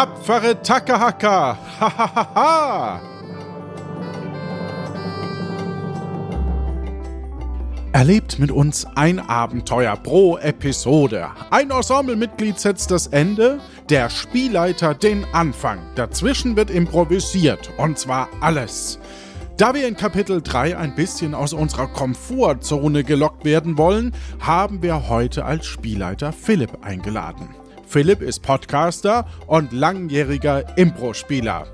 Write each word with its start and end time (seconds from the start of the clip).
tapfere 0.00 0.62
Takahaka. 0.62 1.58
Hahaha. 1.78 3.00
Erlebt 7.92 8.38
mit 8.38 8.50
uns 8.50 8.86
ein 8.94 9.18
Abenteuer 9.18 9.94
pro 9.96 10.38
Episode. 10.38 11.28
Ein 11.50 11.70
Ensemblemitglied 11.70 12.58
setzt 12.58 12.90
das 12.90 13.08
Ende, 13.08 13.60
der 13.90 14.08
Spielleiter 14.08 14.94
den 14.94 15.26
Anfang. 15.34 15.80
Dazwischen 15.96 16.56
wird 16.56 16.70
improvisiert 16.70 17.70
und 17.76 17.98
zwar 17.98 18.30
alles. 18.40 18.98
Da 19.58 19.74
wir 19.74 19.86
in 19.86 19.98
Kapitel 19.98 20.40
3 20.40 20.78
ein 20.78 20.94
bisschen 20.94 21.34
aus 21.34 21.52
unserer 21.52 21.88
Komfortzone 21.88 23.04
gelockt 23.04 23.44
werden 23.44 23.76
wollen, 23.76 24.14
haben 24.38 24.80
wir 24.80 25.10
heute 25.10 25.44
als 25.44 25.66
Spielleiter 25.66 26.32
Philipp 26.32 26.78
eingeladen. 26.80 27.59
Philipp 27.90 28.22
ist 28.22 28.42
Podcaster 28.44 29.26
und 29.48 29.72
langjähriger 29.72 30.78
Impro-Spieler. 30.78 31.66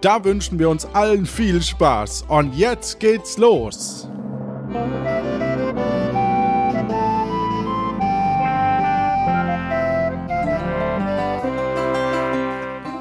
Da 0.00 0.24
wünschen 0.24 0.58
wir 0.58 0.70
uns 0.70 0.86
allen 0.94 1.26
viel 1.26 1.60
Spaß 1.60 2.24
und 2.26 2.54
jetzt 2.54 2.98
geht's 3.00 3.36
los. 3.36 4.08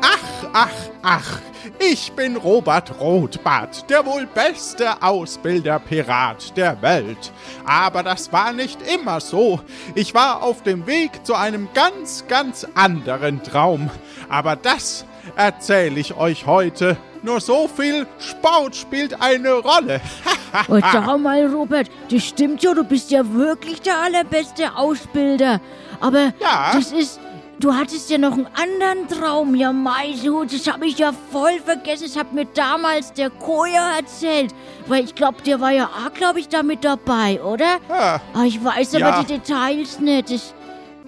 Ach, 0.01 0.49
ach, 0.51 0.89
ach, 1.07 1.39
ich 1.79 2.11
bin 2.11 2.35
Robert 2.35 2.99
Rotbart, 2.99 3.89
der 3.89 4.05
wohl 4.05 4.25
beste 4.25 5.01
Ausbilderpirat 5.01 6.55
der 6.57 6.81
Welt. 6.81 7.31
Aber 7.65 8.03
das 8.03 8.31
war 8.33 8.51
nicht 8.51 8.79
immer 8.93 9.21
so. 9.21 9.61
Ich 9.95 10.13
war 10.13 10.43
auf 10.43 10.63
dem 10.63 10.85
Weg 10.85 11.25
zu 11.25 11.33
einem 11.33 11.69
ganz, 11.73 12.25
ganz 12.27 12.67
anderen 12.75 13.41
Traum. 13.41 13.89
Aber 14.27 14.57
das 14.57 15.05
erzähle 15.37 15.99
ich 15.99 16.17
euch 16.17 16.45
heute. 16.45 16.97
Nur 17.23 17.39
so 17.39 17.69
viel 17.69 18.05
Sport 18.19 18.75
spielt 18.75 19.21
eine 19.21 19.53
Rolle. 19.53 20.01
oh, 20.67 20.79
schau 20.91 21.17
mal, 21.17 21.45
Robert, 21.47 21.89
das 22.11 22.23
stimmt 22.23 22.61
ja, 22.63 22.73
du 22.73 22.83
bist 22.83 23.11
ja 23.11 23.21
wirklich 23.33 23.81
der 23.81 23.97
allerbeste 23.97 24.75
Ausbilder. 24.75 25.61
Aber 25.99 26.33
ja. 26.39 26.71
das 26.73 26.91
ist 26.91 27.19
Du 27.59 27.73
hattest 27.73 28.09
ja 28.11 28.19
noch 28.19 28.33
einen 28.33 28.47
anderen 28.47 29.07
Traum, 29.07 29.55
ja 29.55 29.73
Maisu, 29.73 30.43
das 30.43 30.71
habe 30.71 30.85
ich 30.85 30.99
ja 30.99 31.11
voll 31.31 31.59
vergessen. 31.65 32.03
Das 32.05 32.15
hat 32.15 32.31
mir 32.31 32.45
damals 32.45 33.13
der 33.13 33.31
Koja 33.31 33.97
erzählt. 33.97 34.53
Weil 34.85 35.05
ich 35.05 35.15
glaube, 35.15 35.41
der 35.41 35.59
war 35.59 35.71
ja 35.71 35.85
auch, 35.85 36.13
glaube 36.13 36.39
ich, 36.39 36.49
da 36.49 36.61
mit 36.61 36.83
dabei, 36.83 37.41
oder? 37.41 37.77
Aber 37.89 38.21
ah, 38.33 38.43
ich 38.45 38.63
weiß 38.63 38.95
aber 38.95 39.09
ja. 39.09 39.23
die 39.23 39.33
Details 39.33 39.99
nicht. 39.99 40.31
Das, 40.31 40.53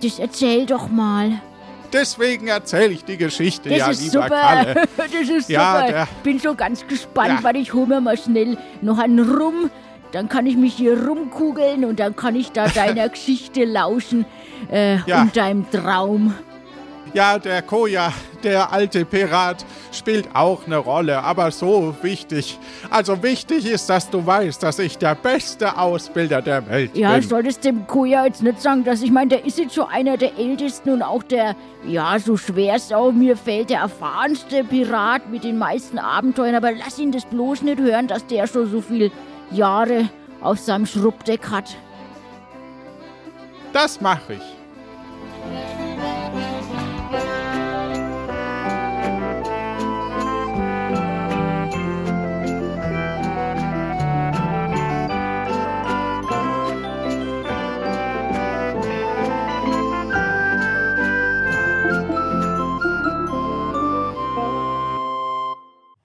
das 0.01 0.17
erzähl 0.17 0.65
doch 0.65 0.89
mal. 0.89 1.39
Deswegen 1.93 2.47
erzähle 2.47 2.93
ich 2.93 3.03
die 3.03 3.17
Geschichte, 3.17 3.69
das 3.69 3.77
ja, 3.77 3.89
ist 3.89 4.01
lieber 4.01 4.23
super. 4.23 4.41
Kalle. 4.41 4.75
das 4.97 5.29
ist 5.29 5.49
ja, 5.49 5.85
super. 5.87 6.03
Ich 6.03 6.23
bin 6.23 6.39
schon 6.39 6.57
ganz 6.57 6.85
gespannt, 6.87 7.39
ja. 7.39 7.43
weil 7.43 7.57
ich 7.57 7.73
hole 7.73 7.87
mir 7.87 8.01
mal 8.01 8.17
schnell 8.17 8.57
noch 8.81 8.97
einen 8.97 9.19
Rum. 9.19 9.69
Dann 10.11 10.27
kann 10.29 10.45
ich 10.45 10.57
mich 10.57 10.75
hier 10.75 11.07
rumkugeln 11.07 11.85
und 11.85 11.99
dann 11.99 12.15
kann 12.15 12.35
ich 12.35 12.51
da 12.51 12.67
deiner 12.75 13.09
Geschichte 13.09 13.65
lauschen 13.65 14.25
äh, 14.71 14.97
ja. 15.05 15.21
und 15.21 15.35
deinem 15.35 15.69
Traum. 15.69 16.33
Ja, 17.13 17.39
der 17.39 17.63
Koja, 17.63 18.13
der 18.43 18.71
alte 18.71 19.03
Pirat, 19.03 19.65
spielt 19.91 20.35
auch 20.35 20.67
eine 20.67 20.77
Rolle, 20.77 21.23
aber 21.23 21.49
so 21.49 21.95
wichtig. 22.03 22.59
Also 22.91 23.23
wichtig 23.23 23.65
ist, 23.65 23.89
dass 23.89 24.11
du 24.11 24.23
weißt, 24.23 24.61
dass 24.61 24.77
ich 24.77 24.97
der 24.99 25.15
beste 25.15 25.75
Ausbilder 25.75 26.43
der 26.43 26.67
Welt 26.69 26.95
ja, 26.95 27.13
bin. 27.13 27.21
Ja, 27.21 27.27
solltest 27.27 27.65
dem 27.65 27.87
Koja 27.87 28.25
jetzt 28.25 28.43
nicht 28.43 28.61
sagen, 28.61 28.83
dass 28.83 29.01
ich 29.01 29.09
meine, 29.09 29.29
der 29.29 29.45
ist 29.45 29.57
jetzt 29.57 29.73
schon 29.73 29.87
einer 29.87 30.17
der 30.17 30.37
ältesten 30.37 30.91
und 30.91 31.01
auch 31.01 31.23
der, 31.23 31.55
ja, 31.87 32.19
so 32.19 32.37
schwer 32.37 32.75
es 32.75 32.91
auch 32.91 33.11
mir 33.11 33.35
fällt, 33.35 33.71
der 33.71 33.79
erfahrenste 33.79 34.63
Pirat 34.63 35.31
mit 35.31 35.43
den 35.43 35.57
meisten 35.57 35.97
Abenteuern. 35.97 36.53
Aber 36.53 36.71
lass 36.71 36.99
ihn 36.99 37.11
das 37.11 37.25
bloß 37.25 37.63
nicht 37.63 37.79
hören, 37.79 38.07
dass 38.07 38.27
der 38.27 38.45
schon 38.45 38.69
so 38.69 38.81
viele 38.81 39.09
Jahre 39.51 40.09
auf 40.41 40.59
seinem 40.59 40.85
Schrubbdeck 40.85 41.49
hat. 41.49 41.75
Das 43.73 44.01
mache 44.01 44.33
ich. 44.33 44.58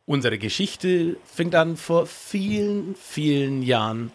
Unsere 0.06 0.36
Geschichte 0.36 1.16
fängt 1.24 1.54
an 1.54 1.78
vor 1.78 2.06
vielen, 2.06 2.94
vielen 2.94 3.62
Jahren 3.62 4.12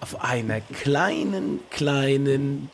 auf 0.00 0.22
einer 0.22 0.60
kleinen, 0.60 1.60
kleinen, 1.70 2.70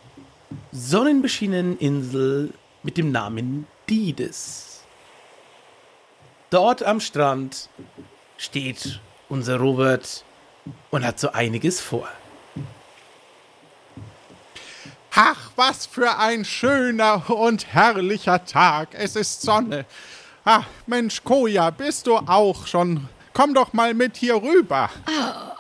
sonnenbeschienenen 0.72 1.78
Insel 1.78 2.52
mit 2.82 2.96
dem 2.96 3.12
Namen 3.12 3.68
Dides. 3.88 4.82
Dort 6.50 6.82
am 6.82 6.98
Strand 6.98 7.68
steht 8.36 8.98
unser 9.28 9.58
Robert 9.58 10.24
und 10.90 11.04
hat 11.04 11.20
so 11.20 11.30
einiges 11.30 11.80
vor. 11.80 12.08
Ach, 15.14 15.52
was 15.54 15.86
für 15.86 16.18
ein 16.18 16.44
schöner 16.44 17.30
und 17.30 17.72
herrlicher 17.72 18.44
Tag. 18.44 18.88
Es 18.94 19.14
ist 19.14 19.42
Sonne. 19.42 19.84
Ah, 20.44 20.64
Mensch, 20.86 21.22
Koja, 21.22 21.70
bist 21.70 22.06
du 22.06 22.16
auch 22.16 22.66
schon? 22.66 23.08
Komm 23.34 23.52
doch 23.52 23.74
mal 23.74 23.92
mit 23.92 24.16
hier 24.16 24.36
rüber. 24.36 24.88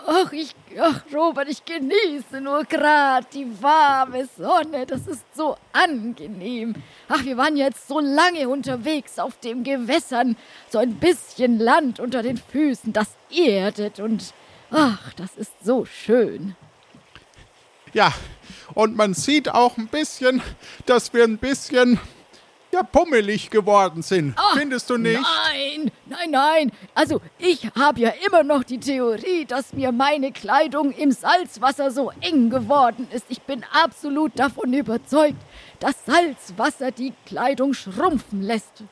Ach, 0.06 0.32
ich, 0.32 0.54
ach 0.80 1.02
Robert, 1.14 1.48
ich 1.48 1.62
genieße 1.64 2.40
nur 2.40 2.64
gerade 2.64 3.26
die 3.32 3.46
warme 3.62 4.26
Sonne. 4.38 4.86
Das 4.86 5.06
ist 5.06 5.22
so 5.34 5.56
angenehm. 5.72 6.74
Ach, 7.08 7.22
wir 7.22 7.36
waren 7.36 7.56
jetzt 7.56 7.88
so 7.88 8.00
lange 8.00 8.48
unterwegs 8.48 9.18
auf 9.18 9.38
den 9.38 9.64
Gewässern. 9.64 10.36
So 10.70 10.78
ein 10.78 10.94
bisschen 10.94 11.58
Land 11.58 12.00
unter 12.00 12.22
den 12.22 12.38
Füßen, 12.38 12.94
das 12.94 13.08
erdet 13.30 14.00
und 14.00 14.32
ach, 14.70 15.12
das 15.14 15.36
ist 15.36 15.52
so 15.62 15.84
schön. 15.84 16.56
Ja, 17.92 18.14
und 18.72 18.96
man 18.96 19.12
sieht 19.12 19.50
auch 19.50 19.76
ein 19.76 19.88
bisschen, 19.88 20.42
dass 20.86 21.12
wir 21.12 21.24
ein 21.24 21.38
bisschen 21.38 22.00
ja 22.72 22.82
pummelig 22.82 23.50
geworden 23.50 24.02
sind. 24.02 24.34
Ach, 24.36 24.56
Findest 24.56 24.88
du 24.90 24.96
nicht? 24.96 25.20
Nein, 25.20 25.90
nein, 26.06 26.30
nein. 26.30 26.72
Also 26.94 27.20
ich 27.38 27.68
habe 27.78 28.00
ja 28.00 28.12
immer 28.26 28.42
noch 28.42 28.64
die 28.64 28.78
Theorie, 28.78 29.44
dass 29.44 29.72
mir 29.72 29.92
meine 29.92 30.32
Kleidung 30.32 30.92
im 30.92 31.10
Salzwasser 31.12 31.90
so 31.90 32.12
eng 32.20 32.50
geworden 32.50 33.08
ist. 33.12 33.26
Ich 33.28 33.42
bin 33.42 33.64
absolut 33.72 34.38
davon 34.38 34.72
überzeugt, 34.72 35.38
dass 35.80 35.94
Salzwasser 36.06 36.90
die 36.90 37.12
Kleidung 37.26 37.74
schrumpfen 37.74 38.42
lässt. 38.42 38.84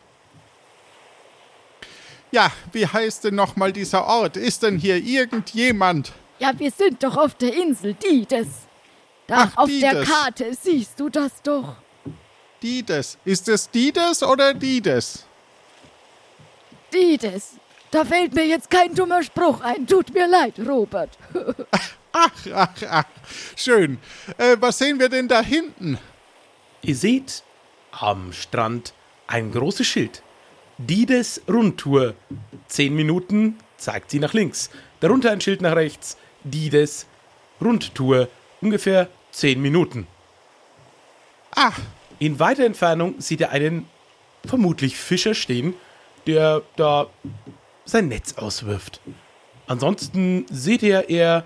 Ja, 2.30 2.52
wie 2.72 2.86
heißt 2.86 3.24
denn 3.24 3.36
nochmal 3.36 3.72
dieser 3.72 4.06
Ort? 4.06 4.36
Ist 4.36 4.62
denn 4.62 4.76
hier 4.78 4.96
irgendjemand? 4.96 6.12
Ja, 6.38 6.52
wir 6.58 6.70
sind 6.70 7.02
doch 7.02 7.16
auf 7.16 7.34
der 7.34 7.54
Insel 7.54 7.94
Dides. 7.94 8.48
Da 9.26 9.50
Ach, 9.52 9.56
auf 9.56 9.68
Dides. 9.68 9.80
der 9.80 10.04
Karte 10.04 10.54
siehst 10.60 11.00
du 11.00 11.08
das 11.08 11.42
doch. 11.42 11.76
Dides. 12.62 13.18
Ist 13.24 13.48
es 13.48 13.70
Dides 13.70 14.22
oder 14.22 14.54
Dides? 14.54 15.24
Dides. 16.92 17.54
Da 17.90 18.04
fällt 18.04 18.34
mir 18.34 18.46
jetzt 18.46 18.70
kein 18.70 18.94
dummer 18.94 19.22
Spruch 19.22 19.60
ein. 19.60 19.86
Tut 19.86 20.12
mir 20.12 20.26
leid, 20.26 20.54
Robert. 20.66 21.10
ach, 22.12 22.46
ach, 22.54 22.82
ach. 22.88 23.04
Schön. 23.56 23.98
Äh, 24.36 24.56
was 24.60 24.78
sehen 24.78 24.98
wir 24.98 25.08
denn 25.08 25.28
da 25.28 25.42
hinten? 25.42 25.98
Ihr 26.82 26.96
seht 26.96 27.42
am 27.92 28.32
Strand 28.32 28.92
ein 29.26 29.52
großes 29.52 29.86
Schild. 29.86 30.22
Dides 30.78 31.40
Rundtour. 31.48 32.14
Zehn 32.68 32.94
Minuten 32.94 33.58
zeigt 33.76 34.10
sie 34.10 34.18
nach 34.18 34.34
links. 34.34 34.70
Darunter 35.00 35.32
ein 35.32 35.40
Schild 35.40 35.62
nach 35.62 35.76
rechts. 35.76 36.16
Dides 36.44 37.06
Rundtour. 37.60 38.28
Ungefähr 38.60 39.08
zehn 39.30 39.60
Minuten. 39.62 40.06
Ah, 41.54 41.72
in 42.18 42.38
weiter 42.38 42.64
Entfernung 42.64 43.20
sieht 43.20 43.40
er 43.40 43.50
einen 43.50 43.86
vermutlich 44.44 44.96
Fischer 44.96 45.34
stehen, 45.34 45.74
der 46.26 46.62
da 46.76 47.06
sein 47.84 48.08
Netz 48.08 48.34
auswirft. 48.34 49.00
Ansonsten 49.66 50.46
seht 50.50 50.82
ihr 50.82 51.08
eher 51.08 51.44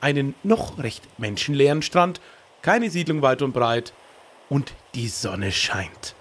einen 0.00 0.34
noch 0.42 0.78
recht 0.78 1.02
menschenleeren 1.18 1.82
Strand, 1.82 2.20
keine 2.60 2.90
Siedlung 2.90 3.22
weit 3.22 3.42
und 3.42 3.52
breit 3.52 3.92
und 4.48 4.72
die 4.94 5.08
Sonne 5.08 5.52
scheint. 5.52 6.14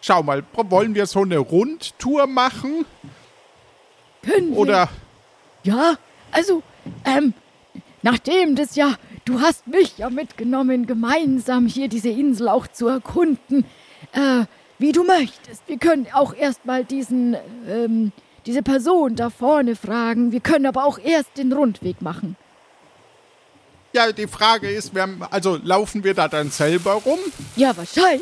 Schau 0.00 0.22
mal, 0.22 0.44
wollen 0.54 0.94
wir 0.94 1.06
so 1.06 1.22
eine 1.22 1.38
Rundtour 1.38 2.26
machen? 2.26 2.84
Können 4.22 4.52
wir? 4.52 4.58
Oder? 4.58 4.88
Ja, 5.64 5.96
also, 6.30 6.62
ähm, 7.04 7.34
nachdem 8.02 8.54
das 8.54 8.76
ja 8.76 8.94
Du 9.26 9.40
hast 9.40 9.66
mich 9.66 9.98
ja 9.98 10.08
mitgenommen, 10.08 10.86
gemeinsam 10.86 11.66
hier 11.66 11.88
diese 11.88 12.08
Insel 12.08 12.48
auch 12.48 12.68
zu 12.68 12.86
erkunden. 12.86 13.66
Äh, 14.12 14.44
wie 14.78 14.92
du 14.92 15.04
möchtest. 15.04 15.62
Wir 15.66 15.78
können 15.78 16.06
auch 16.12 16.34
erstmal 16.34 16.84
diesen, 16.84 17.36
ähm, 17.68 18.12
diese 18.44 18.62
Person 18.62 19.16
da 19.16 19.30
vorne 19.30 19.74
fragen. 19.74 20.32
Wir 20.32 20.40
können 20.40 20.66
aber 20.66 20.84
auch 20.84 20.98
erst 20.98 21.36
den 21.36 21.52
Rundweg 21.52 22.02
machen. 22.02 22.36
Ja, 23.92 24.12
die 24.12 24.26
Frage 24.26 24.70
ist, 24.70 24.94
wir 24.94 25.02
haben, 25.02 25.20
also 25.30 25.58
laufen 25.62 26.04
wir 26.04 26.12
da 26.12 26.28
dann 26.28 26.50
selber 26.50 26.92
rum? 26.92 27.18
Ja, 27.56 27.76
wahrscheinlich. 27.76 28.20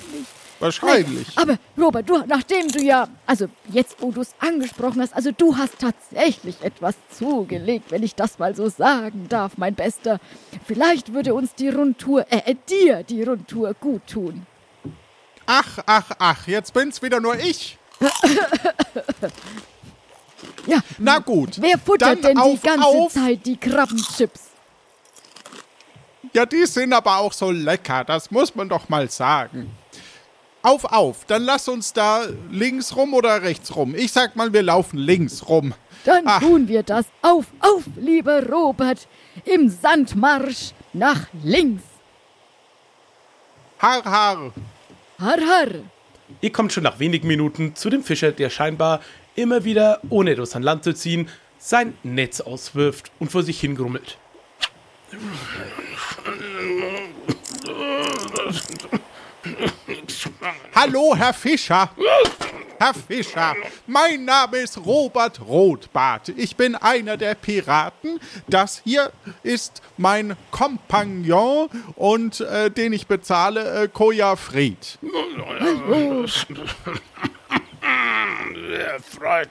Wahrscheinlich. 0.61 1.35
Nein, 1.37 1.49
aber 1.49 1.59
Robert, 1.77 2.09
du, 2.09 2.23
nachdem 2.27 2.69
du 2.69 2.81
ja, 2.81 3.09
also 3.27 3.47
jetzt, 3.71 3.97
wo 4.01 4.13
du 4.13 4.21
es 4.21 4.35
angesprochen 4.39 5.03
hast, 5.03 5.15
also 5.15 5.31
du 5.33 5.57
hast 5.57 5.79
tatsächlich 5.79 6.63
etwas 6.63 6.95
zugelegt, 7.11 7.91
wenn 7.91 8.03
ich 8.03 8.15
das 8.15 8.39
mal 8.39 8.55
so 8.55 8.69
sagen 8.69 9.27
darf, 9.29 9.53
mein 9.57 9.75
Bester. 9.75 10.21
Vielleicht 10.67 11.13
würde 11.13 11.35
uns 11.35 11.55
die 11.55 11.69
Rundtour, 11.69 12.27
äh, 12.31 12.53
äh 12.53 12.55
dir 12.69 13.03
die 13.03 13.23
Rundtour 13.23 13.75
gut 13.75 14.07
tun. 14.07 14.47
Ach, 15.47 15.79
ach, 15.87 16.11
ach, 16.19 16.47
jetzt 16.47 16.73
bin's 16.73 17.03
wieder 17.03 17.21
nur 17.21 17.39
ich. 17.39 17.79
ja. 20.67 20.79
Na 20.99 21.19
gut. 21.19 21.61
Wer 21.61 21.79
futtert 21.79 22.25
denn 22.25 22.39
auf, 22.39 22.61
die 22.61 22.67
ganze 22.67 22.87
auf. 22.87 23.13
Zeit 23.13 23.45
die 23.45 23.57
Krabbenchips? 23.57 24.41
Ja, 26.33 26.47
die 26.47 26.67
sind 26.67 26.93
aber 26.93 27.19
auch 27.19 27.33
so 27.33 27.51
lecker, 27.51 28.05
das 28.05 28.31
muss 28.31 28.55
man 28.55 28.69
doch 28.69 28.89
mal 28.89 29.09
sagen. 29.09 29.71
Auf, 30.65 30.87
auf, 30.87 31.27
dann 31.27 31.43
lass 31.43 31.69
uns 31.69 31.93
da 31.93 32.25
links 32.51 32.97
rum 32.97 33.13
oder 33.13 33.43
rechts 33.43 33.77
rum. 33.77 33.95
Ich 33.95 34.13
sag 34.13 34.35
mal, 34.35 34.51
wir 34.55 34.63
laufen 34.63 34.97
links 34.97 35.47
rum. 35.47 35.75
Dann 36.07 36.23
Ach. 36.25 36.41
tun 36.41 36.69
wir 36.69 36.83
das. 36.83 37.05
Auf, 37.21 37.45
auf, 37.61 37.83
lieber 37.97 38.49
Robert, 38.49 39.07
im 39.45 39.69
Sandmarsch 39.69 40.73
nach 40.95 41.27
links. 41.43 41.83
Har, 43.79 44.03
har. 44.07 44.55
Har, 45.19 45.37
har. 45.39 45.69
Ihr 46.41 46.51
kommt 46.51 46.73
schon 46.73 46.85
nach 46.85 46.99
wenigen 46.99 47.29
Minuten 47.29 47.77
zu 47.77 47.91
dem 47.91 48.03
Fischer, 48.03 48.33
der 48.33 48.49
scheinbar 48.49 49.01
immer 49.35 49.65
wieder, 49.65 50.01
ohne 50.09 50.31
etwas 50.31 50.57
an 50.57 50.63
Land 50.63 50.85
zu 50.85 50.95
ziehen, 50.95 51.29
sein 51.59 51.93
Netz 52.03 52.41
auswirft 52.41 53.13
und 53.19 53.31
vor 53.31 53.43
sich 53.43 53.61
hingrummelt. 53.61 54.17
Hallo, 60.75 61.15
Herr 61.17 61.35
Fischer. 61.35 61.91
Herr 62.79 62.95
Fischer, 62.95 63.55
mein 63.87 64.25
Name 64.25 64.59
ist 64.59 64.79
Robert 64.79 65.41
Rotbart. 65.41 66.31
Ich 66.31 66.57
bin 66.57 66.75
einer 66.75 67.17
der 67.17 67.35
Piraten. 67.35 68.21
Das 68.49 68.83
hier 68.85 69.13
ist 69.43 69.81
mein 69.97 70.37
Kompagnon 70.51 71.69
und 71.97 72.41
äh, 72.41 72.71
den 72.71 72.93
ich 72.93 73.07
bezahle, 73.07 73.85
äh, 73.85 73.89
Koja 73.89 74.37
Fried. 74.37 74.99
Sehr 78.69 79.01
freut. 79.01 79.51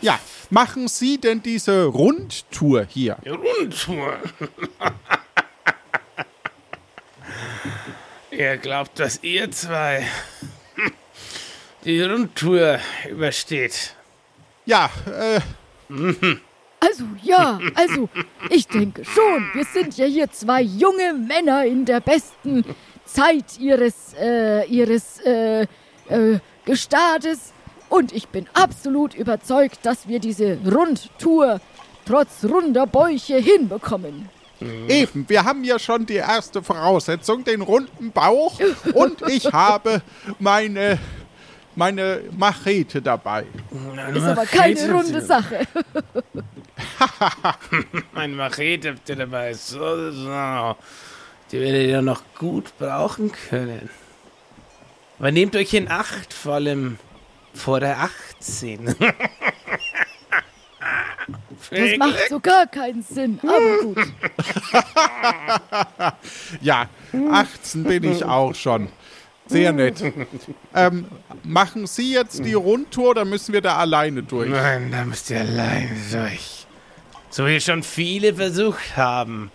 Ja, 0.00 0.20
machen 0.50 0.88
Sie 0.88 1.18
denn 1.18 1.42
diese 1.42 1.86
Rundtour 1.86 2.86
hier? 2.88 3.16
Rundtour? 3.26 4.18
Ihr 8.36 8.58
glaubt, 8.58 8.98
dass 8.98 9.22
ihr 9.22 9.50
zwei 9.50 10.06
die 11.84 12.02
Rundtour 12.02 12.78
übersteht. 13.08 13.94
Ja, 14.66 14.90
äh. 15.06 15.40
Also 16.78 17.04
ja, 17.22 17.58
also 17.74 18.10
ich 18.50 18.68
denke 18.68 19.06
schon. 19.06 19.48
Wir 19.54 19.64
sind 19.64 19.96
ja 19.96 20.04
hier 20.04 20.30
zwei 20.30 20.60
junge 20.60 21.14
Männer 21.14 21.64
in 21.64 21.86
der 21.86 22.00
besten 22.00 22.62
Zeit 23.06 23.58
ihres, 23.58 24.14
äh, 24.20 24.66
ihres, 24.66 25.18
äh, 25.20 25.62
äh, 26.08 26.38
Gestades. 26.66 27.54
Und 27.88 28.12
ich 28.12 28.28
bin 28.28 28.46
absolut 28.52 29.14
überzeugt, 29.14 29.78
dass 29.84 30.08
wir 30.08 30.18
diese 30.18 30.58
Rundtour 30.66 31.60
trotz 32.04 32.44
runder 32.44 32.86
Bäuche 32.86 33.38
hinbekommen. 33.38 34.28
Eben, 34.60 35.28
wir 35.28 35.44
haben 35.44 35.64
ja 35.64 35.78
schon 35.78 36.06
die 36.06 36.14
erste 36.14 36.62
Voraussetzung, 36.62 37.44
den 37.44 37.60
runden 37.60 38.10
Bauch. 38.10 38.58
und 38.94 39.22
ich 39.28 39.52
habe 39.52 40.00
meine, 40.38 40.98
meine 41.74 42.20
Machete 42.36 43.02
dabei. 43.02 43.44
Ist 44.14 44.24
aber 44.24 44.46
keine 44.46 44.92
runde 44.92 45.20
Sache. 45.20 45.66
meine 48.12 48.34
Machete 48.34 48.90
habt 48.90 49.08
ihr 49.08 49.16
dabei. 49.16 49.54
So, 49.54 50.10
so. 50.10 50.76
Die 51.52 51.60
werdet 51.60 51.88
ihr 51.88 52.02
noch 52.02 52.22
gut 52.38 52.76
brauchen 52.78 53.30
können. 53.48 53.88
Aber 55.18 55.32
nehmt 55.32 55.56
euch 55.56 55.72
in 55.74 55.88
Acht, 55.90 56.32
vor 56.32 56.54
allem 56.54 56.98
vor 57.54 57.80
der 57.80 57.98
18. 58.40 58.94
Das 61.70 61.96
macht 61.98 62.28
so 62.28 62.40
gar 62.40 62.66
keinen 62.66 63.02
Sinn, 63.02 63.40
aber 63.42 63.82
gut. 63.82 63.98
ja, 66.60 66.88
18 67.30 67.84
bin 67.84 68.04
ich 68.04 68.24
auch 68.24 68.54
schon. 68.54 68.88
Sehr 69.48 69.72
nett. 69.72 70.02
Ähm, 70.74 71.06
machen 71.44 71.86
Sie 71.86 72.12
jetzt 72.12 72.44
die 72.44 72.54
Rundtour 72.54 73.10
oder 73.10 73.24
müssen 73.24 73.52
wir 73.52 73.60
da 73.60 73.76
alleine 73.76 74.22
durch? 74.22 74.50
Nein, 74.50 74.90
da 74.90 75.04
müsst 75.04 75.30
ihr 75.30 75.40
alleine 75.40 75.90
durch. 76.10 76.66
So 77.30 77.46
wie 77.46 77.60
schon 77.60 77.82
viele 77.82 78.34
versucht 78.34 78.96
haben. 78.96 79.50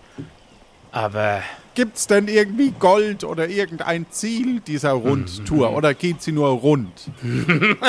Aber. 0.92 1.42
Gibt's 1.74 2.06
denn 2.06 2.28
irgendwie 2.28 2.72
Gold 2.72 3.24
oder 3.24 3.48
irgendein 3.48 4.06
Ziel 4.12 4.60
dieser 4.60 4.92
Rundtour? 4.92 5.74
oder 5.74 5.94
geht 5.94 6.22
sie 6.22 6.34
nur 6.34 6.50
rund? 6.50 6.92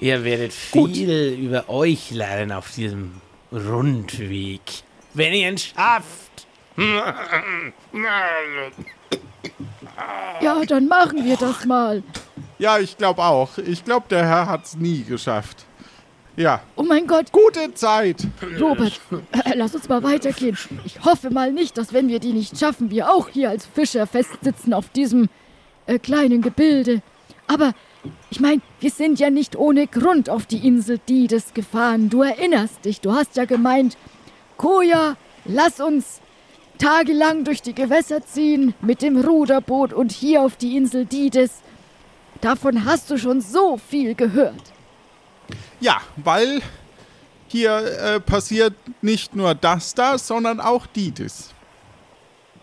Ihr 0.00 0.24
werdet 0.24 0.52
viel 0.52 0.80
Gut. 0.80 0.96
über 1.38 1.68
euch 1.68 2.10
lernen 2.12 2.52
auf 2.52 2.72
diesem 2.72 3.20
Rundweg. 3.52 4.60
Wenn 5.14 5.32
ihr 5.32 5.48
ihn 5.48 5.58
schafft. 5.58 6.46
Ja, 10.40 10.64
dann 10.66 10.86
machen 10.86 11.24
wir 11.24 11.36
das 11.36 11.64
mal. 11.64 12.02
Ja, 12.58 12.78
ich 12.78 12.96
glaube 12.96 13.22
auch. 13.22 13.58
Ich 13.58 13.84
glaube, 13.84 14.06
der 14.10 14.26
Herr 14.26 14.46
hat 14.46 14.66
es 14.66 14.76
nie 14.76 15.02
geschafft. 15.02 15.64
Ja. 16.36 16.60
Oh 16.76 16.84
mein 16.84 17.08
Gott. 17.08 17.32
Gute 17.32 17.74
Zeit. 17.74 18.24
Robert, 18.60 19.00
äh, 19.32 19.54
lass 19.56 19.74
uns 19.74 19.88
mal 19.88 20.04
weitergehen. 20.04 20.56
Ich 20.84 21.04
hoffe 21.04 21.30
mal 21.30 21.52
nicht, 21.52 21.76
dass 21.76 21.92
wenn 21.92 22.06
wir 22.08 22.20
die 22.20 22.32
nicht 22.32 22.56
schaffen, 22.56 22.92
wir 22.92 23.10
auch 23.10 23.28
hier 23.28 23.50
als 23.50 23.66
Fischer 23.66 24.06
festsitzen 24.06 24.72
auf 24.72 24.88
diesem 24.90 25.28
äh, 25.86 25.98
kleinen 25.98 26.40
Gebilde. 26.40 27.02
Aber 27.48 27.74
ich 28.30 28.40
meine, 28.40 28.60
wir 28.80 28.90
sind 28.90 29.18
ja 29.18 29.30
nicht 29.30 29.56
ohne 29.56 29.86
Grund 29.86 30.30
auf 30.30 30.46
die 30.46 30.66
Insel 30.66 30.98
Dides 31.08 31.54
gefahren. 31.54 32.10
Du 32.10 32.22
erinnerst 32.22 32.84
dich, 32.84 33.00
du 33.00 33.12
hast 33.12 33.36
ja 33.36 33.44
gemeint, 33.44 33.96
Koja, 34.56 35.16
lass 35.44 35.80
uns 35.80 36.20
tagelang 36.78 37.44
durch 37.44 37.62
die 37.62 37.74
Gewässer 37.74 38.24
ziehen 38.24 38.74
mit 38.80 39.02
dem 39.02 39.20
Ruderboot 39.20 39.92
und 39.92 40.12
hier 40.12 40.42
auf 40.42 40.56
die 40.56 40.76
Insel 40.76 41.04
Dides. 41.04 41.62
Davon 42.40 42.84
hast 42.84 43.10
du 43.10 43.18
schon 43.18 43.40
so 43.40 43.78
viel 43.78 44.14
gehört. 44.14 44.72
Ja, 45.80 46.00
weil 46.16 46.60
hier 47.48 47.78
äh, 47.78 48.20
passiert 48.20 48.74
nicht 49.02 49.34
nur 49.34 49.54
das 49.54 49.94
da, 49.94 50.18
sondern 50.18 50.60
auch 50.60 50.86
Dides. 50.86 51.50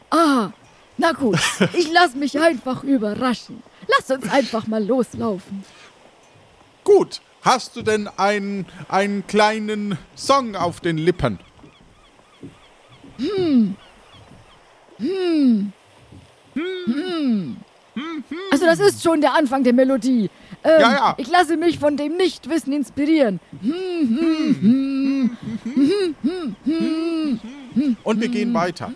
Ah, 0.09 0.49
na 0.97 1.11
gut, 1.11 1.39
ich 1.73 1.91
lass 1.91 2.15
mich 2.15 2.39
einfach 2.39 2.83
überraschen. 2.83 3.61
Lass 3.87 4.11
uns 4.11 4.29
einfach 4.31 4.67
mal 4.67 4.83
loslaufen. 4.83 5.63
Gut. 6.83 7.21
Hast 7.41 7.75
du 7.75 7.83
denn 7.83 8.07
einen, 8.07 8.65
einen 8.89 9.27
kleinen 9.27 9.99
Song 10.15 10.55
auf 10.55 10.79
den 10.79 10.97
Lippen? 10.97 11.39
Hm. 13.17 13.75
Hm. 14.97 15.71
Hm. 16.55 17.57
Also 18.51 18.65
das 18.65 18.79
ist 18.79 19.03
schon 19.03 19.21
der 19.21 19.35
Anfang 19.35 19.63
der 19.63 19.73
Melodie. 19.73 20.29
Ähm, 20.63 20.81
ja, 20.81 20.91
ja. 20.91 21.13
Ich 21.17 21.29
lasse 21.29 21.55
mich 21.55 21.77
von 21.77 21.95
dem 21.97 22.17
Nichtwissen 22.17 22.73
inspirieren. 22.73 23.39
Und 28.03 28.21
wir 28.21 28.29
gehen 28.29 28.53
weiter. 28.53 28.91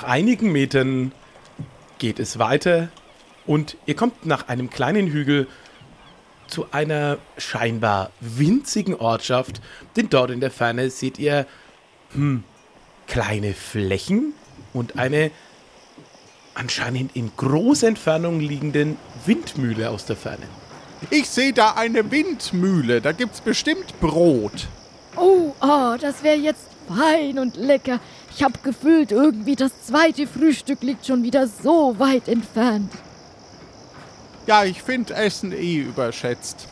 Nach 0.00 0.08
einigen 0.08 0.50
Metern 0.50 1.12
geht 1.98 2.20
es 2.20 2.38
weiter 2.38 2.88
und 3.46 3.76
ihr 3.84 3.94
kommt 3.94 4.24
nach 4.24 4.48
einem 4.48 4.70
kleinen 4.70 5.08
Hügel 5.08 5.46
zu 6.46 6.72
einer 6.72 7.18
scheinbar 7.36 8.10
winzigen 8.20 8.94
Ortschaft, 8.94 9.60
denn 9.96 10.08
dort 10.08 10.30
in 10.30 10.40
der 10.40 10.50
Ferne 10.50 10.88
seht 10.88 11.18
ihr 11.18 11.46
hm, 12.14 12.44
kleine 13.08 13.52
Flächen 13.52 14.32
und 14.72 14.98
eine 14.98 15.30
anscheinend 16.54 17.14
in 17.14 17.32
großer 17.36 17.88
Entfernung 17.88 18.40
liegenden 18.40 18.96
Windmühle 19.26 19.90
aus 19.90 20.06
der 20.06 20.16
Ferne. 20.16 20.46
Ich 21.10 21.28
sehe 21.28 21.52
da 21.52 21.72
eine 21.72 22.10
Windmühle, 22.10 23.02
da 23.02 23.12
gibt's 23.12 23.42
bestimmt 23.42 24.00
Brot. 24.00 24.66
Oh, 25.16 25.54
oh 25.60 25.96
das 26.00 26.22
wäre 26.22 26.38
jetzt 26.38 26.69
fein 26.94 27.38
und 27.38 27.56
lecker. 27.56 28.00
Ich 28.34 28.42
habe 28.42 28.58
gefühlt, 28.62 29.12
irgendwie 29.12 29.56
das 29.56 29.72
zweite 29.86 30.26
Frühstück 30.26 30.82
liegt 30.82 31.06
schon 31.06 31.22
wieder 31.22 31.46
so 31.46 31.98
weit 31.98 32.28
entfernt. 32.28 32.92
Ja, 34.46 34.64
ich 34.64 34.82
finde 34.82 35.14
Essen 35.14 35.52
eh 35.52 35.78
überschätzt. 35.78 36.66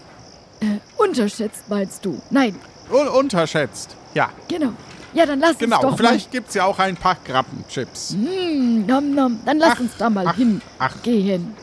Äh, 0.61 0.79
unterschätzt 0.97 1.65
meinst 1.69 2.05
du? 2.05 2.21
Nein. 2.31 2.57
Un 2.91 3.09
unterschätzt, 3.09 3.97
ja. 4.15 4.31
Genau. 4.49 4.73
Ja, 5.15 5.27
dann 5.27 5.41
lass 5.41 5.59
genau, 5.59 5.81
uns 5.81 5.91
doch 5.91 5.97
vielleicht 5.97 6.31
gibt 6.31 6.49
es 6.49 6.55
ja 6.55 6.65
auch 6.65 6.79
ein 6.79 6.97
paar 6.97 7.17
Krabbenchips. 7.17 8.13
Mm, 8.13 8.87
nom, 8.87 9.15
nom. 9.15 9.41
Dann 9.45 9.59
lass 9.59 9.73
ach, 9.75 9.81
uns 9.81 9.97
da 9.97 10.11
mal 10.11 10.27
ach, 10.27 10.37
hin 10.37 10.61
ach. 10.79 11.03
gehen. 11.03 11.55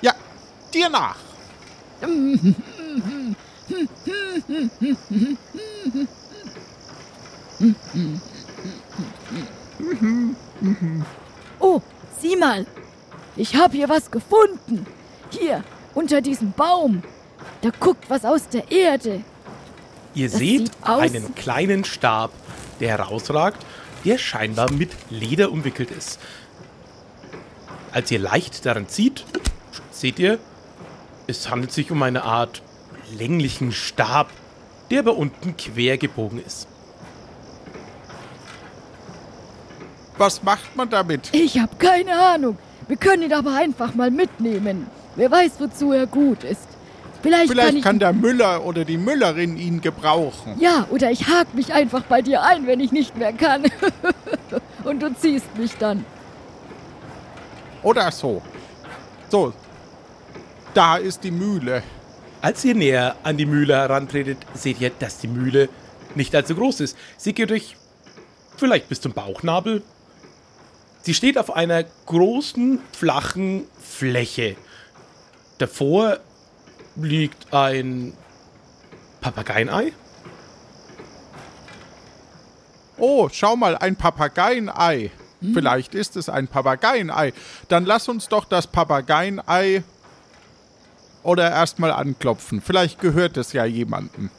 Ja, 0.00 0.12
dir 0.72 0.88
nach. 0.88 1.16
Oh, 11.60 11.80
sieh 12.18 12.36
mal. 12.36 12.66
Ich 13.36 13.54
habe 13.56 13.76
hier 13.76 13.88
was 13.88 14.10
gefunden. 14.10 14.86
Hier, 15.30 15.64
unter 15.94 16.20
diesem 16.20 16.52
Baum. 16.52 17.02
Da 17.62 17.70
guckt 17.70 18.10
was 18.10 18.24
aus 18.24 18.48
der 18.48 18.70
Erde. 18.70 19.22
Ihr 20.14 20.28
Das 20.28 20.38
seht 20.38 20.70
einen 20.82 21.34
kleinen 21.34 21.84
Stab, 21.84 22.32
der 22.80 22.98
herausragt, 22.98 23.64
der 24.04 24.18
scheinbar 24.18 24.70
mit 24.72 24.90
Leder 25.10 25.50
umwickelt 25.50 25.90
ist. 25.90 26.18
Als 27.92 28.10
ihr 28.10 28.18
leicht 28.18 28.66
daran 28.66 28.88
zieht, 28.88 29.24
seht 29.90 30.18
ihr, 30.18 30.38
es 31.26 31.48
handelt 31.50 31.72
sich 31.72 31.90
um 31.90 32.02
eine 32.02 32.24
Art 32.24 32.62
länglichen 33.16 33.72
Stab, 33.72 34.30
der 34.90 35.00
aber 35.00 35.16
unten 35.16 35.56
quer 35.56 35.96
gebogen 35.98 36.42
ist. 36.44 36.66
Was 40.18 40.42
macht 40.42 40.76
man 40.76 40.88
damit? 40.90 41.30
Ich 41.32 41.58
habe 41.58 41.74
keine 41.76 42.14
Ahnung. 42.18 42.58
Wir 42.88 42.96
können 42.96 43.22
ihn 43.24 43.32
aber 43.32 43.54
einfach 43.54 43.94
mal 43.94 44.10
mitnehmen. 44.10 44.86
Wer 45.16 45.30
weiß, 45.30 45.52
wozu 45.58 45.92
er 45.92 46.06
gut 46.06 46.44
ist. 46.44 46.68
Vielleicht, 47.22 47.48
kann 47.48 47.56
Vielleicht 47.56 47.76
ich. 47.78 47.82
kann 47.84 47.98
der 48.00 48.12
Müller 48.12 48.64
oder 48.64 48.84
die 48.84 48.98
Müllerin 48.98 49.56
ihn 49.56 49.80
gebrauchen. 49.80 50.56
ja, 50.58 50.86
oder 50.90 51.10
ich 51.10 51.28
hake 51.28 51.54
mich 51.54 51.72
einfach 51.72 52.02
bei 52.02 52.20
dir 52.20 52.42
ein, 52.42 52.66
wenn 52.66 52.80
ich 52.80 52.90
nicht 52.90 53.16
mehr 53.16 53.32
kann. 53.32 53.62
Und 54.84 55.00
du 55.00 55.14
ziehst 55.14 55.56
mich 55.56 55.76
dann. 55.76 56.04
Oder 57.82 58.10
so. 58.10 58.42
So. 59.30 59.52
Da 60.74 60.96
ist 60.96 61.22
die 61.24 61.30
Mühle. 61.30 61.82
Als 62.40 62.64
ihr 62.64 62.74
näher 62.74 63.14
an 63.22 63.36
die 63.36 63.46
Mühle 63.46 63.74
herantretet, 63.76 64.38
seht 64.54 64.80
ihr, 64.80 64.90
dass 64.90 65.18
die 65.18 65.28
Mühle 65.28 65.68
nicht 66.16 66.34
allzu 66.34 66.56
groß 66.56 66.80
ist. 66.80 66.96
Sie 67.16 67.32
geht 67.34 67.52
euch 67.52 67.76
vielleicht 68.56 68.88
bis 68.88 69.00
zum 69.00 69.12
Bauchnabel. 69.12 69.82
Sie 71.02 71.14
steht 71.14 71.36
auf 71.36 71.54
einer 71.54 71.84
großen, 72.06 72.80
flachen 72.92 73.64
Fläche. 73.80 74.56
Davor 75.58 76.18
liegt 76.96 77.52
ein 77.52 78.12
Papageienei. 79.20 79.92
Oh, 82.98 83.28
schau 83.32 83.56
mal, 83.56 83.76
ein 83.76 83.96
Papageienei. 83.96 85.10
Hm? 85.40 85.54
Vielleicht 85.54 85.94
ist 85.94 86.16
es 86.16 86.28
ein 86.28 86.46
Papageienei. 86.46 87.32
Dann 87.68 87.84
lass 87.84 88.08
uns 88.08 88.28
doch 88.28 88.44
das 88.44 88.68
Papageienei 88.68 89.82
oder 91.24 91.50
erstmal 91.50 91.90
anklopfen. 91.90 92.60
Vielleicht 92.60 93.00
gehört 93.00 93.36
es 93.36 93.52
ja 93.52 93.64
jemandem. 93.64 94.30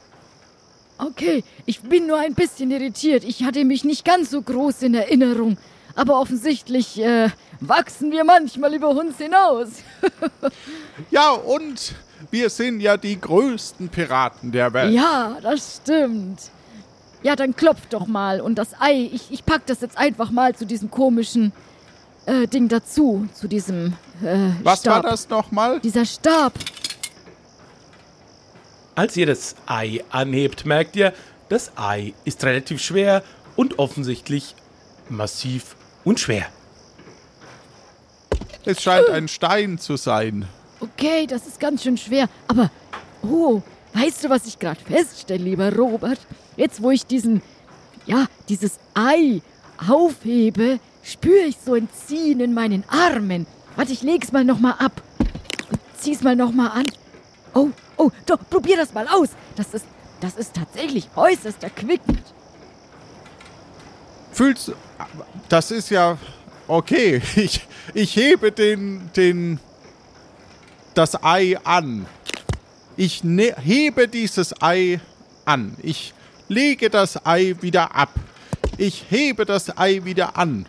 Okay, 0.97 1.43
ich 1.65 1.81
bin 1.81 2.07
nur 2.07 2.19
ein 2.19 2.35
bisschen 2.35 2.71
irritiert. 2.71 3.25
Ich 3.25 3.43
hatte 3.43 3.65
mich 3.65 3.83
nicht 3.83 4.05
ganz 4.05 4.29
so 4.29 4.41
groß 4.41 4.83
in 4.83 4.93
Erinnerung. 4.93 5.57
Aber 5.95 6.19
offensichtlich 6.19 6.99
äh, 6.99 7.29
wachsen 7.59 8.11
wir 8.11 8.23
manchmal 8.23 8.73
über 8.73 8.89
uns 8.89 9.17
hinaus. 9.17 9.69
Ja, 11.11 11.31
und 11.31 11.95
wir 12.31 12.49
sind 12.49 12.79
ja 12.79 12.97
die 12.97 13.19
größten 13.19 13.89
Piraten 13.89 14.51
der 14.51 14.73
Welt. 14.73 14.93
Ja, 14.93 15.37
das 15.41 15.81
stimmt. 15.81 16.39
Ja, 17.23 17.35
dann 17.35 17.55
klopf 17.55 17.81
doch 17.89 18.05
mal. 18.05 18.41
Und 18.41 18.55
das 18.55 18.69
Ei, 18.79 19.09
ich, 19.11 19.31
ich 19.31 19.45
pack 19.45 19.65
das 19.65 19.81
jetzt 19.81 19.97
einfach 19.97 20.29
mal 20.29 20.55
zu 20.55 20.65
diesem 20.65 20.91
komischen 20.91 21.51
äh, 22.25 22.47
Ding 22.47 22.67
dazu. 22.67 23.27
Zu 23.33 23.47
diesem 23.47 23.93
äh, 24.23 24.51
Was 24.61 24.81
Stab. 24.81 25.03
war 25.03 25.11
das 25.11 25.29
nochmal? 25.29 25.79
Dieser 25.79 26.05
Stab. 26.05 26.53
Als 28.95 29.17
ihr 29.17 29.25
das 29.25 29.55
Ei 29.65 30.03
anhebt, 30.11 30.65
merkt 30.65 30.95
ihr, 30.95 31.13
das 31.49 31.71
Ei 31.75 32.13
ist 32.25 32.43
relativ 32.43 32.81
schwer 32.81 33.23
und 33.55 33.79
offensichtlich 33.79 34.55
massiv 35.09 35.75
und 36.03 36.19
schwer. 36.19 36.45
Es 38.65 38.81
scheint 38.81 39.09
ein 39.09 39.27
Stein 39.27 39.77
zu 39.77 39.97
sein. 39.97 40.47
Okay, 40.79 41.27
das 41.27 41.47
ist 41.47 41.59
ganz 41.59 41.83
schön 41.83 41.97
schwer. 41.97 42.29
Aber, 42.47 42.71
oh, 43.21 43.61
weißt 43.93 44.23
du, 44.23 44.29
was 44.29 44.45
ich 44.45 44.59
gerade 44.59 44.79
feststelle, 44.79 45.43
lieber 45.43 45.75
Robert? 45.75 46.19
Jetzt, 46.55 46.81
wo 46.81 46.91
ich 46.91 47.05
diesen, 47.05 47.41
ja, 48.05 48.27
dieses 48.47 48.79
Ei 48.93 49.41
aufhebe, 49.87 50.79
spüre 51.03 51.45
ich 51.45 51.57
so 51.63 51.73
ein 51.73 51.89
Ziehen 51.91 52.39
in 52.39 52.53
meinen 52.53 52.83
Armen. 52.87 53.45
Warte, 53.75 53.91
ich 53.91 54.01
leg's 54.01 54.31
mal 54.31 54.45
nochmal 54.45 54.75
ab. 54.79 55.01
Und 55.69 55.79
zieh's 55.97 56.21
mal 56.21 56.35
nochmal 56.35 56.71
an. 56.71 56.85
Oh, 57.53 57.69
oh, 57.97 58.11
doch, 58.25 58.39
probier 58.49 58.77
das 58.77 58.93
mal 58.93 59.07
aus. 59.07 59.29
Das 59.55 59.73
ist, 59.73 59.85
das 60.21 60.35
ist 60.35 60.53
tatsächlich 60.55 61.09
äußerst 61.15 61.63
erquickend. 61.63 62.21
Fühlst 64.33 64.69
du. 64.69 64.73
Das 65.49 65.71
ist 65.71 65.89
ja. 65.89 66.17
Okay. 66.67 67.21
Ich, 67.35 67.67
ich 67.93 68.15
hebe 68.15 68.51
den. 68.51 69.09
den. 69.15 69.59
das 70.93 71.23
Ei 71.23 71.57
an. 71.63 72.05
Ich 72.95 73.23
ne 73.23 73.55
hebe 73.57 74.07
dieses 74.07 74.61
Ei 74.61 74.99
an. 75.45 75.75
Ich 75.81 76.13
lege 76.47 76.89
das 76.89 77.25
Ei 77.25 77.55
wieder 77.61 77.95
ab. 77.95 78.11
Ich 78.77 79.05
hebe 79.09 79.45
das 79.45 79.77
Ei 79.77 80.01
wieder 80.03 80.37
an. 80.37 80.65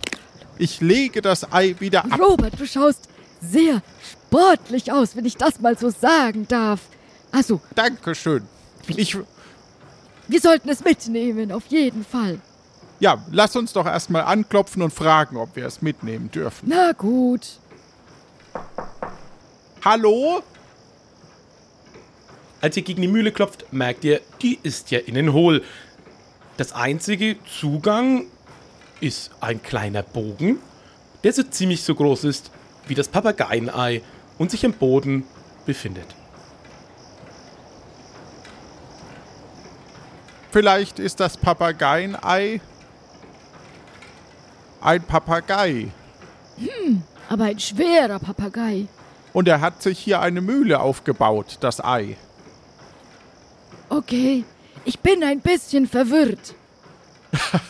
Ich 0.59 0.81
lege 0.81 1.21
das 1.23 1.53
Ei 1.53 1.75
wieder 1.79 2.05
ab. 2.05 2.19
Robert, 2.19 2.59
du 2.59 2.67
schaust 2.67 3.09
sehr 3.41 3.83
sportlich 4.13 4.93
aus, 4.93 5.17
wenn 5.17 5.25
ich 5.25 5.37
das 5.37 5.61
mal 5.61 5.77
so 5.77 5.91
sagen 5.91 6.47
darf. 6.49 6.81
Also, 7.33 7.61
Dankeschön. 7.75 8.43
Ich. 8.87 9.17
wir 10.29 10.41
sollten 10.41 10.69
es 10.69 10.85
mitnehmen, 10.85 11.51
auf 11.51 11.67
jeden 11.69 12.05
Fall. 12.05 12.41
Ja, 13.01 13.25
lass 13.31 13.57
uns 13.57 13.73
doch 13.73 13.87
erstmal 13.87 14.23
anklopfen 14.23 14.83
und 14.83 14.93
fragen, 14.93 15.37
ob 15.37 15.57
wir 15.57 15.67
es 15.67 15.83
mitnehmen 15.83 16.31
dürfen. 16.31 16.69
Na 16.69 16.93
gut. 16.93 17.59
Hallo? 19.85 20.43
Als 22.61 22.77
ihr 22.77 22.83
gegen 22.83 23.03
die 23.03 23.09
Mühle 23.09 23.33
klopft, 23.33 23.73
merkt 23.73 24.05
ihr, 24.05 24.21
die 24.41 24.59
ist 24.63 24.91
ja 24.91 25.01
innen 25.01 25.33
hohl. 25.33 25.63
Das 26.57 26.73
einzige 26.73 27.37
Zugang 27.61 28.27
ist 29.01 29.33
ein 29.41 29.63
kleiner 29.63 30.03
Bogen, 30.03 30.59
der 31.25 31.33
so 31.33 31.43
ziemlich 31.43 31.83
so 31.83 31.95
groß 31.95 32.25
ist 32.25 32.51
wie 32.87 32.95
das 32.95 33.09
Papageienei 33.09 34.03
und 34.39 34.51
sich 34.51 34.65
am 34.65 34.73
Boden 34.73 35.25
befindet. 35.67 36.07
Vielleicht 40.53 41.01
ist 41.01 41.19
das 41.19 41.37
Papageienei 41.37 42.61
ein 44.85 45.03
Papagei. 45.03 45.89
Aber 47.29 47.45
ein 47.45 47.59
schwerer 47.59 48.19
Papagei. 48.19 48.87
Und 49.33 49.49
er 49.49 49.61
hat 49.61 49.83
sich 49.83 49.99
hier 49.99 50.21
eine 50.21 50.41
Mühle 50.41 50.79
aufgebaut, 50.81 51.57
das 51.61 51.83
Ei. 51.83 52.17
Okay, 53.89 54.45
ich 54.85 55.01
bin 55.01 55.25
ein 55.25 55.41
bisschen 55.41 55.87
verwirrt. 55.89 56.55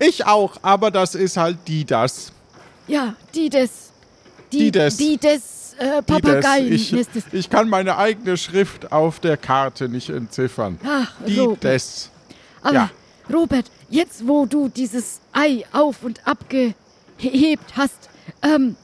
Ich 0.00 0.26
auch, 0.26 0.56
aber 0.62 0.90
das 0.90 1.14
ist 1.14 1.36
halt 1.36 1.56
die 1.68 1.84
das. 1.84 2.32
Ja, 2.88 3.14
die 3.32 3.48
des. 3.48 3.92
Die 4.52 4.72
des. 4.72 4.96
Die 4.96 5.16
des 5.18 5.74
äh, 5.78 6.02
Die 6.02 6.20
des. 6.20 6.34
Papageien 6.42 6.72
Ich, 6.72 6.92
ich 7.32 7.48
kann 7.48 7.68
meine 7.68 7.96
eigene 7.96 8.36
Schrift 8.36 8.90
auf 8.90 9.20
der 9.20 9.36
Karte 9.36 9.88
nicht 9.88 10.10
entziffern. 10.10 10.80
Ach, 10.84 11.12
Die 11.24 11.38
Robert. 11.38 11.62
des. 11.62 12.10
Aber 12.62 12.74
ja. 12.74 12.90
Robert, 13.32 13.66
jetzt 13.94 14.26
wo 14.26 14.44
du 14.44 14.68
dieses 14.68 15.20
Ei 15.32 15.64
auf 15.72 16.02
und 16.02 16.26
abgehebt 16.26 17.76
hast, 17.76 18.10
ähm, 18.42 18.76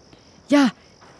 ja, 0.48 0.70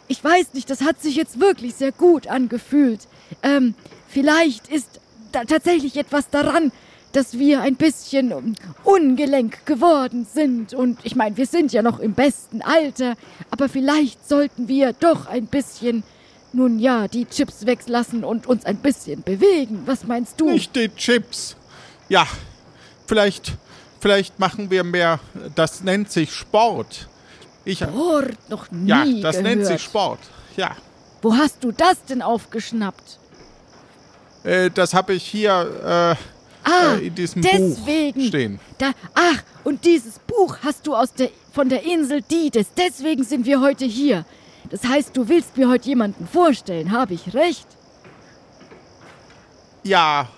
ich 0.09 0.23
weiß 0.23 0.55
nicht, 0.55 0.71
das 0.71 0.83
hat 0.83 1.03
sich 1.03 1.17
jetzt 1.17 1.41
wirklich 1.41 1.75
sehr 1.75 1.93
gut 1.93 2.27
angefühlt. 2.27 3.01
Ähm, 3.43 3.75
vielleicht 4.09 4.69
ist 4.69 5.01
da 5.33 5.45
tatsächlich 5.45 5.97
etwas 5.97 6.31
daran, 6.31 6.73
dass 7.13 7.39
wir 7.39 7.63
ein 7.63 7.75
bisschen 7.75 8.33
um, 8.33 8.55
ungelenk 8.85 9.67
geworden 9.67 10.27
sind. 10.33 10.73
Und 10.75 10.99
ich 11.03 11.17
meine, 11.17 11.37
wir 11.37 11.47
sind 11.47 11.73
ja 11.73 11.83
noch 11.83 11.99
im 11.99 12.15
besten 12.15 12.63
Alter, 12.63 13.15
aber 13.51 13.69
vielleicht 13.69 14.29
sollten 14.29 14.69
wir 14.69 14.93
doch 14.93 15.27
ein 15.27 15.47
bisschen, 15.47 16.05
nun 16.53 16.79
ja, 16.79 17.09
die 17.09 17.27
Chips 17.27 17.67
weglassen 17.67 18.23
und 18.25 18.47
uns 18.47 18.65
ein 18.65 18.77
bisschen 18.77 19.23
bewegen. 19.23 19.83
Was 19.87 20.05
meinst 20.05 20.41
du? 20.41 20.51
Nicht 20.51 20.75
die 20.77 20.89
Chips. 20.89 21.57
Ja, 22.09 22.27
vielleicht 23.07 23.57
vielleicht 24.01 24.39
machen 24.39 24.71
wir 24.71 24.83
mehr, 24.83 25.21
das 25.55 25.83
nennt 25.83 26.11
sich 26.11 26.33
Sport. 26.35 27.09
Ich, 27.65 27.79
Sport, 27.79 28.37
noch 28.49 28.71
nie 28.71 28.89
Ja, 28.89 29.05
das 29.23 29.37
gehört. 29.37 29.43
nennt 29.43 29.67
sich 29.67 29.83
Sport, 29.83 30.19
ja. 30.57 30.75
Wo 31.23 31.35
hast 31.35 31.63
du 31.63 31.71
das 31.71 32.03
denn 32.05 32.23
aufgeschnappt? 32.23 33.19
Äh, 34.43 34.71
das 34.71 34.95
habe 34.95 35.13
ich 35.13 35.25
hier 35.25 36.17
äh, 36.65 36.69
ah, 36.69 36.95
äh, 36.95 37.07
in 37.07 37.15
diesem 37.15 37.43
deswegen. 37.43 38.21
Buch 38.21 38.29
stehen. 38.29 38.61
Da, 38.79 38.93
ach, 39.15 39.43
und 39.65 39.85
dieses 39.85 40.19
Buch 40.19 40.57
hast 40.65 40.87
du 40.87 40.97
aus 40.97 41.13
der, 41.13 41.29
von 41.53 41.69
der 41.69 41.83
Insel 41.85 42.23
Dides. 42.23 42.69
Deswegen 42.77 43.23
sind 43.23 43.45
wir 43.45 43.61
heute 43.61 43.85
hier. 43.85 44.25
Das 44.71 44.85
heißt, 44.85 45.15
du 45.15 45.29
willst 45.29 45.57
mir 45.59 45.69
heute 45.69 45.89
jemanden 45.89 46.27
vorstellen. 46.27 46.91
Habe 46.93 47.13
ich 47.15 47.35
recht? 47.35 47.67
Ja, 49.83 50.29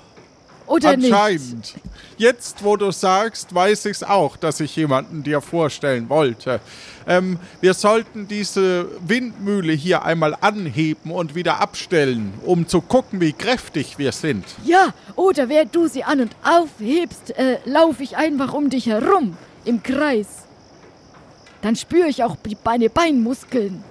oder 0.67 0.91
Anscheinend. 0.91 1.59
nicht? 1.59 1.75
Jetzt, 2.17 2.63
wo 2.63 2.77
du 2.77 2.91
sagst, 2.91 3.55
weiß 3.55 3.87
ich 3.87 3.93
es 3.93 4.03
auch, 4.03 4.37
dass 4.37 4.61
ich 4.61 4.77
jemanden 4.77 5.23
dir 5.23 5.41
vorstellen 5.41 6.09
wollte. 6.09 6.61
Ähm, 7.07 7.39
wir 7.61 7.75
sollten 7.75 8.29
diese 8.29 8.89
Windmühle 9.07 9.73
hier 9.73 10.05
einmal 10.05 10.37
anheben 10.41 11.11
und 11.11 11.35
wieder 11.35 11.61
abstellen, 11.61 12.33
um 12.45 12.69
zu 12.69 12.81
gucken, 12.81 13.21
wie 13.21 13.33
kräftig 13.33 13.99
wir 13.99 14.13
sind. 14.13 14.45
Ja, 14.65 14.95
oder 15.17 15.49
während 15.49 15.75
du 15.75 15.89
sie 15.89 16.05
an 16.05 16.21
und 16.21 16.37
aufhebst, 16.45 17.37
äh, 17.37 17.59
laufe 17.65 18.03
ich 18.03 18.17
einfach 18.17 18.53
um 18.53 18.71
dich 18.71 18.87
herum, 18.87 19.37
im 19.65 19.83
Kreis. 19.83 20.29
Dann 21.63 21.77
spüre 21.77 22.09
ich 22.09 22.23
auch 22.23 22.37
meine 22.65 22.91
Beinmuskeln. 22.91 23.83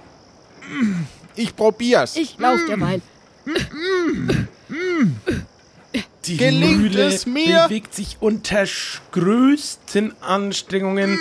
Ich 1.36 1.56
probier's. 1.56 2.16
Ich 2.16 2.38
laufe 2.38 2.66
derweil. 2.68 3.02
Die 6.26 6.38
Gelingt 6.38 6.78
Mühle 6.82 7.06
es 7.06 7.26
mir? 7.26 7.64
bewegt 7.64 7.96
sich 7.96 8.18
unter 8.20 8.66
größten 9.12 10.14
Anstrengungen 10.22 11.18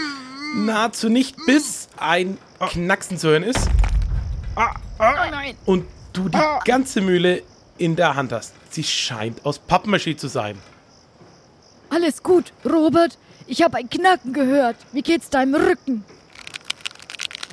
nahezu 0.55 1.09
nicht, 1.09 1.37
bis 1.47 1.89
ein 1.97 2.37
Knacksen 2.59 3.17
zu 3.17 3.29
hören 3.29 3.43
ist. 3.45 3.69
Ah, 4.57 4.75
ah, 4.99 5.27
oh 5.27 5.31
nein. 5.31 5.57
Und 5.65 5.87
du 6.13 6.29
die 6.29 6.39
ganze 6.65 7.01
Mühle 7.01 7.43
in 7.79 7.97
der 7.97 8.15
Hand 8.15 8.33
hast. 8.33 8.53
Sie 8.69 8.85
scheint 8.85 9.45
aus 9.47 9.59
Pappmaché 9.59 10.17
zu 10.17 10.29
sein. 10.29 10.59
Alles 11.89 12.23
gut, 12.23 12.53
Robert. 12.65 13.17
Ich 13.47 13.63
habe 13.63 13.79
ein 13.79 13.89
Knacken 13.89 14.33
gehört. 14.33 14.77
Wie 14.93 15.03
geht's 15.03 15.31
deinem 15.31 15.55
Rücken? 15.55 16.05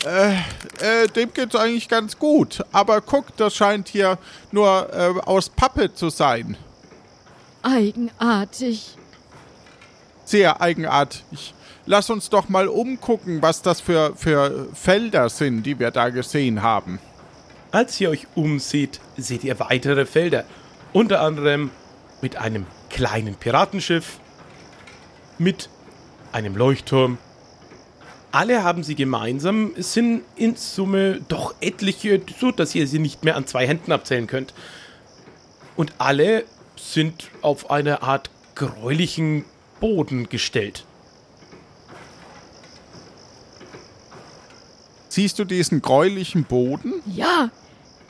Äh, 0.05 0.33
äh, 1.03 1.07
dem 1.15 1.33
geht's 1.33 1.55
eigentlich 1.55 1.87
ganz 1.87 2.19
gut. 2.19 2.63
Aber 2.71 3.01
guck, 3.01 3.35
das 3.37 3.55
scheint 3.55 3.87
hier 3.87 4.17
nur 4.51 4.89
äh, 4.93 5.19
aus 5.25 5.49
Pappe 5.49 5.93
zu 5.93 6.09
sein. 6.09 6.57
Eigenartig. 7.67 8.95
Sehr 10.23 10.61
eigenartig. 10.61 11.53
Lass 11.85 12.09
uns 12.09 12.29
doch 12.29 12.47
mal 12.47 12.69
umgucken, 12.69 13.41
was 13.41 13.61
das 13.61 13.81
für, 13.81 14.15
für 14.15 14.67
Felder 14.73 15.27
sind, 15.29 15.63
die 15.63 15.77
wir 15.77 15.91
da 15.91 16.09
gesehen 16.09 16.61
haben. 16.61 16.99
Als 17.71 17.99
ihr 17.99 18.09
euch 18.09 18.27
umseht, 18.35 19.01
seht 19.17 19.43
ihr 19.43 19.59
weitere 19.59 20.05
Felder. 20.05 20.45
Unter 20.93 21.21
anderem 21.21 21.69
mit 22.21 22.37
einem 22.37 22.65
kleinen 22.89 23.35
Piratenschiff, 23.35 24.19
mit 25.37 25.69
einem 26.31 26.55
Leuchtturm. 26.55 27.17
Alle 28.31 28.63
haben 28.63 28.83
sie 28.83 28.95
gemeinsam, 28.95 29.71
es 29.77 29.93
sind 29.93 30.23
in 30.37 30.55
Summe 30.55 31.19
doch 31.27 31.53
etliche, 31.59 32.21
so 32.39 32.51
dass 32.51 32.75
ihr 32.75 32.87
sie 32.87 32.99
nicht 32.99 33.25
mehr 33.25 33.35
an 33.35 33.45
zwei 33.45 33.67
Händen 33.67 33.91
abzählen 33.91 34.27
könnt. 34.27 34.53
Und 35.75 35.93
alle 35.97 36.45
sind 36.79 37.29
auf 37.41 37.69
eine 37.69 38.01
Art 38.01 38.29
gräulichen 38.55 39.45
Boden 39.79 40.29
gestellt. 40.29 40.85
Siehst 45.09 45.39
du 45.39 45.45
diesen 45.45 45.81
gräulichen 45.81 46.43
Boden? 46.43 46.93
Ja, 47.05 47.49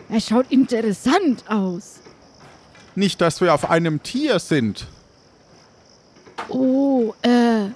er 0.09 0.21
schaut 0.21 0.51
interessant 0.51 1.43
aus. 1.49 1.99
Nicht, 2.95 3.21
dass 3.21 3.41
wir 3.41 3.53
auf 3.53 3.69
einem 3.69 4.03
Tier 4.03 4.39
sind. 4.39 4.87
Oh, 6.49 7.13
äh, 7.21 7.69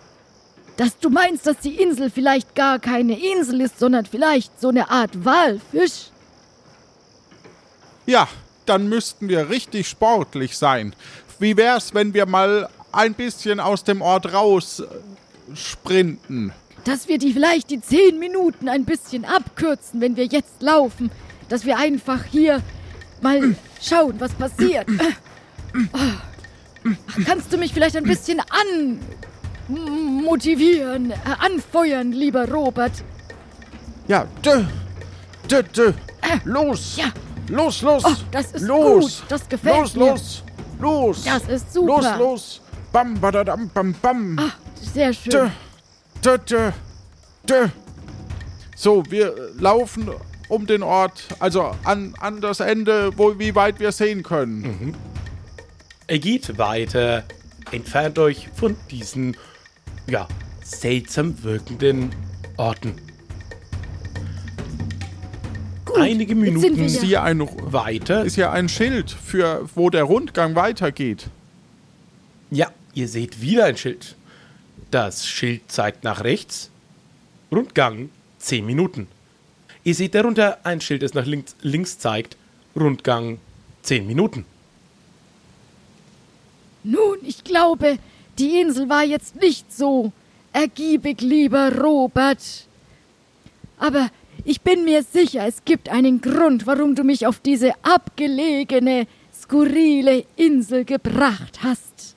dass 0.77 0.97
du 0.97 1.09
meinst, 1.09 1.45
dass 1.45 1.57
die 1.59 1.75
Insel 1.75 2.09
vielleicht 2.09 2.55
gar 2.55 2.79
keine 2.79 3.19
Insel 3.19 3.61
ist, 3.61 3.79
sondern 3.79 4.05
vielleicht 4.05 4.59
so 4.59 4.69
eine 4.69 4.89
Art 4.89 5.23
Walfisch? 5.25 6.09
Ja, 8.05 8.27
dann 8.71 8.87
müssten 8.87 9.27
wir 9.27 9.49
richtig 9.49 9.89
sportlich 9.89 10.57
sein. 10.57 10.95
Wie 11.39 11.57
wär's, 11.57 11.93
wenn 11.93 12.13
wir 12.13 12.25
mal 12.25 12.69
ein 12.93 13.13
bisschen 13.13 13.59
aus 13.59 13.83
dem 13.83 14.01
Ort 14.01 14.31
raus 14.31 14.79
äh, 14.79 14.85
sprinten? 15.57 16.53
Dass 16.85 17.09
wir 17.09 17.17
die 17.17 17.33
vielleicht 17.33 17.69
die 17.69 17.81
zehn 17.81 18.17
Minuten 18.17 18.69
ein 18.69 18.85
bisschen 18.85 19.25
abkürzen, 19.25 19.99
wenn 19.99 20.15
wir 20.15 20.23
jetzt 20.25 20.61
laufen. 20.61 21.11
Dass 21.49 21.65
wir 21.65 21.77
einfach 21.77 22.23
hier 22.23 22.61
mal 23.21 23.57
schauen, 23.81 24.15
was 24.19 24.31
passiert. 24.35 24.87
Kannst 27.25 27.51
du 27.51 27.57
mich 27.57 27.73
vielleicht 27.73 27.97
ein 27.97 28.05
bisschen 28.05 28.41
anmotivieren, 29.67 31.11
äh, 31.11 31.15
anfeuern, 31.39 32.13
lieber 32.13 32.49
Robert? 32.49 33.03
Ja, 34.07 34.25
dö, 34.41 34.63
dö, 35.49 35.61
dö. 35.61 35.91
Los! 36.45 36.95
Ja. 36.95 37.11
Los, 37.51 37.81
los! 37.81 38.03
Oh, 38.05 38.15
das 38.31 38.53
ist 38.53 38.61
los. 38.61 39.19
gut. 39.19 39.23
Das 39.29 39.49
gefällt 39.49 39.77
los, 39.77 39.95
mir. 39.95 40.11
Los, 40.11 40.43
los! 40.79 41.23
Das 41.25 41.47
ist 41.49 41.73
super. 41.73 42.01
Los, 42.01 42.17
los! 42.17 42.61
Bam, 42.93 43.19
badadam, 43.19 43.69
bam, 43.73 43.93
bam! 44.01 44.39
Ah, 44.39 44.51
sehr 44.93 45.13
schön. 45.13 45.31
Dö, 45.31 45.49
dö, 46.23 46.37
dö, 46.37 46.71
dö. 47.47 47.69
So, 48.75 49.03
wir 49.09 49.35
laufen 49.59 50.09
um 50.47 50.65
den 50.65 50.81
Ort, 50.81 51.27
also 51.39 51.75
an, 51.83 52.13
an 52.19 52.41
das 52.41 52.61
Ende, 52.61 53.11
wo, 53.17 53.37
wie 53.37 53.53
weit 53.53 53.79
wir 53.79 53.91
sehen 53.91 54.23
können. 54.23 54.61
Mhm. 54.61 54.95
Er 56.07 56.19
geht 56.19 56.57
weiter, 56.57 57.23
entfernt 57.71 58.17
euch 58.17 58.49
von 58.55 58.75
diesen, 58.89 59.35
ja, 60.07 60.27
seltsam 60.63 61.43
wirkenden 61.43 62.15
Orten. 62.57 62.95
Gut, 65.93 66.01
Einige 66.01 66.35
Minuten 66.35 66.77
wir 66.77 66.85
Ist 66.85 67.01
hier 67.01 67.21
ein, 67.23 67.41
weiter. 67.71 68.23
ist 68.23 68.35
hier 68.35 68.51
ein 68.51 68.69
Schild, 68.69 69.11
für, 69.11 69.67
wo 69.75 69.89
der 69.89 70.03
Rundgang 70.03 70.55
weitergeht. 70.55 71.27
Ja, 72.49 72.71
ihr 72.93 73.07
seht 73.09 73.41
wieder 73.41 73.65
ein 73.65 73.75
Schild. 73.77 74.15
Das 74.89 75.27
Schild 75.27 75.69
zeigt 75.69 76.03
nach 76.03 76.23
rechts. 76.23 76.69
Rundgang 77.51 78.09
10 78.39 78.65
Minuten. 78.65 79.07
Ihr 79.83 79.95
seht 79.95 80.15
darunter 80.15 80.59
ein 80.63 80.79
Schild, 80.79 81.01
das 81.03 81.13
nach 81.13 81.25
links, 81.25 81.55
links 81.61 81.99
zeigt. 81.99 82.37
Rundgang 82.75 83.39
10 83.81 84.07
Minuten. 84.07 84.45
Nun, 86.83 87.17
ich 87.23 87.43
glaube, 87.43 87.97
die 88.39 88.61
Insel 88.61 88.87
war 88.87 89.03
jetzt 89.03 89.35
nicht 89.35 89.73
so 89.73 90.13
ergiebig, 90.53 91.21
lieber 91.21 91.75
Robert. 91.77 92.39
Aber 93.77 94.09
ich 94.45 94.61
bin 94.61 94.83
mir 94.85 95.03
sicher, 95.03 95.45
es 95.47 95.63
gibt 95.65 95.89
einen 95.89 96.21
Grund, 96.21 96.65
warum 96.67 96.95
du 96.95 97.03
mich 97.03 97.27
auf 97.27 97.39
diese 97.39 97.73
abgelegene, 97.83 99.07
skurrile 99.33 100.25
Insel 100.35 100.85
gebracht 100.85 101.59
hast. 101.63 102.15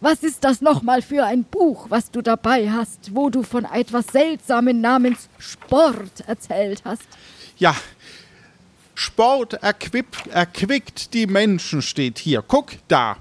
Was 0.00 0.24
ist 0.24 0.42
das 0.42 0.60
nochmal 0.60 1.00
für 1.00 1.24
ein 1.24 1.44
Buch, 1.44 1.86
was 1.88 2.10
du 2.10 2.22
dabei 2.22 2.70
hast, 2.70 3.14
wo 3.14 3.30
du 3.30 3.44
von 3.44 3.64
etwas 3.64 4.06
Seltsamen 4.08 4.80
namens 4.80 5.28
Sport 5.38 6.24
erzählt 6.26 6.82
hast? 6.84 7.06
Ja, 7.56 7.76
Sport 8.94 9.54
erquickt, 9.54 10.26
erquickt 10.28 11.14
die 11.14 11.26
Menschen, 11.26 11.82
steht 11.82 12.18
hier. 12.18 12.42
Guck 12.46 12.72
da. 12.88 13.16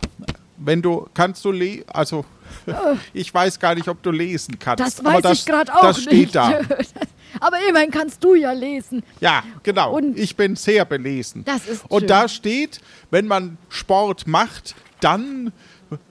Wenn 0.57 0.81
du, 0.81 1.07
kannst 1.13 1.45
du 1.45 1.51
lesen, 1.51 1.85
also 1.87 2.25
ich 3.13 3.33
weiß 3.33 3.59
gar 3.59 3.75
nicht, 3.75 3.87
ob 3.87 4.01
du 4.01 4.11
lesen 4.11 4.57
kannst. 4.59 4.83
Das 4.83 5.03
weiß 5.03 5.21
das, 5.21 5.39
ich 5.39 5.45
gerade 5.45 5.73
auch 5.73 5.81
Das 5.81 6.01
steht 6.01 6.13
nicht. 6.13 6.35
da. 6.35 6.59
Aber 7.39 7.57
immerhin 7.67 7.91
kannst 7.91 8.23
du 8.23 8.35
ja 8.35 8.51
lesen. 8.51 9.03
Ja, 9.19 9.43
genau. 9.63 9.95
Und- 9.95 10.17
ich 10.17 10.35
bin 10.35 10.55
sehr 10.55 10.85
belesen. 10.85 11.43
Das 11.45 11.67
ist 11.67 11.83
Und 11.89 12.01
schön. 12.01 12.07
da 12.07 12.27
steht, 12.27 12.81
wenn 13.09 13.27
man 13.27 13.57
Sport 13.69 14.27
macht, 14.27 14.75
dann 14.99 15.51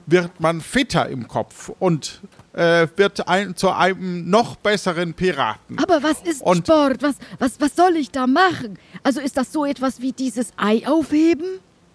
wird 0.06 0.40
man 0.40 0.60
fitter 0.60 1.08
im 1.08 1.26
Kopf 1.28 1.70
und 1.78 2.20
äh, 2.52 2.86
wird 2.96 3.28
ein, 3.28 3.56
zu 3.56 3.70
einem 3.70 4.28
noch 4.28 4.56
besseren 4.56 5.14
Piraten. 5.14 5.78
Aber 5.78 6.02
was 6.02 6.20
ist 6.22 6.42
Und- 6.42 6.66
Sport? 6.66 7.02
Was, 7.02 7.14
was, 7.38 7.60
was 7.60 7.76
soll 7.76 7.96
ich 7.96 8.10
da 8.10 8.26
machen? 8.26 8.78
Also 9.02 9.20
ist 9.20 9.36
das 9.36 9.52
so 9.52 9.64
etwas 9.64 10.00
wie 10.02 10.12
dieses 10.12 10.52
Ei 10.56 10.86
aufheben? 10.86 11.46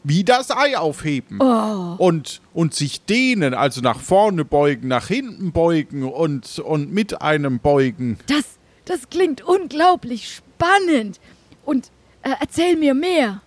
Wie 0.07 0.23
das 0.23 0.49
Ei 0.51 0.77
aufheben. 0.77 1.39
Oh. 1.41 1.95
Und, 1.97 2.39
und 2.53 2.73
sich 2.73 3.01
dehnen, 3.05 3.53
also 3.53 3.81
nach 3.81 3.99
vorne 3.99 4.45
beugen, 4.45 4.87
nach 4.87 5.07
hinten 5.07 5.51
beugen 5.51 6.03
und, 6.03 6.59
und 6.59 6.93
mit 6.93 7.21
einem 7.21 7.59
beugen. 7.59 8.17
Das, 8.27 8.43
das 8.85 9.09
klingt 9.09 9.41
unglaublich 9.41 10.35
spannend. 10.35 11.19
Und 11.65 11.91
äh, 12.21 12.31
erzähl 12.39 12.75
mir 12.75 12.93
mehr. 12.93 13.41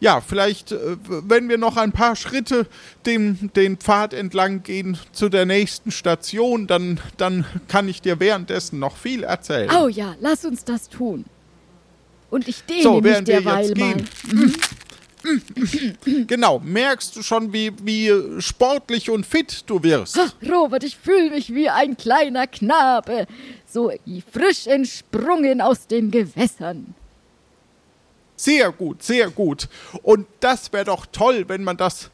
ja, 0.00 0.20
vielleicht, 0.20 0.72
äh, 0.72 0.96
wenn 1.06 1.48
wir 1.48 1.58
noch 1.58 1.76
ein 1.76 1.92
paar 1.92 2.16
Schritte 2.16 2.66
den, 3.06 3.50
den 3.54 3.76
Pfad 3.76 4.14
entlang 4.14 4.62
gehen 4.62 4.98
zu 5.12 5.28
der 5.28 5.46
nächsten 5.46 5.90
Station, 5.90 6.66
dann, 6.66 7.00
dann 7.16 7.44
kann 7.68 7.88
ich 7.88 8.00
dir 8.02 8.18
währenddessen 8.18 8.78
noch 8.78 8.96
viel 8.96 9.22
erzählen. 9.24 9.70
Oh 9.70 9.88
ja, 9.88 10.16
lass 10.20 10.44
uns 10.44 10.64
das 10.64 10.88
tun. 10.88 11.24
Und 12.30 12.48
ich 12.48 12.64
dehne 12.64 12.82
so, 12.82 13.00
mich 13.00 13.24
derweil 13.24 13.74
mal. 13.76 13.96
Mhm. 13.96 14.52
Genau, 16.26 16.58
merkst 16.60 17.16
du 17.16 17.22
schon, 17.22 17.52
wie, 17.52 17.72
wie 17.82 18.40
sportlich 18.40 19.10
und 19.10 19.26
fit 19.26 19.64
du 19.66 19.82
wirst? 19.82 20.16
Ha, 20.16 20.26
Robert, 20.48 20.84
ich 20.84 20.96
fühle 20.96 21.30
mich 21.30 21.54
wie 21.54 21.68
ein 21.68 21.96
kleiner 21.96 22.46
Knabe, 22.46 23.26
so 23.66 23.92
frisch 24.32 24.66
entsprungen 24.66 25.60
aus 25.60 25.86
den 25.86 26.10
Gewässern. 26.10 26.94
Sehr 28.36 28.72
gut, 28.72 29.02
sehr 29.02 29.30
gut. 29.30 29.68
Und 30.02 30.26
das 30.40 30.72
wäre 30.72 30.86
doch 30.86 31.06
toll, 31.06 31.44
wenn 31.48 31.62
man 31.62 31.76
das 31.76 32.10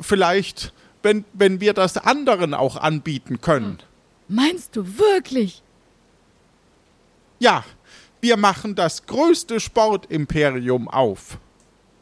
vielleicht, 0.00 0.72
wenn, 1.02 1.24
wenn 1.32 1.60
wir 1.60 1.74
das 1.74 1.96
anderen 1.96 2.54
auch 2.54 2.76
anbieten 2.76 3.40
können. 3.40 3.78
Meinst 4.26 4.74
du 4.74 4.98
wirklich? 4.98 5.62
Ja, 7.38 7.64
wir 8.20 8.36
machen 8.36 8.74
das 8.74 9.06
größte 9.06 9.60
Sportimperium 9.60 10.88
auf. 10.88 11.38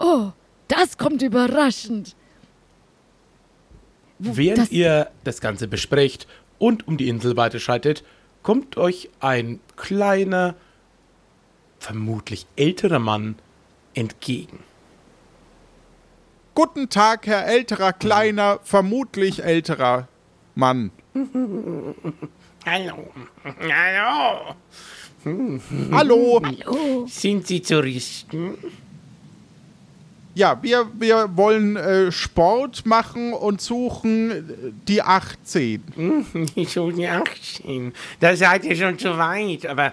Oh, 0.03 0.33
das 0.67 0.99
kommt 0.99 1.23
überraschend. 1.23 2.17
Während 4.19 4.59
das 4.59 4.73
ihr 4.73 5.11
das 5.23 5.41
Ganze 5.41 5.69
besprecht 5.69 6.27
und 6.59 6.89
um 6.89 6.97
die 6.97 7.09
Insel 7.09 7.37
weiterschreitet, 7.37 8.03
kommt 8.43 8.77
euch 8.77 9.11
ein 9.21 9.61
kleiner, 9.77 10.57
vermutlich 11.79 12.47
älterer 12.57 12.99
Mann 12.99 13.37
entgegen. 13.95 14.59
Guten 16.55 16.89
Tag, 16.89 17.27
Herr 17.27 17.47
älterer, 17.47 17.93
kleiner, 17.93 18.59
vermutlich 18.65 19.43
älterer 19.43 20.09
Mann. 20.57 20.91
Hallo. 22.67 23.09
Hallo. 23.45 24.55
Hallo. 25.93 26.43
Hallo. 26.45 27.07
Sind 27.07 27.47
Sie 27.47 27.61
Touristen? 27.61 28.59
Ja, 30.35 30.63
wir, 30.63 30.91
wir 30.95 31.37
wollen 31.37 31.77
äh, 31.77 32.11
Sport 32.11 32.87
machen 32.87 33.35
und 33.35 33.61
suchen 33.61 34.75
die 34.89 35.03
18. 35.03 36.27
Ich 36.55 36.71
suche 36.71 36.95
die 36.95 37.07
18. 37.07 37.93
Da 38.19 38.35
seid 38.35 38.65
ihr 38.65 38.77
schon 38.77 38.99
zu 38.99 39.19
weit, 39.19 39.67
aber 39.67 39.93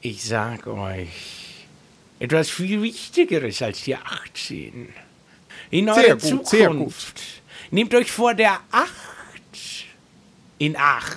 ich 0.00 0.22
sag 0.22 0.66
euch, 0.68 1.66
etwas 2.20 2.50
viel 2.50 2.82
Wichtigeres 2.82 3.62
als 3.62 3.82
die 3.82 3.96
18. 3.96 4.88
In 5.70 5.88
eurer 5.88 6.00
sehr 6.00 6.16
gut, 6.16 6.46
Zukunft. 6.46 7.20
Nehmt 7.70 7.94
euch 7.94 8.12
vor 8.12 8.34
der 8.34 8.60
8 8.70 8.90
in 10.58 10.76
8. 10.76 11.16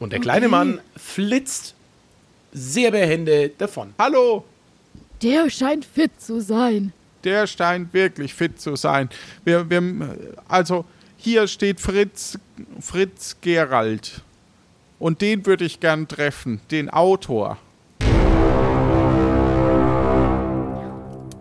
Und 0.00 0.12
der 0.12 0.20
kleine. 0.20 0.48
Mann 0.48 0.80
flitzt 0.96 1.74
sehr 2.52 2.90
behende 2.90 3.50
davon. 3.50 3.94
Hallo! 3.98 4.44
Der 5.22 5.50
scheint 5.50 5.84
fit 5.84 6.12
zu 6.20 6.40
sein. 6.40 6.92
Der 7.24 7.46
scheint 7.46 7.92
wirklich 7.92 8.32
fit 8.32 8.60
zu 8.60 8.76
sein. 8.76 9.08
Wir, 9.44 9.68
wir, 9.68 9.82
also, 10.46 10.84
hier 11.16 11.48
steht 11.48 11.80
Fritz, 11.80 12.38
Fritz 12.80 13.36
Gerald. 13.40 14.22
Und 15.00 15.20
den 15.20 15.44
würde 15.44 15.64
ich 15.64 15.80
gern 15.80 16.06
treffen, 16.06 16.60
den 16.70 16.90
Autor. 16.90 17.58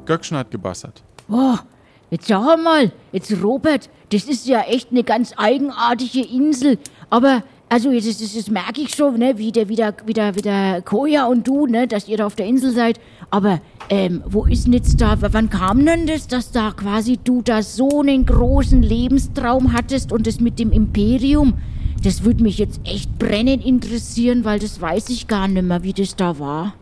Göckchen 0.05 0.37
hat 0.37 0.49
gebassert. 0.51 1.03
Boah, 1.27 1.63
jetzt 2.09 2.27
sag 2.27 2.63
mal, 2.63 2.91
jetzt 3.11 3.31
Robert, 3.43 3.89
das 4.11 4.23
ist 4.23 4.47
ja 4.47 4.61
echt 4.61 4.91
eine 4.91 5.03
ganz 5.03 5.33
eigenartige 5.37 6.25
Insel. 6.25 6.79
Aber 7.09 7.43
also 7.69 7.91
jetzt, 7.91 8.21
das, 8.21 8.33
das 8.33 8.49
merke 8.49 8.81
ich 8.81 8.95
schon, 8.95 9.17
ne, 9.17 9.37
wie 9.37 9.51
der, 9.51 9.67
wie 9.67 9.75
der, 9.75 9.93
wie 10.05 10.81
Koja 10.83 11.25
und 11.25 11.47
du, 11.47 11.67
ne, 11.67 11.87
dass 11.87 12.07
ihr 12.07 12.17
da 12.17 12.25
auf 12.25 12.35
der 12.35 12.45
Insel 12.45 12.71
seid. 12.71 12.99
Aber 13.29 13.59
ähm, 13.89 14.23
wo 14.25 14.45
ist 14.45 14.65
denn 14.65 14.73
jetzt 14.73 15.01
da, 15.01 15.17
wann 15.19 15.49
kam 15.49 15.85
denn 15.85 16.07
das, 16.07 16.27
dass 16.27 16.51
da 16.51 16.71
quasi 16.71 17.17
du 17.21 17.41
da 17.41 17.61
so 17.61 18.01
einen 18.01 18.25
großen 18.25 18.81
Lebenstraum 18.81 19.73
hattest 19.73 20.11
und 20.11 20.27
das 20.27 20.39
mit 20.39 20.59
dem 20.59 20.71
Imperium? 20.71 21.55
Das 22.03 22.23
würde 22.23 22.43
mich 22.43 22.57
jetzt 22.57 22.79
echt 22.85 23.17
brennend 23.17 23.65
interessieren, 23.65 24.45
weil 24.45 24.59
das 24.59 24.79
weiß 24.79 25.09
ich 25.09 25.27
gar 25.27 25.47
nicht 25.47 25.63
mehr, 25.63 25.83
wie 25.83 25.93
das 25.93 26.15
da 26.15 26.39
war. 26.39 26.73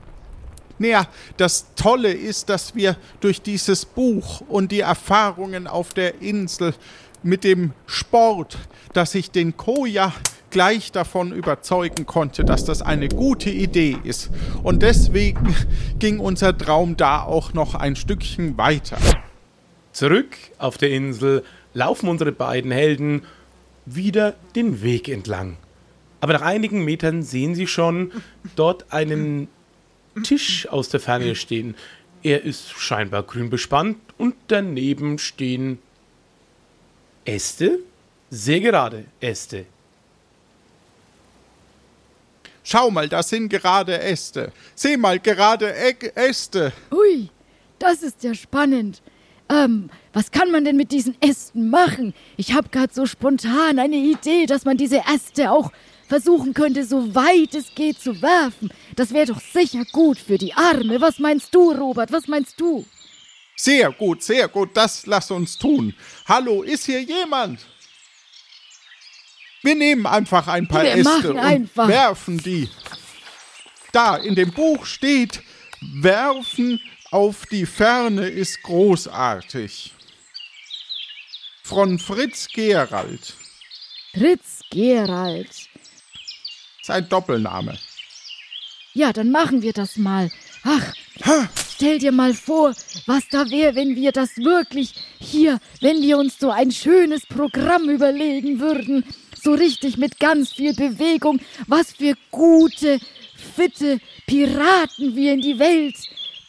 Naja, 0.77 1.07
das 1.37 1.67
Tolle 1.75 2.11
ist, 2.11 2.49
dass 2.49 2.75
wir 2.75 2.97
durch 3.21 3.41
dieses 3.41 3.85
Buch 3.85 4.41
und 4.49 4.71
die 4.73 4.81
Erfahrungen 4.81 5.67
auf 5.67 5.93
der 5.93 6.21
Insel 6.21 6.73
mit 7.23 7.43
dem 7.45 7.71
Sport, 7.87 8.57
dass 8.93 9.15
ich 9.15 9.31
den 9.31 9.55
Koja 9.55 10.13
gleich 10.55 10.93
davon 10.93 11.33
überzeugen 11.33 12.05
konnte, 12.05 12.45
dass 12.45 12.63
das 12.63 12.81
eine 12.81 13.09
gute 13.09 13.49
Idee 13.49 13.97
ist. 14.05 14.29
Und 14.63 14.83
deswegen 14.83 15.53
ging 15.99 16.21
unser 16.21 16.57
Traum 16.57 16.95
da 16.95 17.23
auch 17.23 17.51
noch 17.51 17.75
ein 17.75 17.97
Stückchen 17.97 18.57
weiter. 18.57 18.97
Zurück 19.91 20.37
auf 20.57 20.77
der 20.77 20.91
Insel 20.91 21.43
laufen 21.73 22.07
unsere 22.07 22.31
beiden 22.31 22.71
Helden 22.71 23.23
wieder 23.85 24.35
den 24.55 24.81
Weg 24.81 25.09
entlang. 25.09 25.57
Aber 26.21 26.31
nach 26.31 26.41
einigen 26.41 26.85
Metern 26.85 27.21
sehen 27.21 27.53
sie 27.53 27.67
schon 27.67 28.13
dort 28.55 28.93
einen 28.93 29.49
Tisch 30.23 30.69
aus 30.69 30.87
der 30.87 31.01
Ferne 31.01 31.35
stehen. 31.35 31.75
Er 32.23 32.45
ist 32.45 32.71
scheinbar 32.71 33.23
grün 33.23 33.49
bespannt 33.49 33.97
und 34.17 34.35
daneben 34.47 35.17
stehen 35.17 35.79
Äste, 37.25 37.79
sehr 38.29 38.61
gerade 38.61 39.03
Äste. 39.19 39.65
Schau 42.67 42.89
mal, 42.89 43.07
das 43.07 43.29
sind 43.29 43.49
gerade 43.49 44.01
Äste. 44.01 44.51
Seh 44.73 44.97
mal, 44.97 45.19
gerade 45.19 45.71
Äste. 46.15 46.73
Ui, 46.91 47.29
das 47.77 48.01
ist 48.01 48.23
ja 48.23 48.33
spannend. 48.33 49.03
Ähm, 49.49 49.91
was 50.13 50.31
kann 50.31 50.49
man 50.49 50.65
denn 50.65 50.75
mit 50.75 50.91
diesen 50.91 51.15
Ästen 51.21 51.69
machen? 51.69 52.15
Ich 52.37 52.53
habe 52.53 52.69
gerade 52.69 52.91
so 52.91 53.05
spontan 53.05 53.77
eine 53.77 53.97
Idee, 53.97 54.47
dass 54.47 54.65
man 54.65 54.77
diese 54.77 55.03
Äste 55.13 55.51
auch 55.51 55.71
versuchen 56.07 56.55
könnte, 56.55 56.83
so 56.85 57.13
weit 57.13 57.53
es 57.53 57.75
geht 57.75 57.99
zu 57.99 58.19
werfen. 58.23 58.71
Das 58.95 59.13
wäre 59.13 59.27
doch 59.27 59.41
sicher 59.41 59.83
gut 59.91 60.17
für 60.17 60.39
die 60.39 60.55
Arme. 60.55 60.99
Was 60.99 61.19
meinst 61.19 61.53
du, 61.53 61.71
Robert? 61.71 62.11
Was 62.11 62.27
meinst 62.27 62.59
du? 62.59 62.83
Sehr 63.55 63.91
gut, 63.91 64.23
sehr 64.23 64.47
gut. 64.47 64.71
Das 64.73 65.05
lass 65.05 65.29
uns 65.29 65.55
tun. 65.55 65.93
Hallo, 66.27 66.63
ist 66.63 66.85
hier 66.87 67.03
jemand? 67.03 67.59
Wir 69.65 69.73
nehmen 69.73 70.05
einfach 70.05 70.47
ein 70.47 70.67
paar 70.67 70.83
Wir 70.83 70.93
Äste 70.93 71.31
und 71.31 71.39
einfach. 71.39 71.87
werfen 71.87 72.37
die. 72.37 72.69
Da 73.91 74.15
in 74.15 74.35
dem 74.35 74.51
Buch 74.51 74.85
steht, 74.85 75.41
werfen 75.81 76.79
auf 77.09 77.47
die 77.47 77.65
Ferne 77.65 78.27
ist 78.27 78.61
großartig. 78.61 79.91
Von 81.63 81.97
Fritz 81.97 82.47
Gerald. 82.53 83.33
Fritz 84.13 84.59
Gerald. 84.69 85.49
Sein 86.83 87.09
Doppelname. 87.09 87.75
Ja, 88.93 89.13
dann 89.13 89.31
machen 89.31 89.63
wir 89.63 89.73
das 89.73 89.97
mal. 89.97 90.29
Ach, 90.63 90.93
ha. 91.25 91.49
stell 91.73 91.97
dir 91.97 92.11
mal 92.11 92.35
vor, 92.35 92.75
was 93.07 93.23
da 93.31 93.49
wäre, 93.49 93.73
wenn 93.73 93.95
wir 93.95 94.11
das 94.11 94.37
wirklich 94.37 94.93
hier, 95.17 95.59
wenn 95.81 96.03
wir 96.03 96.19
uns 96.19 96.37
so 96.37 96.51
ein 96.51 96.71
schönes 96.71 97.25
Programm 97.25 97.89
überlegen 97.89 98.59
würden 98.59 99.03
so 99.45 99.53
richtig 99.53 99.97
mit 99.97 100.19
ganz 100.19 100.51
viel 100.51 100.73
Bewegung, 100.73 101.39
was 101.67 101.93
für 101.93 102.15
gute, 102.31 102.99
fitte 103.55 103.99
Piraten 104.27 105.15
wir 105.15 105.33
in 105.33 105.41
die 105.41 105.59
Welt 105.59 105.95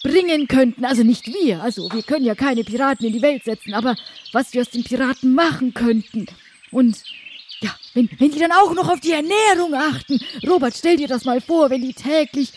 bringen 0.02 0.48
könnten. 0.48 0.84
Also 0.84 1.04
nicht 1.04 1.26
wir, 1.26 1.62
also 1.62 1.92
wir 1.92 2.02
können 2.02 2.24
ja 2.24 2.34
keine 2.34 2.64
Piraten 2.64 3.06
in 3.06 3.12
die 3.12 3.22
Welt 3.22 3.44
setzen, 3.44 3.74
aber 3.74 3.96
was 4.32 4.52
wir 4.52 4.62
aus 4.62 4.70
den 4.70 4.82
Piraten 4.82 5.34
machen 5.34 5.74
könnten. 5.74 6.26
Und 6.72 6.96
ja, 7.60 7.70
wenn, 7.94 8.08
wenn 8.18 8.30
die 8.30 8.38
dann 8.38 8.52
auch 8.52 8.72
noch 8.74 8.88
auf 8.88 9.00
die 9.00 9.12
Ernährung 9.12 9.74
achten. 9.74 10.18
Robert, 10.46 10.74
stell 10.76 10.96
dir 10.96 11.08
das 11.08 11.24
mal 11.24 11.40
vor, 11.40 11.70
wenn 11.70 11.82
die 11.82 11.94
täglich 11.94 12.52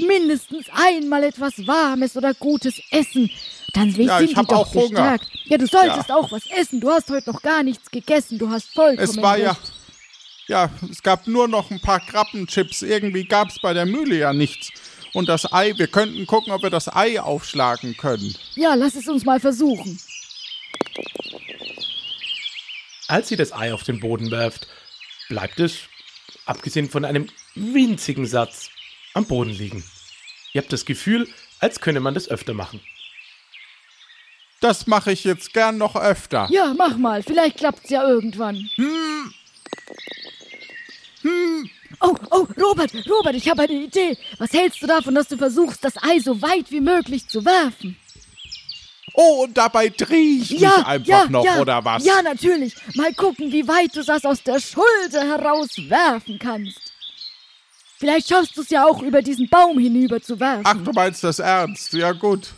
mindestens 0.00 0.66
einmal 0.72 1.24
etwas 1.24 1.66
Warmes 1.66 2.16
oder 2.16 2.34
Gutes 2.34 2.80
essen. 2.90 3.30
Dann 3.72 3.90
ja, 3.90 4.18
sind 4.18 4.30
die 4.30 4.34
doch 4.34 4.70
gestärkt. 4.70 4.90
Hunger. 4.90 5.18
Ja, 5.44 5.58
du 5.58 5.66
solltest 5.66 6.08
ja. 6.08 6.16
auch 6.16 6.30
was 6.30 6.46
essen. 6.50 6.80
Du 6.80 6.90
hast 6.90 7.08
heute 7.10 7.30
noch 7.30 7.40
gar 7.40 7.62
nichts 7.62 7.90
gegessen. 7.90 8.38
Du 8.38 8.50
hast 8.50 8.74
vollkommen 8.74 9.08
Es 9.08 9.16
war 9.16 9.38
ja... 9.38 9.56
Ja, 10.48 10.70
es 10.90 11.02
gab 11.02 11.26
nur 11.26 11.48
noch 11.48 11.70
ein 11.70 11.80
paar 11.80 12.00
Krabbenchips. 12.00 12.82
Irgendwie 12.82 13.24
gab 13.24 13.48
es 13.48 13.58
bei 13.60 13.72
der 13.72 13.86
Mühle 13.86 14.16
ja 14.16 14.32
nichts. 14.32 14.70
Und 15.12 15.28
das 15.28 15.52
Ei, 15.52 15.74
wir 15.76 15.88
könnten 15.88 16.26
gucken, 16.26 16.52
ob 16.52 16.62
wir 16.62 16.70
das 16.70 16.88
Ei 16.94 17.20
aufschlagen 17.20 17.96
können. 17.96 18.34
Ja, 18.54 18.74
lass 18.74 18.94
es 18.94 19.08
uns 19.08 19.24
mal 19.24 19.40
versuchen. 19.40 19.98
Als 23.08 23.28
sie 23.28 23.36
das 23.36 23.52
Ei 23.52 23.74
auf 23.74 23.84
den 23.84 24.00
Boden 24.00 24.30
werft, 24.30 24.66
bleibt 25.28 25.60
es, 25.60 25.80
abgesehen 26.46 26.88
von 26.88 27.04
einem 27.04 27.28
winzigen 27.54 28.26
Satz, 28.26 28.70
am 29.14 29.26
Boden 29.26 29.50
liegen. 29.50 29.84
Ihr 30.54 30.62
habt 30.62 30.72
das 30.72 30.86
Gefühl, 30.86 31.28
als 31.60 31.80
könne 31.80 32.00
man 32.00 32.14
das 32.14 32.28
öfter 32.28 32.54
machen. 32.54 32.80
Das 34.60 34.86
mache 34.86 35.12
ich 35.12 35.24
jetzt 35.24 35.52
gern 35.52 35.76
noch 35.76 35.96
öfter. 35.96 36.48
Ja, 36.50 36.72
mach 36.76 36.96
mal. 36.96 37.22
Vielleicht 37.22 37.58
klappt's 37.58 37.90
ja 37.90 38.06
irgendwann. 38.08 38.70
Hm. 38.76 39.34
Hm. 41.22 41.70
Oh, 42.00 42.16
oh, 42.30 42.46
Robert, 42.60 42.92
Robert, 43.08 43.34
ich 43.34 43.48
habe 43.48 43.62
eine 43.62 43.72
Idee. 43.72 44.16
Was 44.38 44.52
hältst 44.52 44.82
du 44.82 44.86
davon, 44.86 45.14
dass 45.14 45.28
du 45.28 45.36
versuchst, 45.36 45.84
das 45.84 45.94
Ei 46.02 46.18
so 46.18 46.40
weit 46.42 46.70
wie 46.70 46.80
möglich 46.80 47.28
zu 47.28 47.44
werfen? 47.44 47.96
Oh, 49.14 49.44
und 49.44 49.56
dabei 49.56 49.88
drehe 49.88 50.38
ich 50.38 50.50
ja, 50.50 50.78
mich 50.78 50.86
einfach 50.86 51.24
ja, 51.24 51.30
noch, 51.30 51.44
ja, 51.44 51.60
oder 51.60 51.84
was? 51.84 52.04
Ja, 52.04 52.22
natürlich. 52.22 52.74
Mal 52.94 53.12
gucken, 53.12 53.52
wie 53.52 53.66
weit 53.68 53.94
du 53.94 54.02
das 54.02 54.24
aus 54.24 54.42
der 54.42 54.58
Schulter 54.58 55.22
heraus 55.22 55.68
werfen 55.88 56.38
kannst. 56.38 56.92
Vielleicht 57.98 58.28
schaffst 58.28 58.56
du 58.56 58.62
es 58.62 58.70
ja 58.70 58.84
auch 58.84 59.02
über 59.02 59.22
diesen 59.22 59.48
Baum 59.48 59.78
hinüber 59.78 60.20
zu 60.20 60.40
werfen. 60.40 60.64
Ach, 60.64 60.76
du 60.82 60.90
meinst 60.92 61.22
das 61.22 61.38
ernst? 61.38 61.92
Ja, 61.92 62.12
gut. 62.12 62.48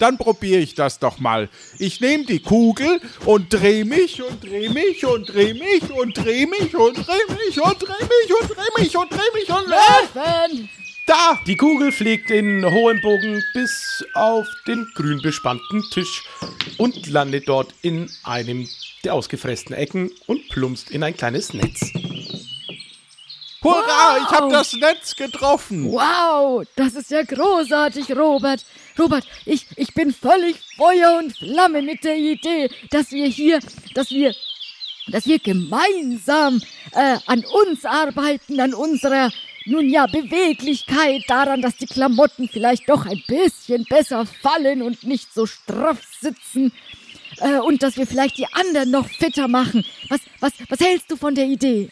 Dann 0.00 0.16
probiere 0.16 0.60
ich 0.60 0.74
das 0.74 0.98
doch 0.98 1.18
mal. 1.18 1.50
Ich 1.78 2.00
nehme 2.00 2.24
die 2.24 2.40
Kugel 2.40 3.00
und 3.26 3.52
drehe 3.52 3.84
mich 3.84 4.22
und 4.22 4.42
drehe 4.42 4.70
mich 4.70 5.04
und 5.04 5.28
drehe 5.28 5.54
mich 5.54 5.90
und 5.90 6.16
drehe 6.16 6.46
mich 6.46 6.74
und 6.74 6.96
drehe 6.96 7.26
mich 7.28 7.60
und 7.60 7.82
drehe 7.82 8.08
mich 8.08 8.34
und 8.40 8.50
drehe 8.50 8.78
mich 8.78 8.96
und 8.96 9.10
drehe 9.12 9.32
mich 9.34 9.50
und 9.50 9.70
werfen. 9.70 10.70
Da! 11.06 11.38
Die 11.46 11.56
Kugel 11.56 11.92
fliegt 11.92 12.30
in 12.30 12.64
hohem 12.64 13.02
Bogen 13.02 13.42
bis 13.52 14.02
auf 14.14 14.46
den 14.66 14.86
grün 14.94 15.20
bespannten 15.20 15.82
Tisch 15.92 16.22
und 16.78 17.06
landet 17.06 17.46
dort 17.46 17.74
in 17.82 18.08
einem 18.24 18.66
der 19.04 19.12
ausgefressenen 19.12 19.78
Ecken 19.78 20.10
und 20.26 20.48
plumpst 20.48 20.90
in 20.90 21.02
ein 21.02 21.16
kleines 21.16 21.52
Netz. 21.52 21.92
Hurra, 23.62 24.16
wow. 24.16 24.22
ich 24.22 24.30
habe 24.30 24.52
das 24.52 24.72
Netz 24.72 25.14
getroffen. 25.14 25.92
Wow, 25.92 26.64
das 26.76 26.94
ist 26.94 27.10
ja 27.10 27.22
großartig, 27.22 28.16
Robert. 28.16 28.64
Robert, 28.98 29.26
ich, 29.44 29.66
ich 29.76 29.92
bin 29.92 30.12
völlig 30.14 30.56
Feuer 30.76 31.18
und 31.18 31.36
Flamme 31.36 31.82
mit 31.82 32.04
der 32.04 32.16
Idee, 32.16 32.70
dass 32.90 33.10
wir 33.10 33.26
hier, 33.26 33.60
dass 33.94 34.10
wir, 34.10 34.34
dass 35.08 35.26
wir 35.26 35.38
gemeinsam 35.38 36.62
äh, 36.92 37.18
an 37.26 37.44
uns 37.44 37.84
arbeiten, 37.84 38.60
an 38.60 38.72
unserer 38.72 39.30
nun 39.66 39.90
ja, 39.90 40.06
Beweglichkeit 40.06 41.22
daran, 41.28 41.60
dass 41.60 41.76
die 41.76 41.86
Klamotten 41.86 42.48
vielleicht 42.48 42.88
doch 42.88 43.04
ein 43.04 43.22
bisschen 43.26 43.84
besser 43.84 44.24
fallen 44.24 44.80
und 44.80 45.04
nicht 45.04 45.34
so 45.34 45.44
straff 45.44 46.00
sitzen. 46.18 46.72
Äh, 47.40 47.58
und 47.58 47.82
dass 47.82 47.96
wir 47.96 48.06
vielleicht 48.06 48.38
die 48.38 48.46
anderen 48.52 48.90
noch 48.90 49.08
fitter 49.08 49.48
machen. 49.48 49.84
Was, 50.08 50.20
was, 50.40 50.52
was 50.68 50.80
hältst 50.80 51.10
du 51.10 51.16
von 51.16 51.34
der 51.34 51.46
Idee? 51.46 51.90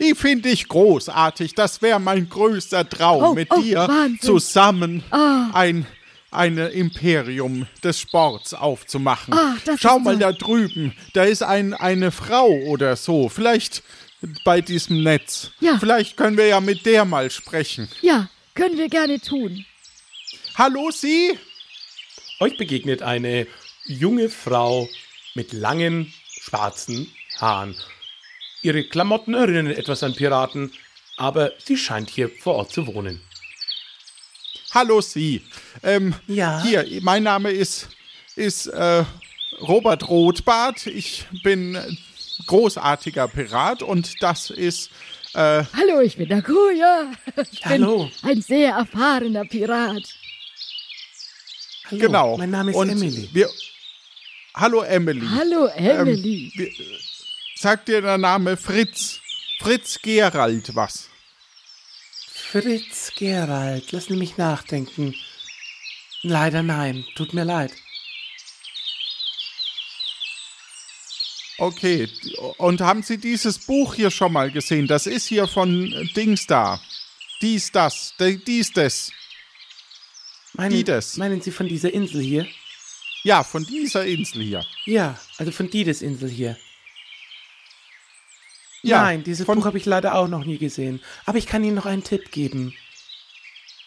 Die 0.00 0.14
finde 0.14 0.48
ich 0.48 0.68
großartig. 0.68 1.54
Das 1.54 1.82
wäre 1.82 2.00
mein 2.00 2.28
größter 2.28 2.88
Traum, 2.88 3.22
oh, 3.22 3.34
mit 3.34 3.48
oh, 3.50 3.60
dir 3.60 3.78
Wahnsinn. 3.88 4.20
zusammen 4.20 5.04
ah. 5.10 5.50
ein 5.52 5.86
ein 6.32 6.56
Imperium 6.56 7.66
des 7.84 8.00
Sports 8.00 8.54
aufzumachen. 8.54 9.34
Ah, 9.34 9.54
Schau 9.78 9.98
mal 9.98 10.14
so. 10.14 10.20
da 10.20 10.32
drüben, 10.32 10.94
da 11.12 11.24
ist 11.24 11.42
ein, 11.42 11.74
eine 11.74 12.10
Frau 12.10 12.48
oder 12.48 12.96
so. 12.96 13.28
Vielleicht 13.28 13.82
bei 14.44 14.60
diesem 14.60 15.02
Netz. 15.02 15.50
Ja. 15.60 15.78
Vielleicht 15.78 16.16
können 16.16 16.36
wir 16.36 16.46
ja 16.46 16.60
mit 16.60 16.86
der 16.86 17.04
mal 17.04 17.30
sprechen. 17.30 17.88
Ja, 18.00 18.28
können 18.54 18.78
wir 18.78 18.88
gerne 18.88 19.20
tun. 19.20 19.64
Hallo, 20.54 20.90
Sie? 20.90 21.38
Euch 22.40 22.56
begegnet 22.56 23.02
eine 23.02 23.46
junge 23.86 24.28
Frau 24.28 24.88
mit 25.34 25.52
langen, 25.52 26.12
schwarzen 26.40 27.12
Haaren. 27.38 27.76
Ihre 28.62 28.84
Klamotten 28.84 29.34
erinnern 29.34 29.66
etwas 29.66 30.02
an 30.04 30.14
Piraten, 30.14 30.72
aber 31.16 31.52
sie 31.58 31.76
scheint 31.76 32.08
hier 32.10 32.30
vor 32.30 32.54
Ort 32.54 32.70
zu 32.70 32.86
wohnen. 32.86 33.20
Hallo, 34.72 35.00
Sie. 35.00 35.42
Ähm, 35.82 36.14
ja. 36.28 36.62
Hier, 36.62 36.86
mein 37.02 37.24
Name 37.24 37.50
ist, 37.50 37.88
ist 38.36 38.68
äh, 38.68 39.04
Robert 39.60 40.08
Rothbart. 40.08 40.86
Ich 40.86 41.26
bin 41.42 41.78
großartiger 42.46 43.28
Pirat 43.28 43.82
und 43.82 44.22
das 44.22 44.50
ist. 44.50 44.90
Äh, 45.34 45.64
Hallo, 45.76 46.00
ich 46.00 46.16
bin 46.16 46.28
der 46.28 46.42
Kuya. 46.42 47.10
Ich 47.50 47.64
Hallo. 47.66 48.10
bin 48.22 48.30
ein 48.30 48.42
sehr 48.42 48.74
erfahrener 48.74 49.44
Pirat. 49.44 50.04
Hallo, 51.90 52.00
genau. 52.00 52.36
Mein 52.38 52.50
Name 52.50 52.70
ist 52.70 52.76
und 52.76 52.88
Emily. 52.88 53.28
Wir, 53.32 53.50
hallo, 54.54 54.82
Emily. 54.82 55.26
Hallo, 55.28 55.66
Emily. 55.66 56.52
Ähm, 56.54 56.58
wir, 56.58 56.68
sagt 57.62 57.88
dir 57.88 58.02
der 58.02 58.18
Name 58.18 58.56
Fritz? 58.56 59.20
Fritz 59.60 59.98
Gerald 60.02 60.74
was? 60.74 61.08
Fritz 62.26 63.12
Gerald, 63.16 63.92
lassen 63.92 64.14
Sie 64.14 64.18
mich 64.18 64.36
nachdenken. 64.36 65.14
Leider 66.22 66.62
nein, 66.62 67.04
tut 67.14 67.32
mir 67.32 67.44
leid. 67.44 67.72
Okay, 71.58 72.08
und 72.58 72.80
haben 72.80 73.02
Sie 73.04 73.18
dieses 73.18 73.60
Buch 73.60 73.94
hier 73.94 74.10
schon 74.10 74.32
mal 74.32 74.50
gesehen? 74.50 74.88
Das 74.88 75.06
ist 75.06 75.28
hier 75.28 75.46
von 75.46 76.10
Dings 76.16 76.46
da. 76.46 76.80
Dies, 77.40 77.70
das, 77.70 78.14
dies, 78.18 78.72
das. 78.72 79.12
Meinen, 80.54 80.72
die 80.72 80.84
das. 80.84 81.16
Meinen 81.16 81.40
Sie 81.40 81.52
von 81.52 81.68
dieser 81.68 81.92
Insel 81.92 82.20
hier? 82.20 82.46
Ja, 83.22 83.44
von 83.44 83.64
dieser 83.64 84.04
Insel 84.04 84.42
hier. 84.42 84.66
Ja, 84.84 85.18
also 85.38 85.52
von 85.52 85.70
Dides 85.70 86.02
Insel 86.02 86.28
hier. 86.28 86.58
Ja, 88.82 89.02
Nein, 89.02 89.24
dieses 89.24 89.46
Buch 89.46 89.64
habe 89.64 89.78
ich 89.78 89.86
leider 89.86 90.14
auch 90.16 90.28
noch 90.28 90.44
nie 90.44 90.58
gesehen. 90.58 91.00
Aber 91.24 91.38
ich 91.38 91.46
kann 91.46 91.62
Ihnen 91.62 91.76
noch 91.76 91.86
einen 91.86 92.02
Tipp 92.02 92.32
geben. 92.32 92.74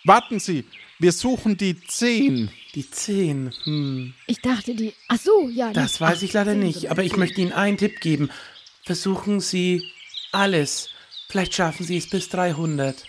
Warten 0.06 0.40
Sie, 0.40 0.66
wir 1.00 1.12
suchen 1.12 1.58
die 1.58 1.82
zehn. 1.82 2.50
Die 2.76 2.90
zehn, 2.90 3.54
hm. 3.64 4.14
Ich 4.28 4.42
dachte 4.42 4.76
die. 4.76 4.94
Ach 5.08 5.20
so, 5.20 5.50
ja. 5.50 5.72
Das 5.74 6.00
weiß 6.00 6.22
ich 6.24 6.34
leider 6.34 6.56
nicht, 6.56 6.92
aber 6.92 7.04
ich 7.04 7.18
möchte 7.18 7.42
Ihnen 7.42 7.54
einen 7.54 7.78
Tipp 7.78 8.00
geben. 8.00 8.30
Versuchen 8.84 9.40
Sie 9.40 9.84
alles. 10.32 10.90
Vielleicht 11.28 11.56
schaffen 11.56 11.86
Sie 11.86 11.98
es 11.98 12.10
bis 12.10 12.30
300. 12.30 13.04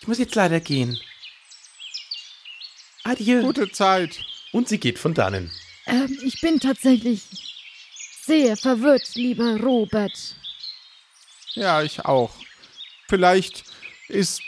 Ich 0.00 0.06
muss 0.06 0.18
jetzt 0.18 0.34
leider 0.34 0.60
gehen. 0.60 0.98
Adieu. 3.04 3.42
Gute 3.42 3.70
Zeit. 3.70 4.24
Und 4.52 4.68
sie 4.68 4.78
geht 4.78 4.98
von 4.98 5.14
dannen. 5.14 5.50
Ähm, 5.86 6.18
ich 6.22 6.40
bin 6.40 6.60
tatsächlich 6.60 7.22
sehr 8.22 8.56
verwirrt, 8.56 9.14
lieber 9.14 9.58
Robert. 9.60 10.36
Ja, 11.58 11.82
ich 11.82 12.04
auch. 12.04 12.30
Vielleicht 13.08 13.64
ist 14.08 14.40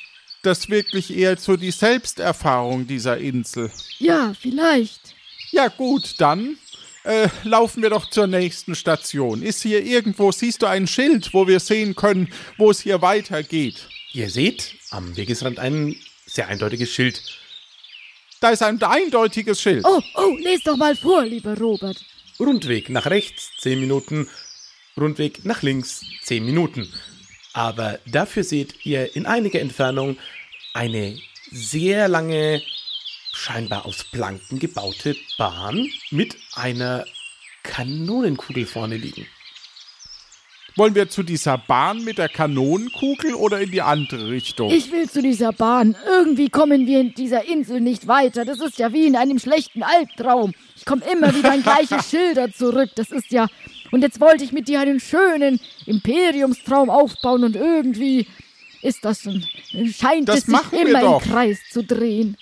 das 0.42 0.68
wirklich 0.68 1.14
eher 1.16 1.36
so 1.36 1.56
die 1.56 1.72
Selbsterfahrung 1.72 2.86
dieser 2.86 3.18
Insel. 3.18 3.70
Ja, 3.98 4.32
vielleicht. 4.38 5.14
Ja 5.50 5.68
gut, 5.68 6.14
dann 6.18 6.56
äh, 7.04 7.28
laufen 7.42 7.82
wir 7.82 7.90
doch 7.90 8.08
zur 8.08 8.26
nächsten 8.26 8.74
Station. 8.74 9.42
Ist 9.42 9.62
hier 9.62 9.84
irgendwo, 9.84 10.30
siehst 10.30 10.62
du 10.62 10.66
ein 10.66 10.86
Schild, 10.86 11.34
wo 11.34 11.48
wir 11.48 11.58
sehen 11.58 11.96
können, 11.96 12.32
wo 12.56 12.70
es 12.70 12.80
hier 12.80 13.02
weitergeht? 13.02 13.88
Ihr 14.12 14.30
seht 14.30 14.76
am 14.90 15.16
Wegesrand 15.16 15.58
ein 15.58 15.96
sehr 16.26 16.48
eindeutiges 16.48 16.90
Schild. 16.90 17.22
Da 18.40 18.50
ist 18.50 18.62
ein 18.62 18.80
eindeutiges 18.82 19.60
Schild. 19.60 19.84
Oh, 19.84 20.00
oh, 20.14 20.36
les 20.38 20.62
doch 20.62 20.76
mal 20.76 20.94
vor, 20.96 21.24
lieber 21.24 21.58
Robert. 21.58 22.02
Rundweg 22.38 22.88
nach 22.88 23.06
rechts, 23.06 23.50
10 23.58 23.80
Minuten. 23.80 24.28
Rundweg 25.00 25.44
nach 25.44 25.62
links, 25.62 26.04
10 26.22 26.44
Minuten. 26.44 26.88
Aber 27.52 27.98
dafür 28.06 28.44
seht 28.44 28.86
ihr 28.86 29.16
in 29.16 29.26
einiger 29.26 29.60
Entfernung 29.60 30.16
eine 30.74 31.18
sehr 31.50 32.08
lange, 32.08 32.62
scheinbar 33.32 33.86
aus 33.86 34.04
Planken 34.04 34.58
gebaute 34.58 35.16
Bahn 35.36 35.88
mit 36.10 36.36
einer 36.54 37.04
Kanonenkugel 37.62 38.66
vorne 38.66 38.96
liegen. 38.96 39.26
Wollen 40.76 40.94
wir 40.94 41.08
zu 41.08 41.24
dieser 41.24 41.58
Bahn 41.58 42.04
mit 42.04 42.18
der 42.18 42.28
Kanonenkugel 42.28 43.34
oder 43.34 43.60
in 43.60 43.70
die 43.70 43.82
andere 43.82 44.30
Richtung? 44.30 44.70
Ich 44.70 44.92
will 44.92 45.10
zu 45.10 45.20
dieser 45.20 45.52
Bahn. 45.52 45.96
Irgendwie 46.06 46.48
kommen 46.48 46.86
wir 46.86 47.00
in 47.00 47.12
dieser 47.12 47.44
Insel 47.44 47.80
nicht 47.80 48.06
weiter. 48.06 48.44
Das 48.44 48.60
ist 48.60 48.78
ja 48.78 48.92
wie 48.92 49.06
in 49.06 49.16
einem 49.16 49.38
schlechten 49.38 49.82
Albtraum. 49.82 50.54
Ich 50.76 50.84
komme 50.84 51.02
immer 51.12 51.34
wieder 51.34 51.52
an 51.52 51.62
gleiche 51.62 52.00
Schilder 52.08 52.52
zurück. 52.52 52.90
Das 52.94 53.10
ist 53.10 53.32
ja 53.32 53.48
und 53.90 54.02
jetzt 54.02 54.20
wollte 54.20 54.44
ich 54.44 54.52
mit 54.52 54.68
dir 54.68 54.80
einen 54.80 55.00
schönen 55.00 55.60
Imperiumstraum 55.86 56.90
aufbauen 56.90 57.44
und 57.44 57.56
irgendwie 57.56 58.26
ist 58.82 59.04
das 59.04 59.26
ein, 59.26 59.46
scheint 59.92 60.28
das 60.28 60.38
es 60.38 60.46
sich 60.46 60.72
immer 60.72 61.16
im 61.16 61.20
Kreis 61.20 61.58
zu 61.70 61.84
drehen. 61.84 62.36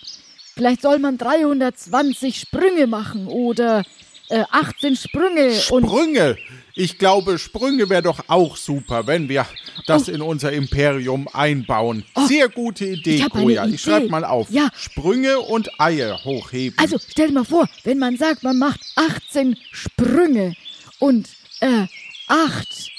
Vielleicht 0.55 0.83
soll 0.83 0.99
man 0.99 1.17
320 1.17 2.39
Sprünge 2.39 2.87
machen 2.87 3.27
oder 3.27 3.83
äh, 4.29 4.45
18 4.51 4.97
Sprünge. 4.97 5.55
Sprünge? 5.55 6.37
Ich 6.75 6.99
glaube, 6.99 7.39
Sprünge 7.39 7.89
wäre 7.89 8.03
doch 8.03 8.21
auch 8.29 8.57
super, 8.57 9.07
wenn 9.07 9.29
wir 9.29 9.47
das 9.87 10.09
oh. 10.09 10.13
in 10.13 10.23
unser 10.23 10.53
Imperium 10.53 11.29
einbauen. 11.33 12.05
Oh. 12.15 12.27
Sehr 12.27 12.49
gute 12.49 12.87
Idee, 12.87 13.17
ich 13.17 13.31
Koja. 13.31 13.67
Ich 13.67 13.81
schreibe 13.81 14.09
mal 14.09 14.25
auf. 14.25 14.51
Ja. 14.51 14.69
Sprünge 14.77 15.41
und 15.41 15.81
Eier 15.81 16.23
hochheben. 16.25 16.79
Also, 16.79 16.99
stell 16.99 17.29
dir 17.29 17.35
mal 17.35 17.45
vor, 17.45 17.69
wenn 17.85 17.99
man 17.99 18.17
sagt, 18.17 18.43
man 18.43 18.59
macht 18.59 18.81
18 18.97 19.57
Sprünge 19.73 20.55
und 20.99 21.29
äh, 21.61 21.87
8, 22.29 22.91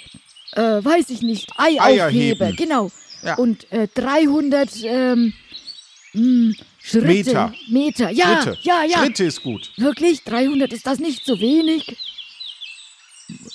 äh, 0.54 0.84
weiß 0.84 1.10
ich 1.10 1.22
nicht, 1.22 1.50
Ei 1.58 1.80
Eier 1.80 2.08
aufhebe. 2.08 2.46
Heben. 2.48 2.56
Genau. 2.56 2.92
Ja. 3.24 3.36
Und 3.36 3.72
äh, 3.72 3.88
300 3.94 4.70
ähm, 4.84 5.34
mh, 6.14 6.22
hm, 6.22 6.56
Schritte. 6.80 7.08
Meter. 7.08 7.54
Meter, 7.70 8.10
ja, 8.10 8.42
Schritte. 8.42 8.58
ja, 8.64 8.84
ja. 8.84 8.98
Schritte 9.00 9.24
ist 9.26 9.44
gut. 9.44 9.72
Wirklich? 9.78 10.24
300, 10.24 10.74
ist 10.74 10.88
das 10.88 11.00
nicht 11.00 11.24
so 11.26 11.40
wenig? 11.40 11.98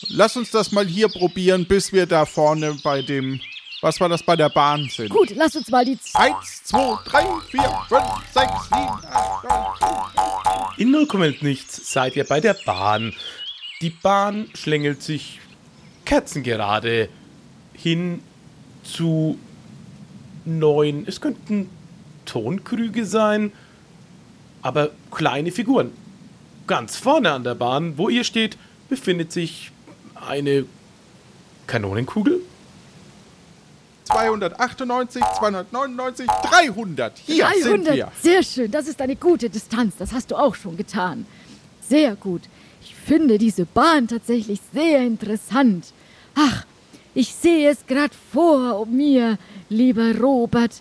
Lass 0.08 0.36
uns 0.36 0.50
das 0.50 0.72
mal 0.72 0.86
hier 0.86 1.08
probieren, 1.08 1.66
bis 1.66 1.92
wir 1.92 2.06
da 2.06 2.24
vorne 2.24 2.78
bei 2.82 3.02
dem, 3.02 3.40
was 3.82 4.00
war 4.00 4.08
das, 4.08 4.22
bei 4.22 4.36
der 4.36 4.48
Bahn 4.48 4.88
sind. 4.88 5.10
Gut, 5.10 5.34
lass 5.34 5.56
uns 5.56 5.68
mal 5.68 5.84
die... 5.84 5.98
Eins, 6.14 6.62
zwei, 6.64 6.96
drei, 7.04 7.26
vier, 7.50 7.80
fünf, 7.88 8.04
sechs, 8.32 8.64
sieben, 8.68 9.12
acht, 9.12 9.44
neun. 9.44 10.72
In 10.78 10.90
0, 10.90 11.36
nichts 11.40 11.92
seid 11.92 12.16
ihr 12.16 12.24
bei 12.24 12.40
der 12.40 12.54
Bahn. 12.54 13.14
Die 13.82 13.90
Bahn 13.90 14.48
schlängelt 14.54 15.02
sich 15.02 15.40
kerzengerade 16.06 17.10
hin 17.74 18.22
zu 18.82 19.38
neun, 20.46 21.04
es 21.06 21.20
könnten 21.20 21.68
Tonkrüge 22.24 23.04
sein, 23.04 23.52
aber 24.62 24.90
kleine 25.10 25.50
Figuren. 25.52 25.92
Ganz 26.66 26.96
vorne 26.96 27.32
an 27.32 27.44
der 27.44 27.54
Bahn, 27.54 27.98
wo 27.98 28.08
ihr 28.08 28.24
steht, 28.24 28.56
befindet 28.88 29.32
sich 29.32 29.70
eine 30.14 30.64
Kanonenkugel. 31.66 32.40
298, 34.04 35.22
299, 35.38 36.26
300. 36.26 37.18
Hier 37.26 37.44
300. 37.44 37.62
sind 37.62 37.94
wir. 37.94 38.12
Sehr 38.22 38.42
schön, 38.42 38.70
das 38.70 38.86
ist 38.86 39.00
eine 39.00 39.16
gute 39.16 39.50
Distanz. 39.50 39.94
Das 39.98 40.12
hast 40.12 40.30
du 40.30 40.36
auch 40.36 40.54
schon 40.54 40.76
getan. 40.76 41.26
Sehr 41.80 42.14
gut. 42.14 42.42
Ich 42.82 42.94
finde 42.94 43.38
diese 43.38 43.64
Bahn 43.64 44.06
tatsächlich 44.06 44.60
sehr 44.72 45.00
interessant. 45.00 45.92
Ach, 46.36 46.64
ich 47.14 47.34
sehe 47.34 47.70
es 47.70 47.84
gerade 47.86 48.14
vor 48.32 48.86
mir, 48.86 49.38
lieber 49.68 50.16
Robert. 50.16 50.80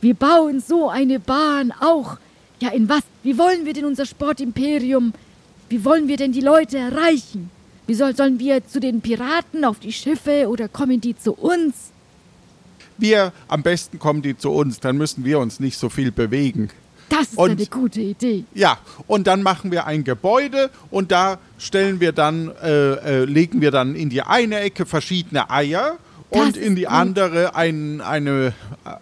Wir 0.00 0.14
bauen 0.14 0.60
so 0.60 0.88
eine 0.88 1.20
Bahn 1.20 1.72
auch. 1.72 2.16
Ja, 2.60 2.70
in 2.70 2.88
was? 2.88 3.02
Wie 3.22 3.36
wollen 3.36 3.66
wir 3.66 3.74
denn 3.74 3.84
unser 3.84 4.06
Sportimperium 4.06 5.12
wie 5.68 5.84
wollen 5.84 6.06
wir 6.08 6.16
denn 6.16 6.32
die 6.32 6.40
Leute 6.40 6.78
erreichen? 6.78 7.50
Wie 7.86 7.94
soll, 7.94 8.14
sollen 8.14 8.38
wir 8.38 8.66
zu 8.66 8.80
den 8.80 9.00
Piraten 9.00 9.64
auf 9.64 9.78
die 9.78 9.92
Schiffe 9.92 10.48
oder 10.48 10.68
kommen 10.68 11.00
die 11.00 11.16
zu 11.16 11.32
uns? 11.32 11.90
Wir, 12.98 13.32
am 13.48 13.62
besten 13.62 13.98
kommen 13.98 14.22
die 14.22 14.36
zu 14.36 14.50
uns, 14.50 14.80
dann 14.80 14.96
müssen 14.96 15.24
wir 15.24 15.38
uns 15.38 15.60
nicht 15.60 15.78
so 15.78 15.88
viel 15.88 16.12
bewegen. 16.12 16.70
Das 17.08 17.28
ist 17.28 17.38
und, 17.38 17.52
eine 17.52 17.66
gute 17.66 18.00
Idee. 18.00 18.44
Ja, 18.54 18.78
und 19.06 19.26
dann 19.26 19.42
machen 19.42 19.70
wir 19.70 19.86
ein 19.86 20.04
Gebäude 20.04 20.70
und 20.90 21.12
da 21.12 21.38
stellen 21.58 22.00
wir 22.00 22.12
dann, 22.12 22.50
äh, 22.62 23.20
äh, 23.20 23.24
legen 23.24 23.60
wir 23.60 23.70
dann 23.70 23.94
in 23.94 24.10
die 24.10 24.22
eine 24.22 24.60
Ecke 24.60 24.86
verschiedene 24.86 25.50
Eier 25.50 25.98
und 26.30 26.56
in 26.56 26.74
die 26.74 26.88
andere 26.88 27.54
ein, 27.54 28.00
eine, 28.00 28.52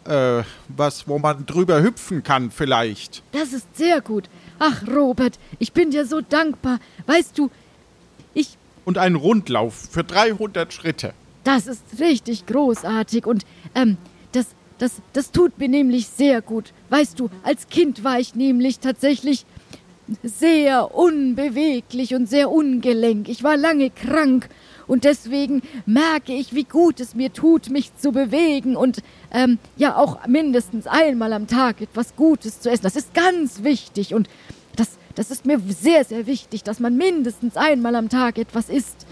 äh, 0.05 0.43
was, 0.69 1.09
wo 1.09 1.19
man 1.19 1.47
drüber 1.47 1.83
hüpfen 1.83 2.23
kann 2.23 2.51
vielleicht. 2.51 3.23
Das 3.33 3.53
ist 3.53 3.77
sehr 3.77 4.01
gut. 4.01 4.29
Ach, 4.59 4.83
Robert, 4.87 5.39
ich 5.59 5.73
bin 5.73 5.91
dir 5.91 6.07
so 6.07 6.21
dankbar. 6.21 6.79
Weißt 7.07 7.39
du, 7.39 7.51
ich. 8.35 8.57
Und 8.85 8.99
einen 8.99 9.17
Rundlauf 9.17 9.75
für 9.91 10.05
300 10.05 10.73
Schritte. 10.73 11.15
Das 11.43 11.67
ist 11.67 11.83
richtig 11.99 12.47
großartig 12.47 13.27
und, 13.27 13.45
ähm, 13.75 13.97
das, 14.33 14.47
das, 14.85 14.93
das 15.15 15.31
tut 15.31 15.59
mir 15.59 15.69
nämlich 15.69 16.09
sehr 16.09 16.43
gut. 16.43 16.75
Weißt 16.91 17.19
du, 17.19 17.31
als 17.43 17.69
Kind 17.69 18.05
war 18.05 18.21
ich 18.21 18.35
nämlich 18.35 18.81
tatsächlich 18.81 19.47
sehr 20.23 20.95
unbeweglich 20.95 22.15
und 22.15 22.29
sehr 22.29 22.51
ungelenk. 22.51 23.31
Ich 23.31 23.43
war 23.43 23.57
lange 23.57 23.89
krank 23.89 24.51
und 24.87 25.05
deswegen 25.05 25.63
merke 25.87 26.35
ich, 26.35 26.55
wie 26.55 26.65
gut 26.65 27.01
es 27.01 27.15
mir 27.15 27.33
tut, 27.33 27.71
mich 27.71 27.97
zu 27.97 28.13
bewegen 28.13 28.77
und 28.77 28.99
ähm, 29.33 29.59
ja 29.79 29.97
auch 29.97 30.27
mindestens 30.27 30.87
einmal 30.87 31.33
am 31.33 31.47
Tag 31.47 31.81
etwas 31.81 32.15
Gutes 32.15 32.61
zu 32.61 32.71
essen. 32.71 32.83
Das 32.83 32.97
ist 32.97 33.15
ganz 33.15 33.63
wichtig 33.63 34.13
und 34.13 34.29
das, 34.77 34.99
das 35.15 35.31
ist 35.31 35.47
mir 35.47 35.59
sehr, 35.67 36.05
sehr 36.05 36.27
wichtig, 36.27 36.63
dass 36.63 36.79
man 36.79 36.99
mindestens 36.99 37.57
einmal 37.57 37.95
am 37.95 38.11
Tag 38.11 38.37
etwas 38.37 38.69
isst. 38.69 39.07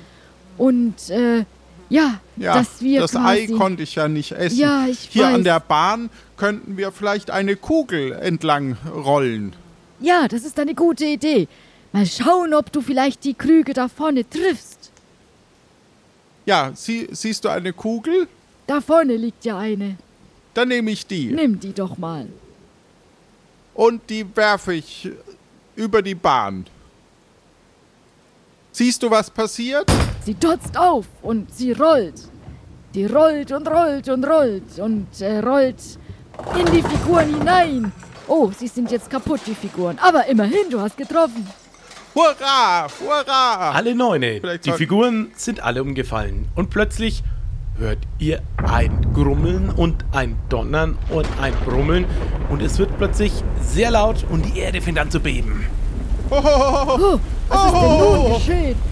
Und 0.58 1.08
äh, 1.08 1.46
ja, 1.92 2.20
ja, 2.36 2.54
dass 2.54 2.80
wir. 2.80 3.00
Das 3.00 3.14
Ei 3.14 3.46
konnte 3.46 3.82
ich 3.82 3.94
ja 3.94 4.08
nicht 4.08 4.32
essen. 4.32 4.58
Ja, 4.58 4.86
ich 4.86 5.08
Hier 5.10 5.26
weiß. 5.26 5.34
an 5.34 5.44
der 5.44 5.60
Bahn 5.60 6.10
könnten 6.36 6.76
wir 6.76 6.90
vielleicht 6.90 7.30
eine 7.30 7.56
Kugel 7.56 8.12
entlang 8.12 8.76
rollen. 8.92 9.54
Ja, 10.00 10.26
das 10.26 10.44
ist 10.44 10.58
eine 10.58 10.74
gute 10.74 11.04
Idee. 11.04 11.48
Mal 11.92 12.06
schauen, 12.06 12.54
ob 12.54 12.72
du 12.72 12.80
vielleicht 12.80 13.24
die 13.24 13.34
Krüge 13.34 13.74
da 13.74 13.88
vorne 13.88 14.28
triffst. 14.28 14.90
Ja, 16.46 16.72
sie, 16.74 17.08
siehst 17.12 17.44
du 17.44 17.50
eine 17.50 17.72
Kugel? 17.72 18.26
Da 18.66 18.80
vorne 18.80 19.16
liegt 19.16 19.44
ja 19.44 19.58
eine. 19.58 19.96
Dann 20.54 20.68
nehme 20.68 20.90
ich 20.90 21.06
die. 21.06 21.26
Nimm 21.26 21.60
die 21.60 21.72
doch 21.72 21.98
mal. 21.98 22.26
Und 23.74 24.08
die 24.10 24.24
werfe 24.34 24.74
ich 24.74 25.10
über 25.76 26.02
die 26.02 26.14
Bahn. 26.14 26.66
Siehst 28.72 29.02
du, 29.02 29.10
was 29.10 29.30
passiert? 29.30 29.90
Sie 30.24 30.34
dotzt 30.34 30.78
auf 30.78 31.06
und 31.22 31.52
sie 31.52 31.72
rollt. 31.72 32.14
Die 32.94 33.06
rollt 33.06 33.50
und 33.50 33.66
rollt 33.68 34.08
und 34.08 34.24
rollt 34.24 34.78
und 34.78 35.06
äh, 35.20 35.38
rollt 35.38 35.98
in 36.56 36.66
die 36.66 36.82
Figuren 36.82 37.38
hinein. 37.38 37.92
Oh, 38.28 38.50
sie 38.56 38.68
sind 38.68 38.90
jetzt 38.92 39.10
kaputt, 39.10 39.40
die 39.46 39.54
Figuren. 39.54 39.98
Aber 40.00 40.26
immerhin, 40.26 40.70
du 40.70 40.80
hast 40.80 40.96
getroffen. 40.96 41.46
Hurra! 42.14 42.86
Hurra! 43.00 43.72
Alle 43.72 43.94
Neune. 43.94 44.38
Vielleicht 44.40 44.66
die 44.66 44.72
Figuren 44.72 45.32
sind 45.34 45.60
alle 45.60 45.82
umgefallen. 45.82 46.46
Und 46.54 46.70
plötzlich 46.70 47.24
hört 47.78 47.98
ihr 48.18 48.42
ein 48.70 49.12
Grummeln 49.14 49.70
und 49.70 50.04
ein 50.12 50.36
Donnern 50.50 50.98
und 51.10 51.26
ein 51.40 51.54
Brummeln. 51.64 52.04
Und 52.48 52.62
es 52.62 52.78
wird 52.78 52.96
plötzlich 52.98 53.32
sehr 53.60 53.90
laut 53.90 54.24
und 54.30 54.44
die 54.44 54.60
Erde 54.60 54.80
fängt 54.80 54.98
an 54.98 55.10
zu 55.10 55.18
beben. 55.18 55.66
Oh, 56.30 56.36
oh, 56.36 57.18
was 57.48 57.66
ist 57.66 57.74
denn 57.74 57.98
nun 57.98 58.34
geschehen? 58.34 58.91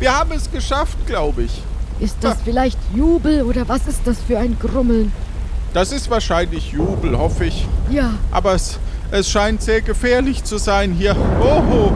Wir 0.00 0.18
haben 0.18 0.32
es 0.32 0.50
geschafft, 0.50 0.96
glaube 1.06 1.42
ich. 1.42 1.62
Ist 2.00 2.16
das 2.22 2.38
vielleicht 2.42 2.78
Jubel 2.94 3.42
oder 3.42 3.68
was 3.68 3.86
ist 3.86 4.00
das 4.06 4.16
für 4.18 4.38
ein 4.38 4.56
Grummeln? 4.58 5.12
Das 5.74 5.92
ist 5.92 6.08
wahrscheinlich 6.08 6.72
Jubel, 6.72 7.18
hoffe 7.18 7.44
ich. 7.44 7.66
Ja. 7.90 8.14
Aber 8.30 8.54
es, 8.54 8.78
es 9.10 9.30
scheint 9.30 9.60
sehr 9.60 9.82
gefährlich 9.82 10.42
zu 10.42 10.56
sein 10.56 10.92
hier. 10.92 11.14
Oh, 11.42 11.92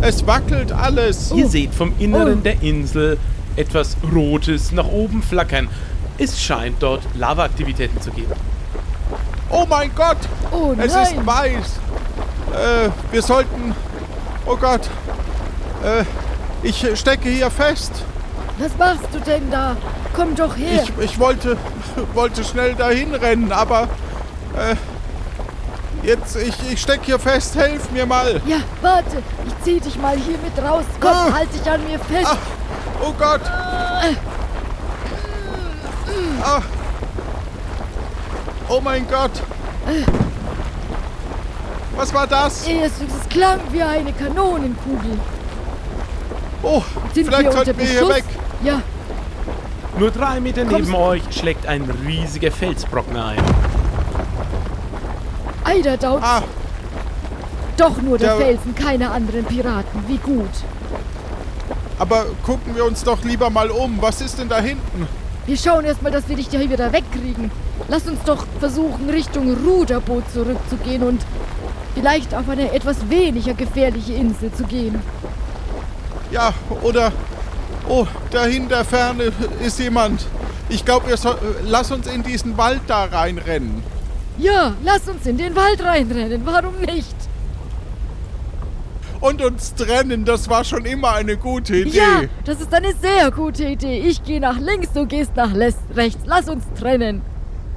es 0.00 0.26
wackelt 0.26 0.72
alles. 0.72 1.32
Ihr 1.32 1.44
oh. 1.44 1.48
seht 1.48 1.74
vom 1.74 1.92
Inneren 1.98 2.38
oh. 2.38 2.42
der 2.42 2.62
Insel 2.62 3.18
etwas 3.56 3.98
Rotes 4.14 4.72
nach 4.72 4.88
oben 4.88 5.22
flackern. 5.22 5.68
Es 6.16 6.40
scheint 6.40 6.76
dort 6.82 7.02
Lavaaktivitäten 7.14 8.00
zu 8.00 8.10
geben. 8.10 8.32
Oh 9.50 9.66
mein 9.68 9.90
Gott! 9.94 10.16
Oh 10.50 10.74
es 10.78 10.94
nein. 10.94 11.18
ist 11.18 11.26
weiß. 11.26 11.80
Äh, 12.54 12.88
wir 13.12 13.22
sollten. 13.22 13.74
Oh 14.46 14.56
Gott. 14.56 14.88
Äh, 15.84 16.04
ich 16.66 16.98
stecke 16.98 17.28
hier 17.28 17.50
fest. 17.50 17.92
Was 18.58 18.76
machst 18.76 19.08
du 19.12 19.20
denn 19.20 19.50
da? 19.50 19.76
Komm 20.14 20.34
doch 20.34 20.56
her. 20.56 20.82
Ich, 20.82 21.04
ich 21.04 21.18
wollte, 21.18 21.56
wollte 22.14 22.42
schnell 22.42 22.74
dahin 22.74 23.14
rennen, 23.14 23.52
aber 23.52 23.82
äh, 24.56 24.74
jetzt, 26.02 26.36
ich, 26.36 26.54
ich 26.70 26.80
stecke 26.80 27.04
hier 27.04 27.18
fest. 27.18 27.54
Helf 27.54 27.90
mir 27.92 28.06
mal. 28.06 28.40
Ja, 28.46 28.58
warte. 28.80 29.22
Ich 29.46 29.64
zieh 29.64 29.78
dich 29.78 29.96
mal 29.98 30.16
hier 30.16 30.38
mit 30.38 30.58
raus. 30.64 30.84
Komm, 31.00 31.12
ah. 31.12 31.32
halt 31.32 31.48
dich 31.54 31.70
an 31.70 31.84
mir 31.84 31.98
fest. 31.98 32.26
Ach, 32.26 32.38
oh 33.00 33.12
Gott. 33.18 33.42
Ah. 36.42 36.62
Oh 38.68 38.80
mein 38.80 39.06
Gott. 39.08 39.32
Was 41.94 42.12
war 42.12 42.26
das? 42.26 42.66
Es, 42.66 42.92
es 43.00 43.28
klang 43.28 43.60
wie 43.70 43.82
eine 43.82 44.12
Kanonenkugel. 44.12 45.18
Oh, 46.68 46.82
Sind 47.14 47.26
vielleicht 47.26 47.52
sollten 47.52 47.78
wir 47.78 47.86
hier 47.86 48.08
weg. 48.08 48.24
Ja. 48.64 48.82
Nur 50.00 50.10
drei 50.10 50.40
Meter 50.40 50.64
Kommst 50.64 50.90
neben 50.90 50.94
euch 50.94 51.22
schlägt 51.30 51.64
ein 51.64 51.88
riesiger 52.04 52.50
Felsbrocken 52.50 53.16
ein. 53.16 53.38
Eiderdaut. 55.62 56.22
Ah. 56.22 56.42
Doch 57.76 58.02
nur 58.02 58.18
der, 58.18 58.36
der 58.36 58.46
Felsen, 58.46 58.74
keine 58.74 59.12
anderen 59.12 59.44
Piraten. 59.44 60.08
Wie 60.08 60.16
gut. 60.16 60.50
Aber 62.00 62.26
gucken 62.44 62.74
wir 62.74 62.84
uns 62.84 63.04
doch 63.04 63.22
lieber 63.22 63.48
mal 63.48 63.70
um. 63.70 64.02
Was 64.02 64.20
ist 64.20 64.40
denn 64.40 64.48
da 64.48 64.60
hinten? 64.60 65.06
Wir 65.46 65.56
schauen 65.56 65.84
erstmal, 65.84 66.10
dass 66.10 66.28
wir 66.28 66.34
dich 66.34 66.48
hier 66.48 66.68
wieder 66.68 66.92
wegkriegen. 66.92 67.52
Lass 67.86 68.08
uns 68.08 68.18
doch 68.24 68.44
versuchen, 68.58 69.08
Richtung 69.08 69.56
Ruderboot 69.64 70.24
zurückzugehen 70.32 71.04
und 71.04 71.22
vielleicht 71.94 72.34
auf 72.34 72.48
eine 72.48 72.72
etwas 72.72 73.08
weniger 73.08 73.54
gefährliche 73.54 74.14
Insel 74.14 74.52
zu 74.52 74.64
gehen. 74.64 75.00
Ja, 76.30 76.52
oder 76.82 77.12
Oh, 77.88 78.06
dahinter 78.30 78.84
ferne 78.84 79.32
ist 79.64 79.78
jemand. 79.78 80.26
Ich 80.68 80.84
glaube, 80.84 81.14
lass 81.64 81.92
uns 81.92 82.06
in 82.08 82.22
diesen 82.22 82.56
Wald 82.58 82.80
da 82.88 83.04
reinrennen. 83.04 83.82
Ja, 84.38 84.74
lass 84.84 85.08
uns 85.08 85.24
in 85.26 85.38
den 85.38 85.54
Wald 85.54 85.82
reinrennen. 85.84 86.42
Warum 86.44 86.80
nicht? 86.80 87.14
Und 89.20 89.40
uns 89.40 89.74
trennen, 89.74 90.24
das 90.24 90.50
war 90.50 90.64
schon 90.64 90.84
immer 90.84 91.12
eine 91.12 91.36
gute 91.36 91.76
Idee. 91.76 91.96
Ja, 91.96 92.22
das 92.44 92.60
ist 92.60 92.74
eine 92.74 92.92
sehr 92.94 93.30
gute 93.30 93.64
Idee. 93.64 94.00
Ich 94.00 94.22
gehe 94.24 94.40
nach 94.40 94.58
links, 94.58 94.92
du 94.92 95.06
gehst 95.06 95.36
nach 95.36 95.54
rechts. 95.54 96.20
Lass 96.26 96.48
uns 96.48 96.64
trennen. 96.78 97.22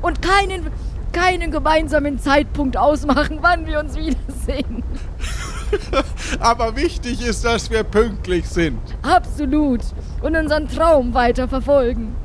Und 0.02 0.22
keinen, 0.22 0.68
keinen 1.14 1.52
gemeinsamen 1.52 2.20
Zeitpunkt 2.20 2.76
ausmachen, 2.76 3.38
wann 3.42 3.68
wir 3.68 3.80
uns 3.80 3.96
wiedersehen. 3.96 4.84
Aber 6.40 6.76
wichtig 6.76 7.26
ist, 7.26 7.46
dass 7.46 7.70
wir 7.70 7.84
pünktlich 7.84 8.48
sind. 8.48 8.80
Absolut. 9.02 9.82
Und 10.22 10.36
unseren 10.36 10.68
Traum 10.68 11.14
weiter 11.14 11.48
verfolgen. 11.48 12.16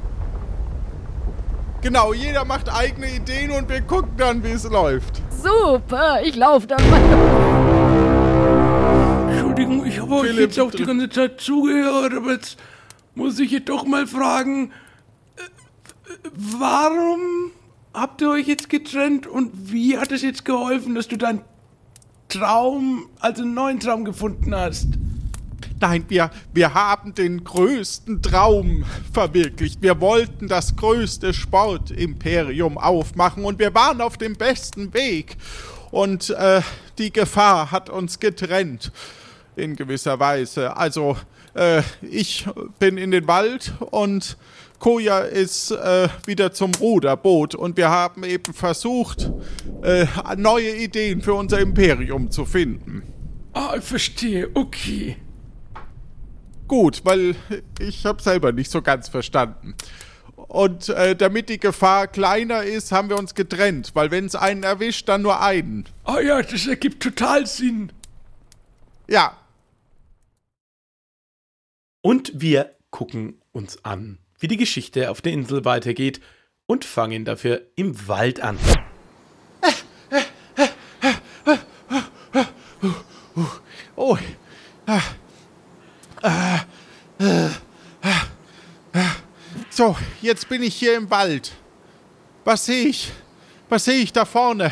Genau, 1.84 2.14
jeder 2.14 2.44
macht 2.46 2.74
eigene 2.74 3.14
Ideen 3.14 3.50
und 3.50 3.68
wir 3.68 3.82
gucken 3.82 4.12
dann, 4.16 4.42
wie 4.42 4.52
es 4.52 4.64
läuft. 4.64 5.20
Super, 5.30 6.20
ich 6.24 6.34
laufe 6.34 6.66
dann 6.66 6.80
mal. 6.88 7.00
Entschuldigung, 9.30 9.84
ich 9.84 10.00
habe 10.00 10.14
euch 10.14 10.34
jetzt 10.34 10.58
auch 10.58 10.70
die 10.70 10.86
ganze 10.86 11.10
Zeit 11.10 11.42
zugehört, 11.42 12.14
aber 12.14 12.32
jetzt 12.32 12.56
muss 13.14 13.38
ich 13.38 13.50
jetzt 13.50 13.68
doch 13.68 13.84
mal 13.84 14.06
fragen, 14.06 14.72
äh, 15.36 15.42
warum 16.32 17.50
habt 17.92 18.22
ihr 18.22 18.30
euch 18.30 18.46
jetzt 18.46 18.70
getrennt 18.70 19.26
und 19.26 19.50
wie 19.70 19.98
hat 19.98 20.10
es 20.10 20.22
jetzt 20.22 20.46
geholfen, 20.46 20.94
dass 20.94 21.08
du 21.08 21.18
deinen 21.18 21.42
Traum, 22.34 23.06
also 23.20 23.42
einen 23.42 23.54
neuen 23.54 23.78
Traum 23.78 24.04
gefunden 24.04 24.54
hast? 24.54 24.88
Nein, 25.78 26.04
wir, 26.08 26.30
wir 26.52 26.74
haben 26.74 27.14
den 27.14 27.44
größten 27.44 28.22
Traum 28.22 28.84
verwirklicht. 29.12 29.80
Wir 29.82 30.00
wollten 30.00 30.48
das 30.48 30.74
größte 30.74 31.32
Sportimperium 31.32 32.76
aufmachen 32.76 33.44
und 33.44 33.60
wir 33.60 33.72
waren 33.74 34.00
auf 34.00 34.16
dem 34.16 34.34
besten 34.34 34.92
Weg. 34.94 35.36
Und 35.92 36.30
äh, 36.30 36.60
die 36.98 37.12
Gefahr 37.12 37.70
hat 37.70 37.88
uns 37.88 38.18
getrennt, 38.18 38.90
in 39.54 39.76
gewisser 39.76 40.18
Weise. 40.18 40.76
Also, 40.76 41.16
äh, 41.54 41.82
ich 42.02 42.46
bin 42.80 42.98
in 42.98 43.12
den 43.12 43.28
Wald 43.28 43.74
und 43.78 44.36
Koja 44.84 45.20
ist 45.20 45.70
äh, 45.70 46.08
wieder 46.26 46.52
zum 46.52 46.72
Ruderboot 46.74 47.54
und 47.54 47.76
wir 47.76 47.88
haben 47.88 48.22
eben 48.22 48.52
versucht, 48.52 49.32
äh, 49.82 50.06
neue 50.36 50.76
Ideen 50.76 51.22
für 51.22 51.34
unser 51.34 51.58
Imperium 51.58 52.30
zu 52.30 52.44
finden. 52.44 53.02
Ah, 53.54 53.74
ich 53.78 53.84
verstehe, 53.84 54.50
okay 54.54 55.16
gut, 56.74 57.02
weil 57.04 57.36
ich 57.78 58.04
habe 58.04 58.22
selber 58.22 58.52
nicht 58.52 58.70
so 58.70 58.82
ganz 58.82 59.08
verstanden. 59.08 59.74
Und 60.34 60.88
äh, 60.88 61.14
damit 61.14 61.48
die 61.48 61.58
Gefahr 61.58 62.06
kleiner 62.06 62.64
ist, 62.64 62.92
haben 62.92 63.08
wir 63.08 63.18
uns 63.18 63.34
getrennt, 63.34 63.92
weil 63.94 64.10
wenn 64.10 64.26
es 64.26 64.34
einen 64.34 64.62
erwischt, 64.62 65.08
dann 65.08 65.22
nur 65.22 65.40
einen. 65.40 65.84
Ah 66.04 66.16
oh 66.16 66.20
ja, 66.20 66.42
das 66.42 66.66
ergibt 66.66 67.02
total 67.02 67.46
Sinn. 67.46 67.92
Ja. 69.08 69.36
Und 72.02 72.32
wir 72.34 72.74
gucken 72.90 73.40
uns 73.52 73.84
an, 73.84 74.18
wie 74.44 74.48
die 74.48 74.58
Geschichte 74.58 75.10
auf 75.10 75.22
der 75.22 75.32
Insel 75.32 75.64
weitergeht 75.64 76.20
und 76.66 76.84
fangen 76.84 77.24
dafür 77.24 77.62
im 77.76 78.06
Wald 78.08 78.40
an. 78.42 78.58
Oh. 83.96 84.18
So, 89.70 89.96
jetzt 90.20 90.50
bin 90.50 90.62
ich 90.62 90.74
hier 90.74 90.94
im 90.94 91.08
Wald. 91.08 91.52
Was 92.44 92.66
sehe 92.66 92.86
ich? 92.86 93.12
Was 93.70 93.86
sehe 93.86 94.02
ich 94.02 94.12
da 94.12 94.26
vorne? 94.26 94.70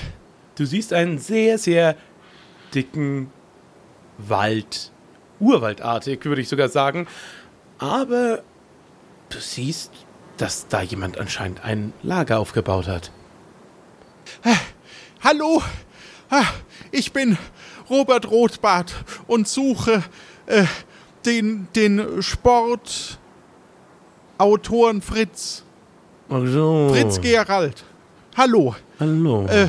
Du 0.56 0.66
siehst 0.66 0.92
einen 0.92 1.16
sehr, 1.16 1.56
sehr 1.56 1.96
dicken 2.74 3.32
Wald. 4.18 4.92
Urwaldartig, 5.40 6.26
würde 6.26 6.42
ich 6.42 6.50
sogar 6.50 6.68
sagen. 6.68 7.06
Aber 7.78 8.42
du 9.34 9.40
siehst, 9.40 9.90
dass 10.36 10.68
da 10.68 10.82
jemand 10.82 11.18
anscheinend 11.18 11.64
ein 11.64 11.92
Lager 12.02 12.38
aufgebaut 12.38 12.88
hat. 12.88 13.10
Hallo, 15.22 15.62
ich 16.90 17.12
bin 17.12 17.38
Robert 17.88 18.30
Rothbart 18.30 18.94
und 19.26 19.48
suche 19.48 20.02
äh, 20.46 20.64
den, 21.24 21.68
den 21.76 22.22
Sportautoren 22.22 25.02
Fritz. 25.02 25.64
So. 26.28 26.88
Fritz 26.90 27.20
Gerald. 27.20 27.84
Hallo. 28.36 28.74
Hallo. 28.98 29.46
Äh, 29.46 29.68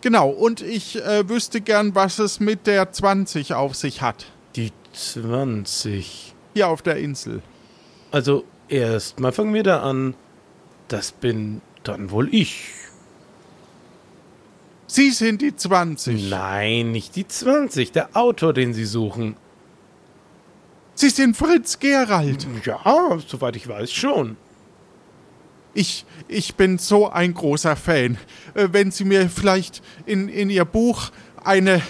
genau, 0.00 0.28
und 0.28 0.60
ich 0.60 1.02
äh, 1.02 1.28
wüsste 1.28 1.60
gern, 1.60 1.94
was 1.94 2.18
es 2.18 2.38
mit 2.38 2.66
der 2.66 2.92
20 2.92 3.54
auf 3.54 3.74
sich 3.74 4.02
hat. 4.02 4.26
Die 4.56 4.70
20. 4.92 6.34
Hier 6.54 6.68
auf 6.68 6.82
der 6.82 6.96
Insel. 6.96 7.42
Also, 8.10 8.44
erstmal 8.72 9.32
fangen 9.32 9.54
wir 9.54 9.62
da 9.62 9.82
an. 9.82 10.14
Das 10.88 11.12
bin 11.12 11.60
dann 11.84 12.10
wohl 12.10 12.34
ich. 12.34 12.70
Sie 14.86 15.10
sind 15.10 15.40
die 15.40 15.56
20. 15.56 16.30
Nein, 16.30 16.92
nicht 16.92 17.16
die 17.16 17.26
20. 17.26 17.92
Der 17.92 18.10
Autor, 18.14 18.52
den 18.52 18.74
Sie 18.74 18.84
suchen. 18.84 19.36
Sie 20.94 21.08
sind 21.08 21.36
Fritz 21.36 21.78
Gerald. 21.78 22.46
Ja, 22.64 23.18
soweit 23.26 23.56
ich 23.56 23.66
weiß 23.66 23.90
schon. 23.90 24.36
Ich, 25.74 26.04
ich 26.28 26.56
bin 26.56 26.76
so 26.76 27.08
ein 27.08 27.32
großer 27.32 27.76
Fan. 27.76 28.18
Äh, 28.52 28.68
wenn 28.72 28.90
Sie 28.90 29.04
mir 29.04 29.30
vielleicht 29.30 29.82
in, 30.04 30.28
in 30.28 30.50
Ihr 30.50 30.66
Buch 30.66 31.10
eine, 31.42 31.80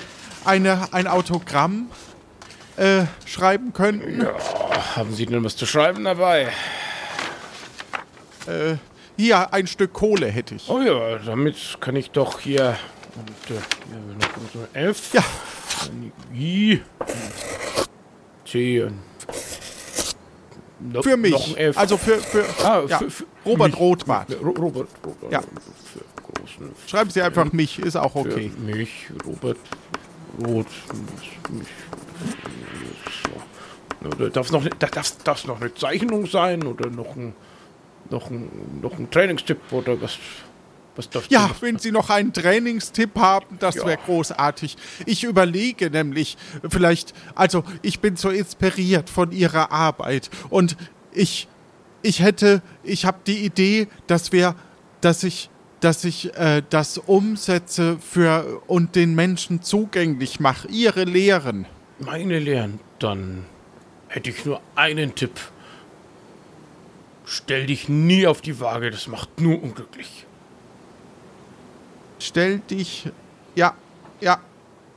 eine, 0.44 0.92
ein 0.92 1.08
Autogramm 1.08 1.88
äh, 2.76 3.04
schreiben 3.26 3.72
könnten. 3.72 4.20
Ja, 4.20 4.36
haben 4.96 5.14
Sie 5.14 5.26
denn 5.26 5.44
was 5.44 5.56
zu 5.56 5.66
schreiben 5.66 6.04
dabei? 6.04 6.52
Äh, 8.46 8.76
hier, 9.16 9.52
ein 9.52 9.66
Stück 9.66 9.92
Kohle 9.92 10.26
hätte 10.26 10.54
ich. 10.54 10.68
Oh 10.68 10.80
ja, 10.80 11.18
damit 11.18 11.56
kann 11.80 11.96
ich 11.96 12.10
doch 12.10 12.40
hier. 12.40 12.76
Und, 13.14 13.56
äh, 13.56 13.60
hier 13.88 14.60
noch 14.60 14.74
F. 14.74 15.12
Ja. 15.12 15.24
I. 16.34 16.80
C 18.44 18.82
und 18.82 19.00
no, 20.80 21.02
für 21.02 21.16
mich. 21.16 21.56
Also 21.76 21.96
für, 21.96 22.18
für, 22.18 22.44
ah, 22.64 22.82
ja, 22.88 22.98
für, 22.98 23.10
für 23.10 23.24
Robert 23.46 23.78
Rothbart. 23.78 24.36
Robert, 24.42 24.88
Robert. 25.04 25.32
Ja. 25.32 25.40
Schreiben 26.86 27.10
Sie 27.10 27.22
einfach 27.22 27.46
F 27.46 27.52
mich, 27.52 27.78
ist 27.78 27.96
auch 27.96 28.14
okay. 28.14 28.50
Für 28.50 28.60
mich, 28.60 29.08
Robert 29.24 29.58
Roth. 30.44 30.66
Mich, 31.50 31.68
so. 33.24 33.30
Darf 34.32 34.50
noch, 34.50 34.66
darf, 34.78 35.16
darf 35.24 35.46
noch 35.46 35.60
eine 35.60 35.74
Zeichnung 35.74 36.26
sein 36.26 36.64
oder 36.64 36.90
noch 36.90 37.16
ein, 37.16 37.34
noch 38.10 38.30
ein, 38.30 38.50
noch 38.80 38.98
ein 38.98 39.10
Trainingstipp 39.10 39.60
oder 39.70 40.00
was? 40.00 40.18
ja, 41.28 41.50
wenn 41.60 41.78
Sie 41.78 41.90
noch 41.90 42.10
einen 42.10 42.32
Trainingstipp 42.32 43.18
haben, 43.18 43.58
das 43.58 43.76
ja. 43.76 43.86
wäre 43.86 43.98
großartig. 44.04 44.76
Ich 45.06 45.24
überlege 45.24 45.90
nämlich, 45.90 46.36
vielleicht, 46.68 47.14
also 47.34 47.64
ich 47.80 48.00
bin 48.00 48.16
so 48.16 48.28
inspiriert 48.28 49.08
von 49.08 49.32
Ihrer 49.32 49.72
Arbeit 49.72 50.30
und 50.50 50.76
ich, 51.12 51.48
ich 52.02 52.20
hätte, 52.20 52.62
ich 52.82 53.04
habe 53.04 53.18
die 53.26 53.44
Idee, 53.44 53.88
dass 54.06 54.32
wir, 54.32 54.54
dass 55.00 55.24
ich, 55.24 55.48
dass 55.80 56.04
ich 56.04 56.34
äh, 56.36 56.62
das 56.68 56.98
umsetze 56.98 57.98
für 57.98 58.62
und 58.66 58.94
den 58.94 59.14
Menschen 59.14 59.62
zugänglich 59.62 60.40
mache. 60.40 60.68
Ihre 60.68 61.04
Lehren. 61.04 61.66
Meine 61.98 62.38
Lehren, 62.38 62.80
dann 62.98 63.46
hätte 64.12 64.30
ich 64.30 64.44
nur 64.44 64.60
einen 64.74 65.14
Tipp. 65.14 65.40
Stell 67.24 67.66
dich 67.66 67.88
nie 67.88 68.26
auf 68.26 68.42
die 68.42 68.60
Waage, 68.60 68.90
das 68.90 69.06
macht 69.06 69.40
nur 69.40 69.62
unglücklich. 69.62 70.26
Stell 72.18 72.58
dich. 72.58 73.08
Ja, 73.54 73.74
ja. 74.20 74.38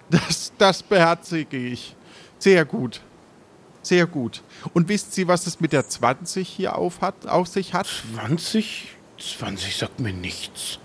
Das, 0.09 0.51
das 0.57 0.83
beherzige 0.83 1.57
ich. 1.57 1.95
Sehr 2.37 2.65
gut. 2.65 3.01
Sehr 3.81 4.05
gut. 4.05 4.43
Und 4.73 4.89
wissen 4.89 5.11
Sie, 5.11 5.27
was 5.27 5.47
es 5.47 5.59
mit 5.59 5.71
der 5.71 5.87
20 5.87 6.47
hier 6.47 6.77
auf, 6.77 7.01
hat, 7.01 7.25
auf 7.25 7.47
sich 7.47 7.73
hat? 7.73 7.87
20? 8.15 8.89
20 9.17 9.77
sagt 9.77 9.99
mir 9.99 10.13
nichts. 10.13 10.79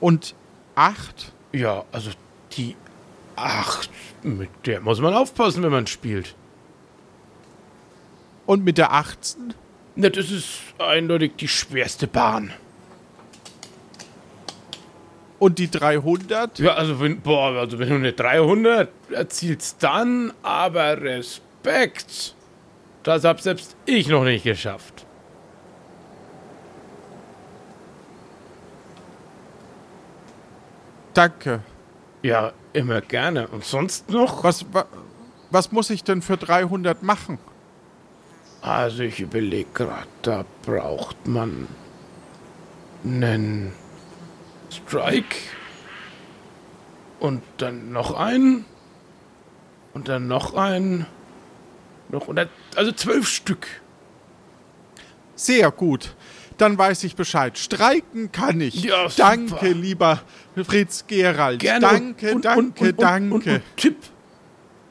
Und 0.00 0.34
8? 0.74 1.32
Ja, 1.52 1.84
also 1.92 2.10
die 2.52 2.76
8, 3.36 3.90
mit 4.22 4.50
der 4.64 4.80
muss 4.80 5.00
man 5.00 5.14
aufpassen, 5.14 5.62
wenn 5.62 5.70
man 5.70 5.86
spielt. 5.86 6.34
Und 8.46 8.64
mit 8.64 8.78
der 8.78 8.92
18? 8.92 9.54
Na, 9.96 10.08
das 10.08 10.30
ist 10.30 10.60
eindeutig 10.78 11.32
die 11.36 11.48
schwerste 11.48 12.06
Bahn. 12.06 12.52
Und 15.38 15.58
die 15.58 15.70
300? 15.70 16.58
Ja, 16.58 16.74
also 16.74 17.00
wenn, 17.00 17.20
boah, 17.20 17.52
also 17.52 17.78
wenn 17.78 17.88
du 17.88 17.96
eine 17.96 18.12
300 18.12 18.88
erzielst, 19.10 19.82
dann 19.82 20.32
aber 20.42 21.00
Respekt. 21.02 22.34
Das 23.02 23.24
hab 23.24 23.40
selbst 23.40 23.76
ich 23.84 24.08
noch 24.08 24.24
nicht 24.24 24.44
geschafft. 24.44 25.04
Danke. 31.12 31.60
Ja, 32.22 32.52
immer 32.72 33.00
gerne. 33.00 33.48
Und 33.48 33.64
sonst 33.64 34.10
noch? 34.10 34.44
Was, 34.44 34.66
wa, 34.72 34.86
was 35.50 35.72
muss 35.72 35.90
ich 35.90 36.04
denn 36.04 36.20
für 36.20 36.36
300 36.36 37.02
machen? 37.02 37.38
Also 38.66 39.04
ich 39.04 39.20
überlege 39.20 39.68
gerade, 39.72 40.08
da 40.22 40.44
braucht 40.64 41.28
man 41.28 41.68
einen 43.04 43.72
Strike 44.72 45.36
und 47.20 47.42
dann 47.58 47.92
noch 47.92 48.14
einen 48.14 48.64
und 49.94 50.08
dann 50.08 50.26
noch 50.26 50.54
einen. 50.54 51.06
Noch, 52.08 52.28
also 52.74 52.90
zwölf 52.90 53.28
Stück. 53.28 53.68
Sehr 55.36 55.70
gut. 55.70 56.16
Dann 56.58 56.76
weiß 56.76 57.04
ich 57.04 57.14
Bescheid. 57.14 57.56
Streiken 57.56 58.32
kann 58.32 58.60
ich. 58.60 58.82
Ja, 58.82 59.06
danke, 59.16 59.68
lieber 59.68 60.22
Fritz 60.56 61.04
Gerald. 61.06 61.60
Gerne. 61.60 61.80
Danke, 61.82 62.34
und, 62.34 62.44
danke, 62.44 62.84
und, 62.84 62.90
und, 62.90 63.00
danke. 63.00 63.54
Und, 63.54 63.62
Tipp. 63.76 63.96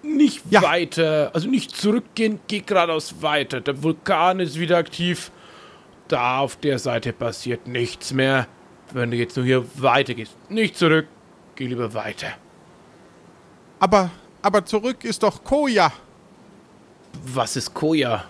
Nicht 0.05 0.43
ja. 0.49 0.61
weiter, 0.61 1.31
also 1.33 1.49
nicht 1.49 1.75
zurückgehen, 1.75 2.39
geh 2.47 2.59
geradeaus 2.59 3.21
weiter. 3.21 3.59
Der 3.61 3.81
Vulkan 3.81 4.39
ist 4.39 4.59
wieder 4.59 4.77
aktiv. 4.77 5.31
Da 6.07 6.39
auf 6.39 6.57
der 6.57 6.77
Seite 6.77 7.11
passiert 7.11 7.67
nichts 7.67 8.13
mehr. 8.13 8.47
Wenn 8.93 9.09
du 9.09 9.17
jetzt 9.17 9.35
nur 9.35 9.45
hier 9.45 9.65
weitergehst, 9.75 10.37
nicht 10.49 10.77
zurück, 10.77 11.07
geh 11.55 11.65
lieber 11.65 11.93
weiter. 11.93 12.27
Aber, 13.79 14.11
aber 14.41 14.63
zurück 14.65 15.03
ist 15.03 15.23
doch 15.23 15.43
Koja. 15.43 15.91
Was 17.23 17.55
ist 17.55 17.73
Koja? 17.73 18.25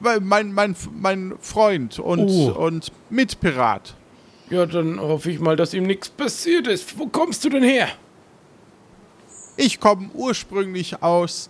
Mein, 0.00 0.52
mein, 0.52 0.76
mein 0.92 1.34
Freund 1.40 1.98
und, 1.98 2.28
oh. 2.28 2.50
und 2.50 2.90
Mitpirat. 3.10 3.94
Ja, 4.50 4.66
dann 4.66 5.00
hoffe 5.00 5.30
ich 5.30 5.40
mal, 5.40 5.56
dass 5.56 5.72
ihm 5.72 5.84
nichts 5.84 6.08
passiert 6.08 6.66
ist. 6.66 6.98
Wo 6.98 7.06
kommst 7.06 7.44
du 7.44 7.48
denn 7.48 7.62
her? 7.62 7.88
Ich 9.56 9.80
komme 9.80 10.10
ursprünglich 10.14 11.02
aus 11.02 11.48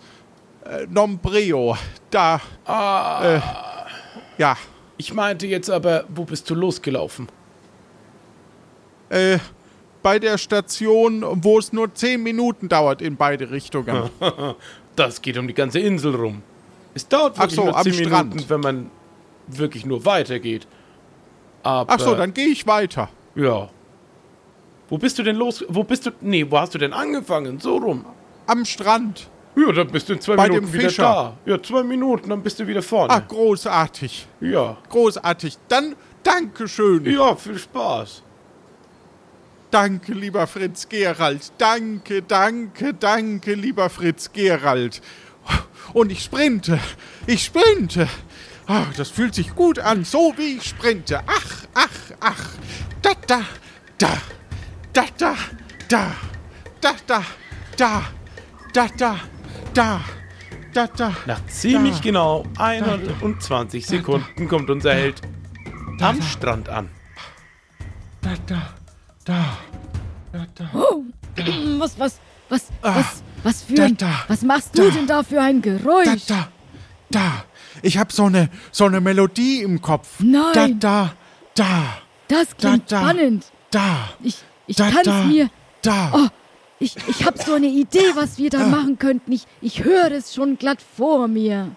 äh, 0.65 0.85
Nombreo. 0.87 1.77
Da. 2.09 2.41
Ah. 2.65 3.35
Äh, 3.35 3.41
ja. 4.37 4.57
Ich 4.97 5.13
meinte 5.13 5.47
jetzt 5.47 5.69
aber, 5.69 6.05
wo 6.09 6.23
bist 6.23 6.49
du 6.49 6.55
losgelaufen? 6.55 7.27
Äh, 9.09 9.39
bei 10.01 10.19
der 10.19 10.37
Station, 10.37 11.25
wo 11.43 11.57
es 11.57 11.73
nur 11.73 11.93
10 11.93 12.21
Minuten 12.21 12.69
dauert 12.69 13.01
in 13.01 13.17
beide 13.17 13.49
Richtungen. 13.49 14.09
das 14.95 15.21
geht 15.21 15.37
um 15.37 15.47
die 15.47 15.53
ganze 15.53 15.79
Insel 15.79 16.15
rum. 16.15 16.43
Es 16.93 17.07
dauert 17.07 17.37
wirklich 17.37 17.55
so, 17.55 17.65
nur 17.65 17.81
10 17.81 17.91
Minuten, 17.91 18.09
Strand. 18.09 18.49
wenn 18.49 18.59
man 18.61 18.91
wirklich 19.47 19.85
nur 19.85 20.05
weitergeht. 20.05 20.67
Aber, 21.63 21.91
Ach 21.91 21.99
so, 21.99 22.15
dann 22.15 22.33
gehe 22.33 22.47
ich 22.47 22.67
weiter. 22.67 23.09
Ja. 23.35 23.69
Wo 24.89 24.97
bist 24.97 25.17
du 25.17 25.23
denn 25.23 25.35
los? 25.35 25.65
Wo 25.67 25.83
bist 25.83 26.05
du? 26.05 26.11
Nee, 26.21 26.45
wo 26.49 26.59
hast 26.59 26.73
du 26.73 26.77
denn 26.77 26.93
angefangen? 26.93 27.59
So 27.59 27.77
rum. 27.77 28.05
Am 28.47 28.65
Strand. 28.65 29.29
Ja, 29.55 29.71
dann 29.71 29.87
bist 29.87 30.09
du 30.09 30.13
in 30.13 30.21
zwei 30.21 30.35
Bei 30.35 30.49
Minuten 30.49 30.73
wieder 30.73 30.91
da. 30.91 31.37
Ja, 31.45 31.61
zwei 31.61 31.83
Minuten, 31.83 32.29
dann 32.29 32.43
bist 32.43 32.59
du 32.59 32.67
wieder 32.67 32.81
vorne. 32.81 33.13
Ach, 33.13 33.27
großartig. 33.27 34.27
Ja. 34.41 34.77
Großartig. 34.89 35.57
Dann 35.69 35.95
Dankeschön. 36.25 37.05
Ja, 37.05 37.35
viel 37.35 37.59
Spaß. 37.59 38.23
Danke, 39.69 40.13
lieber 40.13 40.47
Fritz 40.47 40.89
Gerald. 40.89 41.51
Danke, 41.57 42.21
danke, 42.23 42.93
danke, 42.93 43.53
lieber 43.53 43.89
Fritz 43.89 44.31
Gerald. 44.33 45.01
Und 45.93 46.11
ich 46.11 46.23
sprinte. 46.23 46.79
Ich 47.27 47.45
sprinte. 47.45 48.07
Oh, 48.67 48.85
das 48.97 49.09
fühlt 49.09 49.35
sich 49.35 49.53
gut 49.53 49.77
an, 49.77 50.03
so 50.03 50.33
wie 50.37 50.57
ich 50.57 50.63
sprinte. 50.63 51.21
Ach, 51.27 51.67
ach, 51.75 51.89
ach. 52.19 52.49
Da, 53.03 53.11
da, 53.27 53.41
da. 53.99 54.17
Da, 54.95 55.03
da, 55.17 55.35
da. 55.89 56.11
Da, 56.79 56.95
da, 57.07 57.21
da. 57.75 58.03
Da, 58.73 58.87
da, 58.97 59.19
da. 59.73 60.01
Da, 60.73 60.87
da. 60.87 61.13
Nach 61.25 61.45
ziemlich 61.47 61.97
da, 61.97 62.01
genau 62.01 62.45
120 62.57 63.83
da, 63.83 63.89
Sekunden 63.89 64.47
kommt 64.47 64.69
unser 64.69 64.93
Held 64.93 65.21
am 65.99 66.21
Strand 66.21 66.69
an. 66.69 66.89
Da, 68.21 68.35
da. 68.47 68.69
Da. 69.25 69.57
Da, 70.31 70.45
da. 70.55 70.69
Oh. 70.73 71.03
Was, 71.77 71.99
was, 71.99 72.19
was, 72.47 72.67
ah, 72.81 72.95
was, 72.95 73.23
was 73.43 73.63
für 73.63 73.83
ein, 73.83 73.97
was 74.29 74.43
machst 74.43 74.77
du 74.77 74.89
denn 74.91 75.07
da 75.07 75.23
für 75.23 75.41
ein 75.41 75.61
Geräusch? 75.61 76.25
Da, 76.27 76.35
da, 76.35 76.47
da. 77.09 77.45
Ich 77.81 77.97
hab 77.97 78.13
so 78.13 78.23
eine, 78.25 78.49
so 78.71 78.85
eine 78.85 79.01
Melodie 79.01 79.61
im 79.61 79.81
Kopf. 79.81 80.19
Nein. 80.19 80.79
Da, 80.79 81.09
da, 81.09 81.13
da. 81.55 81.97
Das 82.29 82.55
klingt 82.55 82.89
da, 82.89 83.01
spannend. 83.01 83.51
Da. 83.71 84.09
Ich, 84.23 84.37
ich 84.67 84.77
kann 84.77 84.97
es 85.05 85.25
mir. 85.25 85.49
Da. 85.81 86.11
Oh, 86.13 86.27
ich, 86.79 86.95
ich 87.07 87.25
habe 87.25 87.37
so 87.41 87.53
eine 87.53 87.67
Idee, 87.67 88.11
was 88.15 88.37
wir 88.37 88.49
da 88.49 88.63
ah. 88.63 88.67
machen 88.67 88.99
könnten. 88.99 89.31
Ich, 89.31 89.45
ich 89.61 89.83
höre 89.83 90.11
es 90.11 90.33
schon 90.33 90.57
glatt 90.57 90.79
vor 90.95 91.27
mir. 91.27 91.71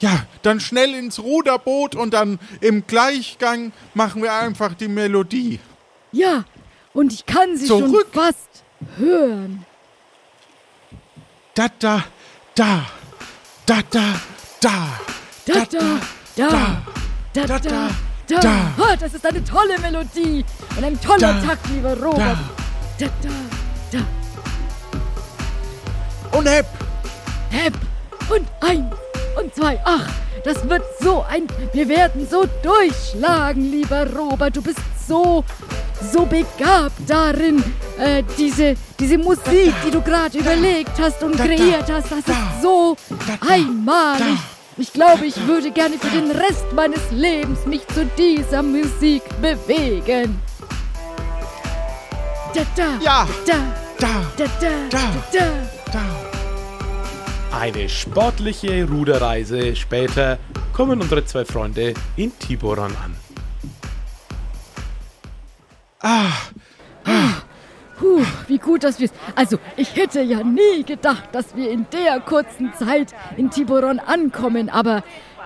Ja, 0.00 0.26
dann 0.42 0.58
schnell 0.58 0.94
ins 0.94 1.20
Ruderboot 1.20 1.94
und 1.94 2.12
dann 2.12 2.40
im 2.60 2.86
Gleichgang 2.86 3.72
machen 3.94 4.22
wir 4.22 4.32
einfach 4.32 4.74
die 4.74 4.88
Melodie. 4.88 5.60
Ja, 6.10 6.44
und 6.92 7.12
ich 7.12 7.24
kann 7.24 7.56
sie 7.56 7.66
Zurück. 7.66 8.08
schon 8.12 8.22
fast 8.22 8.64
hören. 8.96 9.64
Da, 11.54 11.68
da, 11.78 12.04
da. 12.54 12.86
Da, 13.66 13.80
da, 13.90 14.14
da. 14.60 15.00
Da, 15.46 15.54
da, 15.54 15.64
da. 15.64 16.00
Da, 16.34 16.46
da, 16.46 16.48
da. 16.48 16.82
da, 17.32 17.46
da, 17.46 17.58
da. 17.58 18.11
Oh, 18.78 18.96
das 18.98 19.14
ist 19.14 19.26
eine 19.26 19.42
tolle 19.44 19.78
Melodie 19.80 20.44
und 20.76 20.84
ein 20.84 21.00
toller 21.00 21.34
da, 21.34 21.40
Takt, 21.46 21.68
lieber 21.70 21.96
Robert. 22.00 22.38
Da, 22.98 23.06
da, 23.22 23.28
da. 23.92 23.98
Und 26.38 26.48
Hepp. 26.48 26.66
Hepp. 27.50 27.74
Und 28.30 28.46
eins 28.60 28.94
und 29.38 29.54
zwei. 29.54 29.78
Ach, 29.84 30.08
das 30.44 30.68
wird 30.68 30.82
so 31.00 31.24
ein. 31.28 31.46
Wir 31.72 31.88
werden 31.88 32.26
so 32.28 32.44
durchschlagen, 32.62 33.70
lieber 33.70 34.06
Robert. 34.14 34.56
Du 34.56 34.62
bist 34.62 34.80
so, 35.06 35.44
so 36.12 36.24
begabt 36.24 36.94
darin, 37.06 37.62
äh, 37.98 38.22
diese, 38.38 38.74
diese 38.98 39.18
Musik, 39.18 39.74
die 39.86 39.90
du 39.90 40.00
gerade 40.00 40.38
überlegt 40.38 40.92
hast 41.00 41.22
und 41.22 41.36
kreiert 41.36 41.90
hast. 41.90 42.10
Das 42.10 42.20
ist 42.20 42.62
so 42.62 42.96
einmalig. 43.48 44.38
Ich 44.78 44.92
glaube, 44.92 45.26
ich 45.26 45.36
würde 45.46 45.70
gerne 45.70 45.98
für 45.98 46.08
den 46.08 46.30
Rest 46.30 46.72
meines 46.74 47.10
Lebens 47.10 47.66
mich 47.66 47.86
zu 47.88 48.06
dieser 48.16 48.62
Musik 48.62 49.22
bewegen. 49.42 50.40
Da, 52.54 52.62
da, 52.74 52.98
ja. 53.02 53.28
da, 53.46 53.54
da, 53.98 54.22
da, 54.36 54.46
da, 54.58 54.68
da, 54.90 55.12
da. 55.32 55.92
da. 55.92 57.58
Eine 57.58 57.86
sportliche 57.88 58.88
Ruderreise 58.88 59.76
später 59.76 60.38
kommen 60.72 61.02
unsere 61.02 61.24
zwei 61.26 61.44
Freunde 61.44 61.92
in 62.16 62.36
Tiboron 62.38 62.96
an. 62.96 63.14
Ah, 66.00 66.32
ah. 67.04 67.42
Puh, 68.02 68.20
wie 68.48 68.58
gut, 68.58 68.82
dass 68.82 68.98
wir 68.98 69.04
es. 69.04 69.12
Also, 69.36 69.58
ich 69.76 69.94
hätte 69.94 70.22
ja 70.22 70.42
nie 70.42 70.82
gedacht, 70.84 71.28
dass 71.30 71.54
wir 71.54 71.70
in 71.70 71.86
der 71.92 72.18
kurzen 72.18 72.72
Zeit 72.74 73.14
in 73.36 73.48
Tiboron 73.48 74.00
ankommen, 74.00 74.68
aber 74.70 75.04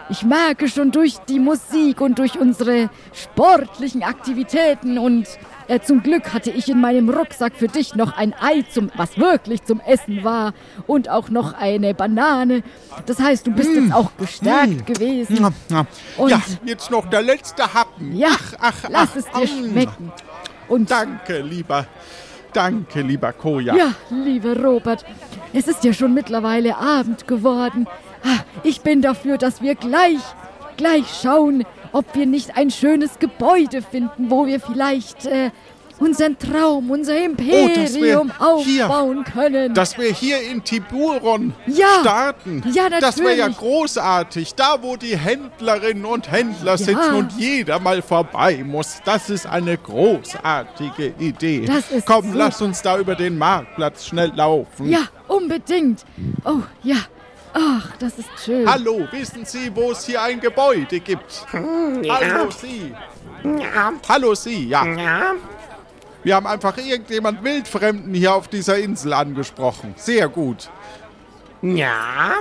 ich 0.09 0.23
merke 0.23 0.67
schon 0.67 0.91
durch 0.91 1.19
die 1.29 1.39
Musik 1.39 2.01
und 2.01 2.19
durch 2.19 2.39
unsere 2.39 2.89
sportlichen 3.13 4.03
Aktivitäten 4.03 4.97
und 4.97 5.27
äh, 5.69 5.81
zum 5.81 6.03
Glück 6.03 6.33
hatte 6.33 6.51
ich 6.51 6.71
in 6.71 6.81
meinem 6.81 7.11
Rucksack 7.11 7.53
für 7.57 7.69
dich 7.69 7.95
noch 7.95 8.17
ein 8.17 8.33
Ei, 8.41 8.63
zum, 8.73 8.91
was 8.97 9.19
wirklich 9.19 9.63
zum 9.65 9.81
Essen 9.81 10.25
war, 10.25 10.55
und 10.87 11.11
auch 11.11 11.29
noch 11.29 11.53
eine 11.53 11.93
Banane. 11.93 12.63
Das 13.05 13.19
heißt, 13.19 13.47
du 13.47 13.51
bist 13.51 13.69
mmh, 13.69 13.81
jetzt 13.81 13.93
auch 13.93 14.13
gestärkt 14.17 14.89
mmh, 14.89 14.95
gewesen. 14.95 15.55
Und 16.17 16.31
ja, 16.31 16.41
jetzt 16.65 16.91
noch 16.91 17.11
der 17.11 17.21
letzte 17.21 17.75
Happen. 17.75 18.17
Ja, 18.17 18.29
ach, 18.31 18.55
ach, 18.61 18.89
lass 18.89 19.11
ach, 19.11 19.17
es 19.17 19.25
dir 19.27 19.47
schmecken. 19.47 20.11
Und 20.69 20.91
danke, 20.91 21.41
lieber. 21.41 21.87
Danke, 22.57 23.03
lieber 23.03 23.35
Koja. 23.35 23.77
Ja, 23.77 23.93
lieber 24.09 24.59
Robert. 24.59 25.05
Es 25.53 25.69
ist 25.69 25.85
ja 25.85 25.93
schon 25.93 26.15
mittlerweile 26.15 26.79
Abend 26.79 27.27
geworden. 27.27 27.87
Ich 28.63 28.81
bin 28.81 29.03
dafür, 29.03 29.37
dass 29.37 29.61
wir 29.61 29.75
gleich, 29.75 30.21
gleich 30.79 31.05
schauen, 31.23 31.65
ob 31.93 32.15
wir 32.15 32.25
nicht 32.25 32.57
ein 32.57 32.71
schönes 32.71 33.19
Gebäude 33.19 33.83
finden, 33.83 34.31
wo 34.31 34.47
wir 34.47 34.61
vielleicht 34.61 35.27
äh, 35.27 35.51
unseren 35.99 36.39
Traum, 36.39 36.91
unser 36.91 37.17
Imperium 37.23 38.33
oh, 38.39 38.43
aufbauen 38.43 39.25
hier, 39.25 39.33
können. 39.33 39.75
Dass 39.75 39.97
wir 39.99 40.13
hier 40.13 40.41
in 40.43 40.63
Tiburon 40.63 41.55
ja, 41.67 41.87
starten. 42.01 42.63
Ja, 42.73 42.85
natürlich. 42.85 43.01
Das 43.01 43.19
wäre 43.19 43.37
ja 43.37 43.49
großartig. 43.49 44.55
Da, 44.55 44.83
wo 44.83 44.97
die 44.97 45.17
Händlerinnen 45.17 46.05
und 46.05 46.31
Händler 46.31 46.73
ja. 46.73 46.79
sitzen 46.79 47.15
und 47.15 47.33
jeder 47.33 47.79
mal 47.81 48.03
vorbei 48.03 48.63
muss. 48.65 49.01
Das 49.05 49.31
ist 49.31 49.47
eine 49.47 49.79
großartige 49.79 51.15
Idee. 51.19 51.67
Das 51.67 51.91
ist 51.91 52.07
Komm, 52.07 52.33
so. 52.33 52.39
lass 52.39 52.61
uns 52.63 52.83
da 52.83 52.99
über 52.99 53.15
den 53.15 53.39
Marktplatz 53.39 54.07
schnell 54.07 54.33
laufen. 54.35 54.89
Ja, 54.89 55.01
unbedingt. 55.29 56.05
Oh, 56.45 56.63
ja. 56.83 56.97
Ach, 57.59 57.97
das 57.99 58.19
ist 58.19 58.29
schön. 58.45 58.71
Hallo, 58.71 59.09
wissen 59.11 59.47
Sie, 59.47 59.75
wo 59.75 59.93
es 59.93 60.05
hier 60.05 60.21
ein 60.23 60.41
Gebäude 60.41 61.01
gibt? 61.01 61.47
Ja. 62.03 62.19
Hallo, 62.21 62.51
Sie. 62.51 62.93
Ja. 63.45 63.93
Hallo, 64.07 64.35
Sie, 64.35 64.69
ja. 64.69 64.85
Wir 66.27 66.35
haben 66.35 66.49
einfach 66.49 66.77
irgendjemand 66.77 67.45
Wildfremden 67.45 68.13
hier 68.13 68.35
auf 68.35 68.49
dieser 68.49 68.77
Insel 68.77 69.13
angesprochen. 69.13 69.95
Sehr 69.97 70.29
gut. 70.29 70.69
Ja. 71.63 72.33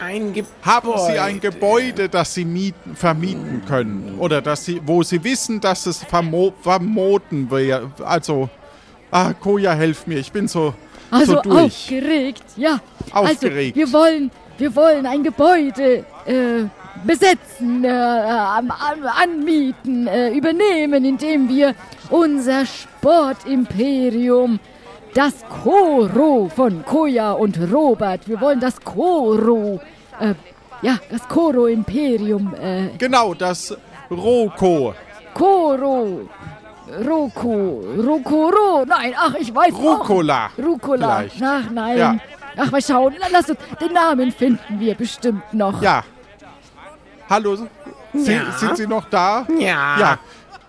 Ein 0.00 0.32
Gebäude. 0.32 0.48
Haben 0.64 0.92
Sie 1.06 1.18
ein 1.20 1.38
Gebäude, 1.38 2.08
das 2.08 2.34
Sie 2.34 2.44
mieten, 2.44 2.96
vermieten 2.96 3.62
können? 3.64 4.16
Oder 4.18 4.42
dass 4.42 4.64
Sie, 4.64 4.82
wo 4.84 5.04
Sie 5.04 5.22
wissen, 5.22 5.60
dass 5.60 5.86
es 5.86 6.02
vermo 6.02 6.52
vermoten 6.62 7.48
wäre? 7.52 7.92
Also, 8.04 8.50
ah, 9.12 9.34
Koja, 9.34 9.72
helf 9.72 10.08
mir, 10.08 10.18
ich 10.18 10.32
bin 10.32 10.48
so, 10.48 10.74
also 11.12 11.34
so 11.34 11.42
durch. 11.42 11.66
aufgeregt, 11.66 12.42
ja. 12.56 12.80
Aufgeregt. 13.12 13.76
Also, 13.76 13.92
wir 13.92 13.92
wollen, 13.92 14.30
wir 14.58 14.74
wollen 14.74 15.06
ein 15.06 15.22
Gebäude 15.22 16.04
äh, 16.26 16.64
besetzen, 17.04 17.84
äh, 17.84 17.88
an, 17.88 18.68
anmieten, 18.68 20.08
äh, 20.08 20.30
übernehmen, 20.30 21.04
indem 21.04 21.48
wir 21.48 21.76
unser 22.10 22.66
Sportimperium 22.66 24.60
das 25.14 25.34
Koro 25.62 26.48
von 26.54 26.84
Koja 26.84 27.32
und 27.32 27.58
Robert. 27.72 28.28
Wir 28.28 28.40
wollen 28.40 28.60
das 28.60 28.80
Koro, 28.80 29.80
äh, 30.20 30.34
ja, 30.82 30.98
das 31.10 31.26
Koro-Imperium. 31.28 32.54
Äh, 32.54 32.90
genau, 32.96 33.34
das 33.34 33.76
Roko. 34.10 34.94
Koro. 35.34 36.28
Roko. 37.06 37.84
Rokoro. 37.98 38.84
Nein, 38.86 39.14
ach, 39.16 39.34
ich 39.38 39.54
weiß 39.54 39.74
Rucola. 39.74 40.46
Auch. 40.46 40.64
Rucola. 40.64 41.16
Vielleicht. 41.18 41.42
Ach, 41.42 41.70
nein. 41.70 41.98
Ja. 41.98 42.16
Ach, 42.56 42.70
mal 42.70 42.82
schauen. 42.82 43.14
Lass 43.30 43.48
uns, 43.48 43.58
den 43.80 43.92
Namen 43.92 44.32
finden 44.32 44.80
wir 44.80 44.94
bestimmt 44.94 45.54
noch. 45.54 45.80
Ja. 45.82 46.02
Hallo, 47.28 47.56
Sie, 48.12 48.32
ja. 48.32 48.50
sind 48.52 48.76
Sie 48.76 48.86
noch 48.88 49.04
da? 49.08 49.46
Ja. 49.58 49.98
Ja. 49.98 50.18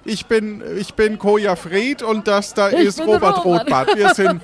Ich 0.03 0.25
bin, 0.25 0.63
ich 0.79 0.95
bin 0.95 1.19
Koja 1.19 1.55
Fried 1.55 2.01
und 2.01 2.27
das 2.27 2.55
da 2.55 2.69
ich 2.71 2.79
ist 2.79 2.99
Robert, 3.01 3.21
Robert 3.21 3.45
Rotbart. 3.45 3.95
Wir 3.95 4.15
sind, 4.15 4.41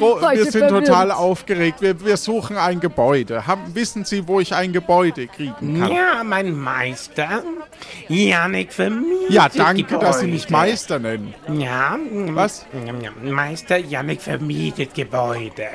ro 0.00 0.20
wir 0.20 0.50
sind 0.50 0.68
total 0.68 1.10
aufgeregt. 1.10 1.82
Wir, 1.82 2.04
wir 2.04 2.16
suchen 2.16 2.56
ein 2.56 2.78
Gebäude. 2.78 3.44
Haben, 3.46 3.74
wissen 3.74 4.04
Sie, 4.04 4.28
wo 4.28 4.38
ich 4.38 4.54
ein 4.54 4.72
Gebäude 4.72 5.26
kriegen 5.26 5.80
kann? 5.80 5.90
Ja, 5.92 6.22
mein 6.24 6.52
Meister. 6.56 7.42
Janik 8.08 8.72
vermietet 8.72 9.30
Ja, 9.30 9.48
danke, 9.48 9.82
Gebäude. 9.82 10.04
dass 10.06 10.20
Sie 10.20 10.28
mich 10.28 10.48
Meister 10.48 11.00
nennen. 11.00 11.34
Ja. 11.58 11.98
Was? 12.28 12.66
Meister 13.22 13.78
Janik 13.78 14.22
vermietet 14.22 14.94
Gebäude. 14.94 15.68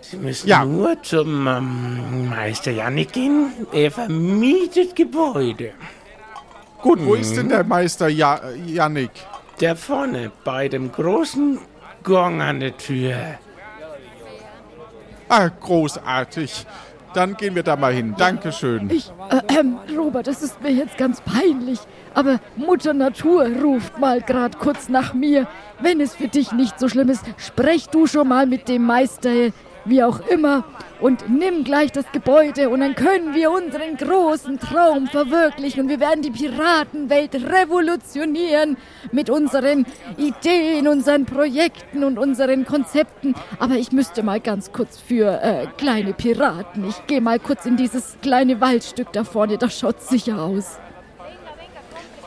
Sie 0.00 0.16
müssen 0.16 0.46
Ja. 0.48 0.64
nur 0.64 1.02
zum 1.02 1.46
ähm, 1.46 2.28
Meister 2.30 2.70
Janik 2.70 3.12
gehen. 3.12 3.50
Er 3.72 3.90
vermietet 3.90 4.94
Gebäude. 4.94 5.72
Gut, 6.82 7.04
wo 7.04 7.14
ist 7.14 7.36
denn 7.36 7.48
der 7.48 7.64
Meister 7.64 8.08
ja 8.08 8.40
Yannick? 8.66 9.10
Der 9.60 9.74
vorne 9.74 10.30
bei 10.44 10.68
dem 10.68 10.92
großen 10.92 11.58
Gong 12.04 12.40
an 12.40 12.60
der 12.60 12.76
Tür. 12.76 13.16
Ah, 15.28 15.48
großartig. 15.48 16.66
Dann 17.14 17.36
gehen 17.36 17.54
wir 17.54 17.62
da 17.62 17.74
mal 17.74 17.92
hin. 17.92 18.14
Dankeschön. 18.16 18.88
Ich, 18.90 19.10
äh, 19.30 19.58
ähm, 19.58 19.78
Robert, 19.96 20.26
das 20.26 20.42
ist 20.42 20.62
mir 20.62 20.70
jetzt 20.70 20.96
ganz 20.98 21.20
peinlich. 21.22 21.80
Aber 22.14 22.38
Mutter 22.56 22.94
Natur 22.94 23.48
ruft 23.62 23.98
mal 23.98 24.20
grad 24.20 24.58
kurz 24.58 24.88
nach 24.88 25.14
mir. 25.14 25.46
Wenn 25.80 26.00
es 26.00 26.14
für 26.14 26.28
dich 26.28 26.52
nicht 26.52 26.78
so 26.78 26.88
schlimm 26.88 27.08
ist, 27.08 27.24
sprech 27.38 27.88
du 27.88 28.06
schon 28.06 28.28
mal 28.28 28.46
mit 28.46 28.68
dem 28.68 28.84
Meister, 28.84 29.30
wie 29.88 30.02
auch 30.02 30.20
immer, 30.28 30.64
und 31.00 31.28
nimm 31.30 31.62
gleich 31.62 31.92
das 31.92 32.04
Gebäude 32.12 32.70
und 32.70 32.80
dann 32.80 32.94
können 32.96 33.32
wir 33.34 33.52
unseren 33.52 33.96
großen 33.96 34.58
Traum 34.58 35.06
verwirklichen 35.06 35.82
und 35.82 35.88
wir 35.88 36.00
werden 36.00 36.22
die 36.22 36.30
Piratenwelt 36.32 37.34
revolutionieren 37.36 38.76
mit 39.12 39.30
unseren 39.30 39.86
Ideen, 40.16 40.88
unseren 40.88 41.24
Projekten 41.24 42.02
und 42.02 42.18
unseren 42.18 42.64
Konzepten. 42.66 43.34
Aber 43.60 43.76
ich 43.76 43.92
müsste 43.92 44.24
mal 44.24 44.40
ganz 44.40 44.72
kurz 44.72 44.98
für 44.98 45.40
äh, 45.40 45.66
kleine 45.76 46.14
Piraten. 46.14 46.88
Ich 46.88 47.06
gehe 47.06 47.20
mal 47.20 47.38
kurz 47.38 47.64
in 47.64 47.76
dieses 47.76 48.16
kleine 48.20 48.60
Waldstück 48.60 49.12
da 49.12 49.22
vorne, 49.22 49.56
das 49.56 49.78
schaut 49.78 50.02
sicher 50.02 50.42
aus. 50.42 50.78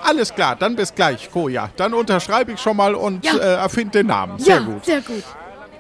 Alles 0.03 0.33
klar, 0.33 0.55
dann 0.55 0.75
bis 0.75 0.95
gleich, 0.95 1.29
Koja. 1.29 1.69
Dann 1.75 1.93
unterschreibe 1.93 2.53
ich 2.53 2.59
schon 2.59 2.77
mal 2.77 2.95
und 2.95 3.23
Ja. 3.25 3.35
äh, 3.35 3.53
erfinde 3.55 3.99
den 3.99 4.07
Namen. 4.07 4.39
Sehr 4.39 4.55
ja, 4.55 4.61
gut. 4.61 4.85
sehr 4.85 5.01
gut. 5.01 5.23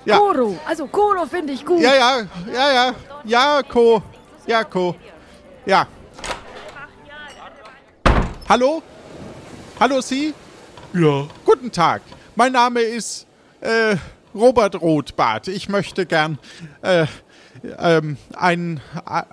Ja. 0.05 0.17
Koro, 0.17 0.57
also 0.65 0.87
Koro 0.87 1.25
finde 1.27 1.53
ich 1.53 1.63
gut. 1.63 1.81
Ja, 1.81 1.93
ja, 1.93 2.27
ja, 2.51 2.73
ja. 2.73 2.95
Ja, 3.23 3.63
Ko. 3.63 4.01
Ja, 4.47 4.63
Ko. 4.63 4.95
Ja. 5.65 5.87
Hallo? 8.49 8.81
Hallo, 9.79 10.01
Sie? 10.01 10.33
Ja. 10.93 11.27
Guten 11.45 11.71
Tag. 11.71 12.01
Mein 12.35 12.51
Name 12.51 12.81
ist 12.81 13.27
äh, 13.61 13.95
Robert 14.33 14.81
Rothbart. 14.81 15.47
Ich 15.47 15.69
möchte 15.69 16.05
gern 16.07 16.39
äh, 16.81 17.05
ähm, 17.77 18.17
ein, 18.35 18.81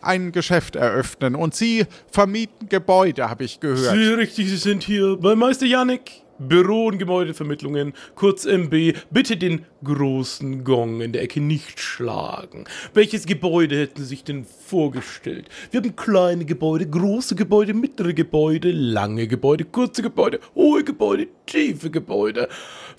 ein 0.03 0.33
Geschäft 0.33 0.77
eröffnen. 0.77 1.35
Und 1.35 1.55
Sie 1.55 1.87
vermieten 2.11 2.69
Gebäude, 2.69 3.31
habe 3.31 3.45
ich 3.45 3.61
gehört. 3.61 3.95
Sehr 3.97 4.19
richtig, 4.19 4.49
Sie 4.51 4.57
sind 4.57 4.83
hier 4.83 5.17
bei 5.17 5.35
Meister 5.35 5.67
Janik. 5.67 6.23
Büro- 6.39 6.87
und 6.87 6.99
Gebäudevermittlungen, 6.99 7.93
kurz 8.15 8.45
MB. 8.45 8.95
Bitte 9.11 9.37
den 9.37 9.65
großen 9.85 10.65
Gong 10.65 11.01
in 11.01 11.13
der 11.13 11.23
Ecke 11.23 11.41
nicht 11.41 11.81
schlagen. 11.81 12.65
Welches 12.95 13.27
Gebäude 13.27 13.81
hätten 13.81 14.03
Sie 14.03 14.09
sich 14.09 14.25
denn 14.25 14.45
vorgestellt? 14.45 15.49
Wir 15.71 15.81
haben 15.81 15.97
kleine 15.97 16.45
Gebäude, 16.45 16.89
große 16.89 17.35
Gebäude, 17.35 17.75
mittlere 17.75 18.15
Gebäude, 18.15 18.71
lange 18.71 19.27
Gebäude, 19.27 19.65
kurze 19.65 20.03
Gebäude, 20.03 20.41
hohe 20.55 20.85
Gebäude, 20.85 21.29
tiefe 21.47 21.91
Gebäude. 21.91 22.49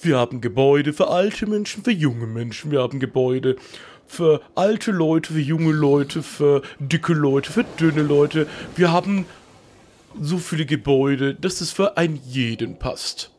Wir 0.02 0.18
haben 0.18 0.42
Gebäude 0.42 0.94
für 0.94 1.10
alte 1.10 1.48
Menschen, 1.48 1.84
für 1.84 1.92
junge 1.92 2.28
Menschen. 2.28 2.72
Wir 2.72 2.82
haben 2.82 3.00
Gebäude 3.00 3.56
für 4.10 4.42
alte 4.56 4.92
Leute, 4.92 5.34
für 5.34 5.40
junge 5.40 5.72
Leute, 5.72 6.24
für 6.24 6.64
dicke 6.80 7.14
Leute, 7.14 7.52
für 7.52 7.64
dünne 7.80 8.02
Leute. 8.02 8.48
Wir 8.76 8.92
haben 8.92 9.26
so 10.22 10.38
viele 10.38 10.66
Gebäude, 10.66 11.36
dass 11.36 11.62
es 11.62 11.72
für 11.72 11.98
einen 11.98 12.20
jeden 12.26 12.78
passt. 12.78 13.32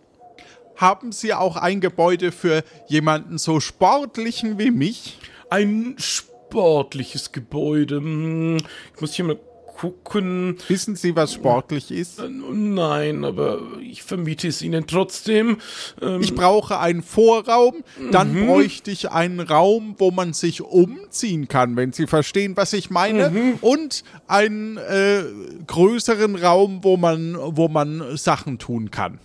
Haben 0.76 1.12
Sie 1.12 1.34
auch 1.34 1.56
ein 1.56 1.80
Gebäude 1.80 2.32
für 2.32 2.64
jemanden 2.88 3.36
so 3.38 3.60
sportlichen 3.60 4.58
wie 4.58 4.70
mich? 4.70 5.18
Ein 5.50 5.96
sportliches 5.98 7.32
Gebäude. 7.32 7.96
Hm, 7.96 8.56
Ich 8.94 9.00
muss 9.00 9.14
hier 9.14 9.26
mal 9.26 9.38
gucken. 9.80 10.58
Wissen 10.68 10.94
Sie, 10.94 11.16
was 11.16 11.32
sportlich 11.32 11.90
ist? 11.90 12.22
Nein, 12.28 13.24
aber 13.24 13.60
ich 13.80 14.02
vermiete 14.02 14.46
es 14.48 14.60
Ihnen 14.60 14.86
trotzdem. 14.86 15.56
Ähm, 16.02 16.20
Ich 16.20 16.34
brauche 16.34 16.78
einen 16.78 17.02
Vorraum, 17.02 17.76
dann 18.12 18.46
bräuchte 18.46 18.90
ich 18.90 19.10
einen 19.10 19.40
Raum, 19.40 19.94
wo 19.96 20.10
man 20.10 20.34
sich 20.34 20.60
umziehen 20.60 21.48
kann, 21.48 21.76
wenn 21.76 21.92
Sie 21.94 22.06
verstehen, 22.06 22.58
was 22.58 22.74
ich 22.74 22.90
meine, 22.90 23.56
und 23.62 24.04
einen 24.26 24.76
äh, 24.76 25.22
größeren 25.66 26.36
Raum, 26.36 26.80
wo 26.82 26.98
man, 26.98 27.36
wo 27.38 27.68
man 27.68 28.18
Sachen 28.18 28.58
tun 28.58 28.90
kann. 28.90 29.18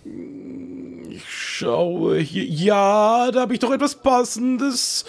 schaue 1.28 2.18
hier. 2.18 2.44
Ja, 2.44 3.30
da 3.30 3.40
habe 3.42 3.52
ich 3.52 3.60
doch 3.60 3.72
etwas 3.72 3.96
Passendes. 3.96 5.04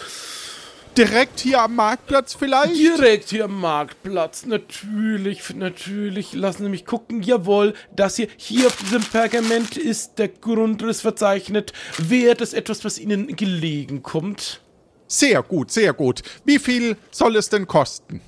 Direkt 0.98 1.42
hier 1.42 1.62
am 1.62 1.76
Marktplatz 1.76 2.34
vielleicht? 2.34 2.76
Direkt 2.76 3.30
hier 3.30 3.46
am 3.46 3.62
Marktplatz. 3.62 4.48
Natürlich, 4.48 5.48
natürlich. 5.54 6.34
Lassen 6.34 6.64
Sie 6.64 6.70
mich 6.70 6.88
gucken. 6.88 7.22
Jawohl, 7.22 7.76
das 7.96 8.16
hier, 8.16 8.28
hier 8.36 8.66
auf 8.66 8.78
diesem 8.78 9.04
Pergament 9.04 9.78
ist 9.78 10.18
der 10.18 10.30
Grundriss 10.30 11.02
verzeichnet. 11.02 11.72
Wäre 12.00 12.34
das 12.34 12.54
etwas, 12.54 12.84
was 12.84 12.98
Ihnen 12.98 13.36
gelegen 13.36 14.02
kommt? 14.02 14.62
Sehr 15.06 15.44
gut, 15.44 15.72
sehr 15.72 15.94
gut. 15.94 16.24
Wie 16.46 16.58
viel 16.58 16.98
soll 17.12 17.36
es 17.36 17.50
denn 17.50 17.68
kosten? 17.68 18.20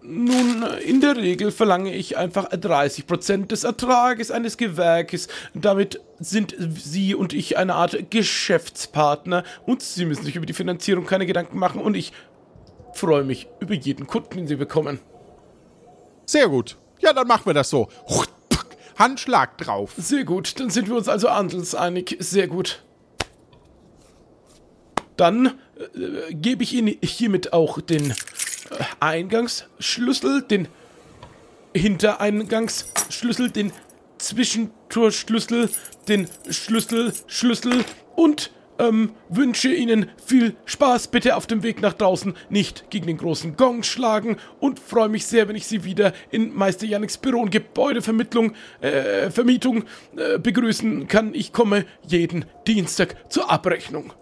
Nun, 0.00 0.62
in 0.84 1.00
der 1.00 1.16
Regel 1.16 1.50
verlange 1.50 1.92
ich 1.92 2.16
einfach 2.16 2.50
30% 2.50 3.46
des 3.48 3.64
Ertrages 3.64 4.30
eines 4.30 4.56
Gewerkes. 4.56 5.28
Damit 5.54 6.00
sind 6.20 6.54
Sie 6.58 7.14
und 7.14 7.32
ich 7.32 7.58
eine 7.58 7.74
Art 7.74 8.10
Geschäftspartner 8.10 9.44
und 9.66 9.82
Sie 9.82 10.04
müssen 10.04 10.24
sich 10.24 10.36
über 10.36 10.46
die 10.46 10.52
Finanzierung 10.52 11.04
keine 11.04 11.26
Gedanken 11.26 11.58
machen 11.58 11.80
und 11.80 11.96
ich 11.96 12.12
freue 12.94 13.24
mich 13.24 13.48
über 13.60 13.74
jeden 13.74 14.06
Kunden, 14.06 14.36
den 14.36 14.46
Sie 14.46 14.56
bekommen. 14.56 15.00
Sehr 16.26 16.48
gut. 16.48 16.76
Ja, 17.00 17.12
dann 17.12 17.26
machen 17.26 17.46
wir 17.46 17.54
das 17.54 17.70
so. 17.70 17.88
Handschlag 18.96 19.58
drauf. 19.58 19.92
Sehr 19.96 20.24
gut, 20.24 20.58
dann 20.58 20.70
sind 20.70 20.88
wir 20.88 20.96
uns 20.96 21.08
also 21.08 21.30
handelseinig. 21.30 22.16
Sehr 22.20 22.48
gut. 22.48 22.82
Dann 25.16 25.46
äh, 25.46 26.34
gebe 26.34 26.62
ich 26.62 26.74
Ihnen 26.74 26.96
hiermit 27.02 27.52
auch 27.52 27.80
den 27.80 28.14
Eingangsschlüssel, 29.00 30.42
den 30.42 30.68
Hintereingangsschlüssel, 31.74 33.50
den 33.50 33.72
Zwischentorschlüssel, 34.18 35.70
den 36.08 36.28
Schlüssel, 36.50 37.12
Schlüssel 37.26 37.84
und 38.16 38.50
ähm, 38.78 39.12
wünsche 39.28 39.72
Ihnen 39.72 40.10
viel 40.24 40.54
Spaß 40.64 41.08
bitte 41.08 41.36
auf 41.36 41.46
dem 41.46 41.62
Weg 41.62 41.80
nach 41.80 41.94
draußen, 41.94 42.34
nicht 42.48 42.90
gegen 42.90 43.06
den 43.06 43.16
großen 43.16 43.56
Gong 43.56 43.82
schlagen 43.82 44.36
und 44.60 44.78
freue 44.78 45.08
mich 45.08 45.26
sehr, 45.26 45.48
wenn 45.48 45.56
ich 45.56 45.66
Sie 45.66 45.84
wieder 45.84 46.12
in 46.30 46.54
Meister 46.54 46.86
Janiks 46.86 47.18
Büro 47.18 47.40
und 47.40 47.50
Gebäudevermittlung, 47.50 48.54
äh, 48.80 49.30
Vermietung 49.30 49.84
äh, 50.16 50.38
begrüßen 50.38 51.08
kann. 51.08 51.34
Ich 51.34 51.52
komme 51.52 51.84
jeden 52.06 52.44
Dienstag 52.66 53.16
zur 53.30 53.50
Abrechnung. 53.50 54.12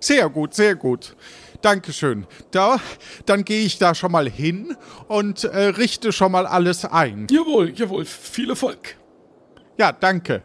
Sehr 0.00 0.28
gut, 0.28 0.54
sehr 0.54 0.74
gut. 0.74 1.16
Dankeschön. 1.64 2.26
Da, 2.50 2.78
dann 3.24 3.44
gehe 3.44 3.64
ich 3.64 3.78
da 3.78 3.94
schon 3.94 4.12
mal 4.12 4.28
hin 4.28 4.76
und 5.08 5.44
äh, 5.44 5.58
richte 5.68 6.12
schon 6.12 6.32
mal 6.32 6.46
alles 6.46 6.84
ein. 6.84 7.26
Jawohl, 7.30 7.70
jawohl. 7.70 8.04
Viel 8.04 8.50
Erfolg. 8.50 8.96
Ja, 9.78 9.90
danke. 9.90 10.42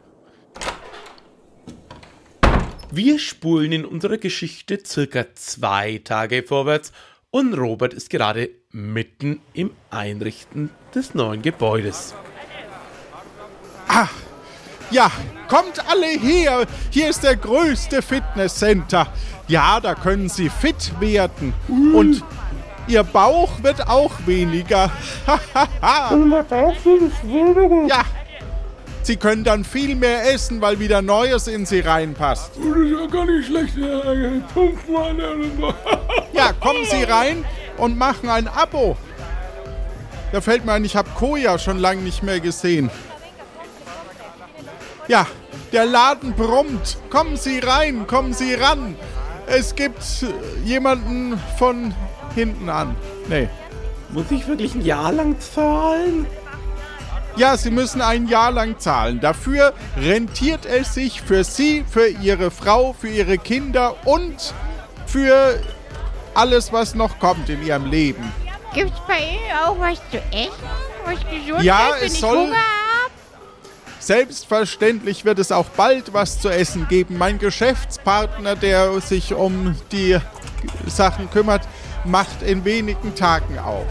Wir 2.89 3.20
spulen 3.20 3.74
in 3.74 3.86
unserer 3.86 4.17
Geschichte 4.17 4.80
circa 4.86 5.26
zwei 5.36 5.99
Tage 6.03 6.41
vorwärts 6.41 6.93
und 7.32 7.53
Robert 7.53 7.93
ist 7.93 8.09
gerade 8.09 8.49
mitten 8.72 9.41
im 9.53 9.72
Einrichten 9.89 10.70
des 10.95 11.13
neuen 11.15 11.41
Gebäudes. 11.41 12.15
Ah, 13.89 14.07
ja, 14.92 15.12
kommt 15.48 15.84
alle 15.90 16.08
her. 16.08 16.66
Hier 16.90 17.10
ist 17.10 17.24
der 17.24 17.36
größte 17.36 18.02
Fitnesscenter. 18.02 19.08
Ja, 19.48 19.80
da 19.80 19.96
können 19.96 20.30
Sie 20.30 20.50
fit 20.50 20.94
werden. 21.00 21.54
Und 21.68 22.24
Ihr 22.88 23.04
Bauch 23.04 23.50
wird 23.62 23.88
auch 23.88 24.12
weniger. 24.26 24.92
ja, 27.88 28.02
Sie 29.04 29.16
können 29.16 29.44
dann 29.44 29.64
viel 29.64 29.96
mehr 29.96 30.32
essen, 30.34 30.62
weil 30.62 30.80
wieder 30.80 31.02
Neues 31.02 31.48
in 31.48 31.66
Sie 31.66 31.80
reinpasst. 31.80 32.52
Das 32.56 32.66
ist 32.66 32.92
ja 32.92 33.06
gar 33.08 33.26
nicht 33.26 33.48
schlecht. 33.48 33.76
ja, 36.34 36.54
kommen 36.60 36.86
Sie 36.90 37.04
rein 37.04 37.46
und 37.78 37.98
machen 37.98 38.30
ein 38.30 38.48
Abo. 38.48 38.98
Da 40.32 40.42
fällt 40.42 40.66
mir 40.66 40.74
ein, 40.74 40.86
ich 40.86 40.96
habe 40.96 41.10
Koja 41.18 41.58
schon 41.58 41.80
lange 41.80 42.02
nicht 42.02 42.22
mehr 42.22 42.40
gesehen. 42.40 42.92
Ja, 45.10 45.26
der 45.74 45.88
Laden 45.88 46.34
brummt. 46.34 46.99
Kommen 47.10 47.36
Sie 47.36 47.57
rein, 47.57 48.05
kommen 48.05 48.32
Sie 48.32 48.53
ran. 48.53 48.95
Es 49.47 49.74
gibt 49.74 50.03
jemanden 50.64 51.39
von 51.57 51.95
hinten 52.36 52.70
an. 52.70 52.95
Nee. 53.28 53.49
Muss 54.10 54.30
ich 54.30 54.47
wirklich 54.47 54.76
ein 54.76 54.86
Jahr 54.86 55.12
lang 55.12 55.39
zahlen? 55.39 56.28
Ja, 57.36 57.57
Sie 57.57 57.72
müssen 57.72 58.01
ein 58.01 58.28
Jahr 58.28 58.51
lang 58.51 58.78
zahlen. 58.78 59.20
Dafür 59.20 59.74
rentiert 59.97 60.68
es 60.68 60.93
sich 60.93 61.24
für 61.24 61.43
Sie, 61.43 61.84
für 61.89 62.07
Ihre 62.07 62.51
Frau, 62.51 62.93
für 62.93 63.10
Ihre 63.10 63.39
Kinder 63.39 63.95
und 64.05 64.53
für 65.07 65.60
alles, 66.36 66.72
was 66.72 66.93
noch 66.93 67.18
kommt 67.18 67.49
in 67.49 67.66
Ihrem 67.66 67.86
Leben. 67.86 68.32
Gibt's 68.76 69.01
bei 69.07 69.18
Ihnen 69.18 69.57
auch 69.66 69.80
was 69.80 69.97
zu 70.12 70.18
essen? 70.32 70.51
Was 71.03 71.20
gesund 71.32 71.64
ja, 71.64 71.88
ist, 71.88 72.01
wenn 72.01 72.07
es 72.07 72.14
ich 72.14 72.20
soll, 72.20 72.38
Hunger? 72.38 72.79
Selbstverständlich 74.00 75.26
wird 75.26 75.39
es 75.39 75.52
auch 75.52 75.68
bald 75.70 76.14
was 76.14 76.39
zu 76.39 76.50
essen 76.50 76.88
geben. 76.88 77.18
Mein 77.18 77.38
Geschäftspartner, 77.38 78.56
der 78.56 79.00
sich 79.02 79.34
um 79.34 79.76
die 79.91 80.18
Sachen 80.88 81.30
kümmert, 81.30 81.68
macht 82.06 82.41
in 82.41 82.64
wenigen 82.64 83.14
Tagen 83.16 83.60
auf. 83.60 83.86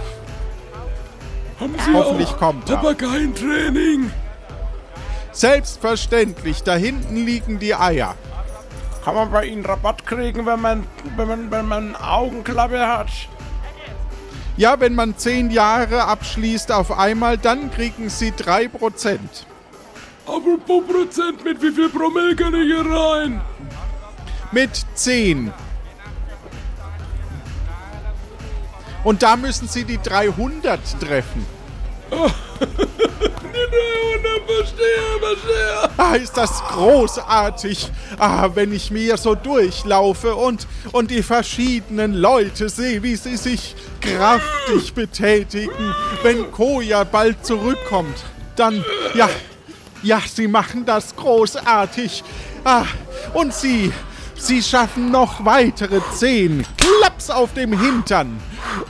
Haben 1.60 1.74
Sie 1.84 1.92
Hoffentlich 1.92 2.28
auch 2.28 2.38
kommt 2.38 2.70
er. 2.70 2.76
Papageientraining? 2.76 4.10
Selbstverständlich, 5.32 6.62
da 6.62 6.74
hinten 6.74 7.16
liegen 7.16 7.58
die 7.58 7.74
Eier. 7.74 8.14
Kann 9.04 9.14
man 9.14 9.30
bei 9.30 9.44
Ihnen 9.46 9.64
Rabatt 9.64 10.06
kriegen, 10.06 10.46
wenn 10.46 10.60
man, 10.60 10.86
wenn 11.16 11.28
man, 11.28 11.50
wenn 11.50 11.66
man 11.66 11.96
Augenklappe 11.96 12.86
hat? 12.86 13.08
Ja, 14.56 14.80
wenn 14.80 14.94
man 14.94 15.16
zehn 15.16 15.50
Jahre 15.50 16.04
abschließt 16.04 16.72
auf 16.72 16.98
einmal, 16.98 17.38
dann 17.38 17.70
kriegen 17.70 18.10
Sie 18.10 18.32
3%. 20.28 20.36
Apropos 20.36 20.84
Prozent, 20.86 21.44
mit 21.44 21.60
wie 21.62 21.72
viel 21.72 21.88
Promille 21.88 22.36
kann 22.36 22.54
ich 22.54 22.66
hier 22.66 22.84
rein? 22.84 23.40
Mit 24.52 24.70
10. 24.94 25.52
Und 29.04 29.22
da 29.22 29.36
müssen 29.36 29.68
Sie 29.68 29.84
die 29.84 29.98
300 29.98 30.80
treffen. 31.00 31.46
Die 32.60 33.66
300, 34.16 34.42
verstehe, 34.46 35.18
verstehe. 35.20 35.90
Ah, 35.96 36.14
ist 36.14 36.36
das 36.36 36.62
großartig. 36.62 37.90
Ah, 38.18 38.50
wenn 38.54 38.72
ich 38.72 38.90
mir 38.90 39.16
so 39.16 39.34
durchlaufe 39.34 40.34
und, 40.34 40.66
und 40.92 41.10
die 41.10 41.22
verschiedenen 41.22 42.14
Leute 42.14 42.68
sehe, 42.68 43.02
wie 43.02 43.16
sie 43.16 43.36
sich 43.36 43.74
kraftig 44.00 44.94
betätigen, 44.94 45.94
wenn 46.22 46.50
Koja 46.52 47.04
bald 47.04 47.44
zurückkommt. 47.44 48.24
Dann, 48.56 48.84
ja, 49.14 49.28
ja, 50.02 50.20
sie 50.20 50.48
machen 50.48 50.84
das 50.84 51.14
großartig. 51.16 52.22
Ah, 52.64 52.84
und 53.34 53.54
sie, 53.54 53.92
sie 54.36 54.62
schaffen 54.62 55.10
noch 55.10 55.44
weitere 55.44 56.00
zehn. 56.14 56.64
Klaps 56.76 57.30
auf 57.30 57.54
dem 57.54 57.78
Hintern. 57.78 58.40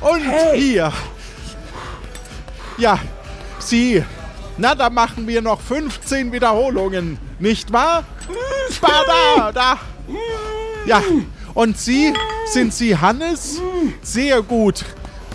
Und 0.01 0.23
hier. 0.55 0.93
Ja, 2.77 2.99
sie. 3.59 4.05
Na, 4.57 4.75
da 4.75 4.91
machen 4.91 5.27
wir 5.27 5.41
noch 5.41 5.61
15 5.61 6.33
Wiederholungen. 6.33 7.19
Nicht 7.39 7.73
wahr? 7.73 8.05
Spada, 8.71 9.53
da. 9.53 9.79
Ja, 10.85 11.03
und 11.55 11.79
Sie, 11.79 12.13
sind 12.47 12.73
Sie 12.73 12.97
Hannes? 12.97 13.61
Sehr 14.03 14.43
gut. 14.43 14.85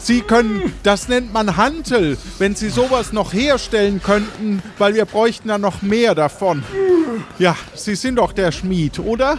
Sie 0.04 0.20
können, 0.22 0.74
das 0.84 1.08
nennt 1.08 1.32
man 1.32 1.56
Hantel, 1.56 2.18
wenn 2.38 2.56
Sie 2.56 2.68
sowas 2.70 3.14
noch 3.14 3.32
herstellen 3.32 4.02
könnten, 4.04 4.62
weil 4.78 4.96
wir 4.96 5.06
bräuchten 5.06 5.48
ja 5.48 5.58
noch 5.58 5.82
mehr 5.82 6.14
davon. 6.14 6.62
Ja, 7.40 7.56
Sie 7.74 7.96
sind 7.96 8.18
doch 8.18 8.34
der 8.34 8.52
Schmied, 8.52 9.00
oder? 9.00 9.38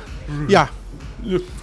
Ja. 0.48 0.70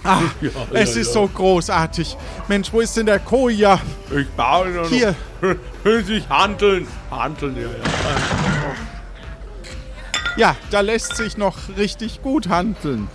Ah, 0.04 0.20
Ja, 0.40 0.50
es 0.72 0.94
ist 0.96 1.08
ja. 1.08 1.12
so 1.14 1.26
großartig. 1.28 2.16
Mensch, 2.48 2.72
wo 2.72 2.80
ist 2.80 2.96
denn 2.96 3.06
der 3.06 3.18
Koja? 3.18 3.80
Ich 4.16 4.28
baue 4.30 4.68
noch. 4.70 4.88
Hier. 4.88 5.14
Will 5.82 6.04
sich 6.04 6.28
handeln. 6.28 6.86
Handeln, 7.10 7.56
ja, 7.56 7.62
ja. 7.62 7.68
Ja, 10.36 10.56
da 10.70 10.80
lässt 10.80 11.16
sich 11.16 11.36
noch 11.36 11.56
richtig 11.76 12.22
gut 12.22 12.48
handeln. 12.48 13.08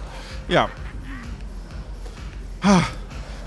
Ja. 0.49 0.69
Ah, 2.61 2.81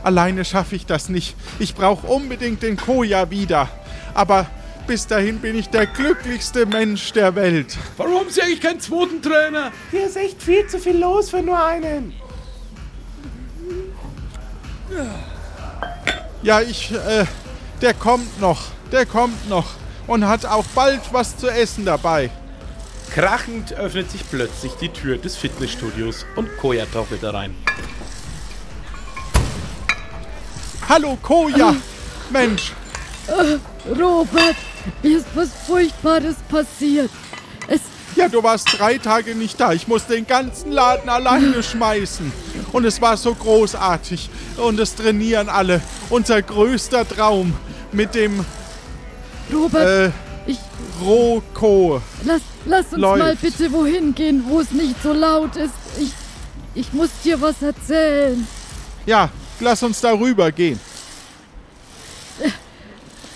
alleine 0.02 0.44
schaffe 0.44 0.76
ich 0.76 0.86
das 0.86 1.08
nicht. 1.08 1.36
Ich 1.58 1.74
brauche 1.74 2.06
unbedingt 2.06 2.62
den 2.62 2.76
Koja 2.76 3.30
wieder. 3.30 3.68
Aber 4.14 4.46
bis 4.86 5.06
dahin 5.06 5.38
bin 5.38 5.56
ich 5.56 5.68
der 5.68 5.86
glücklichste 5.86 6.66
Mensch 6.66 7.12
der 7.12 7.34
Welt. 7.34 7.76
Warum 7.96 8.20
haben 8.20 8.30
Sie 8.30 8.42
eigentlich 8.42 8.60
keinen 8.60 8.80
zweiten 8.80 9.22
Trainer? 9.22 9.72
Hier 9.90 10.06
ist 10.06 10.16
echt 10.16 10.42
viel 10.42 10.66
zu 10.66 10.78
viel 10.78 10.98
los 10.98 11.30
für 11.30 11.42
nur 11.42 11.64
einen. 11.64 12.12
Ja, 16.42 16.60
ich, 16.60 16.92
äh, 16.92 17.24
der 17.80 17.94
kommt 17.94 18.40
noch. 18.40 18.62
Der 18.90 19.06
kommt 19.06 19.48
noch. 19.48 19.66
Und 20.06 20.26
hat 20.26 20.44
auch 20.44 20.64
bald 20.74 21.00
was 21.12 21.36
zu 21.36 21.48
essen 21.48 21.84
dabei. 21.84 22.30
Krachend 23.14 23.72
öffnet 23.72 24.10
sich 24.10 24.28
plötzlich 24.28 24.72
die 24.80 24.88
Tür 24.88 25.18
des 25.18 25.36
Fitnessstudios 25.36 26.26
und 26.36 26.48
Koja 26.58 26.86
taucht 26.86 27.22
da 27.22 27.30
Hallo, 30.90 31.16
Koja! 31.22 31.76
Mensch, 32.30 32.72
Robert, 33.96 34.56
mir 35.04 35.18
ist 35.18 35.26
was 35.36 35.50
Furchtbares 35.64 36.34
passiert. 36.48 37.10
Es, 37.68 37.80
Ja, 38.16 38.28
du 38.28 38.42
warst 38.42 38.76
drei 38.76 38.98
Tage 38.98 39.36
nicht 39.36 39.60
da. 39.60 39.72
Ich 39.72 39.86
musste 39.86 40.14
den 40.14 40.26
ganzen 40.26 40.72
Laden 40.72 41.08
alleine 41.08 41.62
schmeißen. 41.62 42.32
Und 42.72 42.84
es 42.86 43.00
war 43.00 43.16
so 43.16 43.36
großartig. 43.36 44.30
Und 44.56 44.80
es 44.80 44.96
trainieren 44.96 45.48
alle. 45.48 45.80
Unser 46.08 46.42
größter 46.42 47.08
Traum 47.08 47.54
mit 47.92 48.16
dem 48.16 48.44
Robert, 49.52 49.86
äh, 49.86 50.10
ich, 50.48 50.58
Roko. 51.00 52.02
lass, 52.24 52.40
lass 52.64 52.86
uns 52.86 53.00
läuft. 53.00 53.18
mal 53.22 53.36
bitte 53.36 53.70
wohin 53.70 54.12
gehen, 54.16 54.42
wo 54.48 54.58
es 54.58 54.72
nicht 54.72 55.00
so 55.04 55.12
laut 55.12 55.54
ist. 55.54 55.72
Ich, 56.00 56.10
ich 56.74 56.92
muss 56.92 57.10
dir 57.22 57.40
was 57.40 57.62
erzählen. 57.62 58.44
Ja, 59.06 59.30
lass 59.60 59.82
uns 59.82 60.00
darüber 60.00 60.50
gehen. 60.52 60.78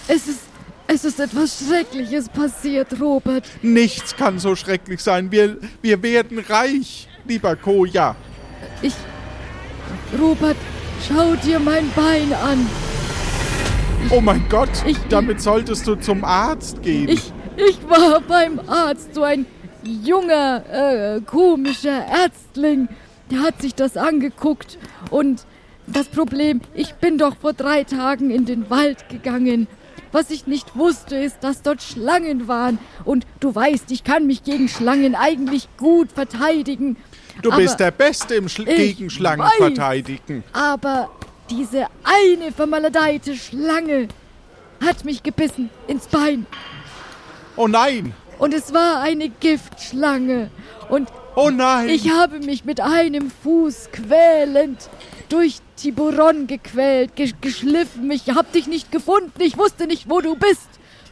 Es 0.06 0.28
ist, 0.28 0.40
es 0.86 1.04
ist 1.04 1.18
etwas 1.20 1.58
Schreckliches 1.66 2.28
passiert, 2.28 3.00
Robert. 3.00 3.44
Nichts 3.62 4.14
kann 4.16 4.38
so 4.38 4.54
schrecklich 4.54 5.00
sein. 5.00 5.30
Wir, 5.32 5.56
wir 5.80 6.02
werden 6.02 6.38
reich, 6.40 7.08
lieber 7.24 7.56
Koja. 7.56 8.14
Ich, 8.82 8.94
Robert, 10.20 10.56
schau 11.08 11.34
dir 11.36 11.58
mein 11.58 11.90
Bein 11.96 12.32
an. 12.34 12.66
Oh 14.10 14.20
mein 14.20 14.46
Gott, 14.50 14.68
Ich- 14.86 14.98
damit 15.08 15.40
solltest 15.40 15.86
du 15.86 15.94
zum 15.96 16.22
Arzt 16.24 16.82
gehen. 16.82 17.08
Ich, 17.08 17.32
ich 17.56 17.78
war 17.88 18.20
beim 18.20 18.60
Arzt, 18.68 19.14
so 19.14 19.22
ein 19.22 19.46
junger, 19.82 20.62
äh, 21.16 21.20
komischer 21.22 22.04
Ärztling. 22.06 22.88
der 23.30 23.40
hat 23.40 23.62
sich 23.62 23.74
das 23.74 23.96
angeguckt. 23.96 24.76
Und 25.10 25.46
das 25.86 26.08
Problem, 26.08 26.60
ich 26.74 26.94
bin 26.94 27.18
doch 27.18 27.36
vor 27.36 27.52
drei 27.52 27.84
Tagen 27.84 28.30
in 28.30 28.46
den 28.46 28.70
Wald 28.70 29.08
gegangen. 29.08 29.66
Was 30.12 30.30
ich 30.30 30.46
nicht 30.46 30.76
wusste, 30.76 31.16
ist, 31.16 31.38
dass 31.42 31.62
dort 31.62 31.82
Schlangen 31.82 32.46
waren. 32.46 32.78
Und 33.04 33.26
du 33.40 33.54
weißt, 33.54 33.90
ich 33.90 34.04
kann 34.04 34.26
mich 34.26 34.44
gegen 34.44 34.68
Schlangen 34.68 35.14
eigentlich 35.14 35.68
gut 35.76 36.12
verteidigen. 36.12 36.96
Du 37.42 37.50
bist 37.50 37.80
der 37.80 37.90
Beste 37.90 38.36
im 38.36 38.48
Schl 38.48 38.64
gegen 38.64 39.10
Schlangen 39.10 39.42
weiß, 39.42 39.56
verteidigen. 39.56 40.44
Aber 40.52 41.10
diese 41.50 41.86
eine 42.04 42.52
vermaledeite 42.52 43.34
Schlange 43.34 44.08
hat 44.84 45.04
mich 45.04 45.22
gebissen 45.22 45.70
ins 45.88 46.06
Bein. 46.06 46.46
Oh 47.56 47.68
nein! 47.68 48.14
Und 48.38 48.54
es 48.54 48.72
war 48.72 49.00
eine 49.00 49.28
Giftschlange. 49.28 50.50
Und 50.88 51.08
oh 51.34 51.50
nein! 51.50 51.88
Ich 51.88 52.10
habe 52.10 52.38
mich 52.38 52.64
mit 52.64 52.80
einem 52.80 53.30
Fuß 53.42 53.90
quälend 53.92 54.88
durch 55.28 55.58
Tiburon 55.76 56.46
gequält, 56.46 57.16
ge 57.16 57.32
geschliffen. 57.40 58.10
Ich 58.10 58.28
hab 58.30 58.52
dich 58.52 58.66
nicht 58.66 58.92
gefunden. 58.92 59.32
Ich 59.40 59.58
wusste 59.58 59.86
nicht, 59.86 60.08
wo 60.08 60.20
du 60.20 60.36
bist. 60.36 60.68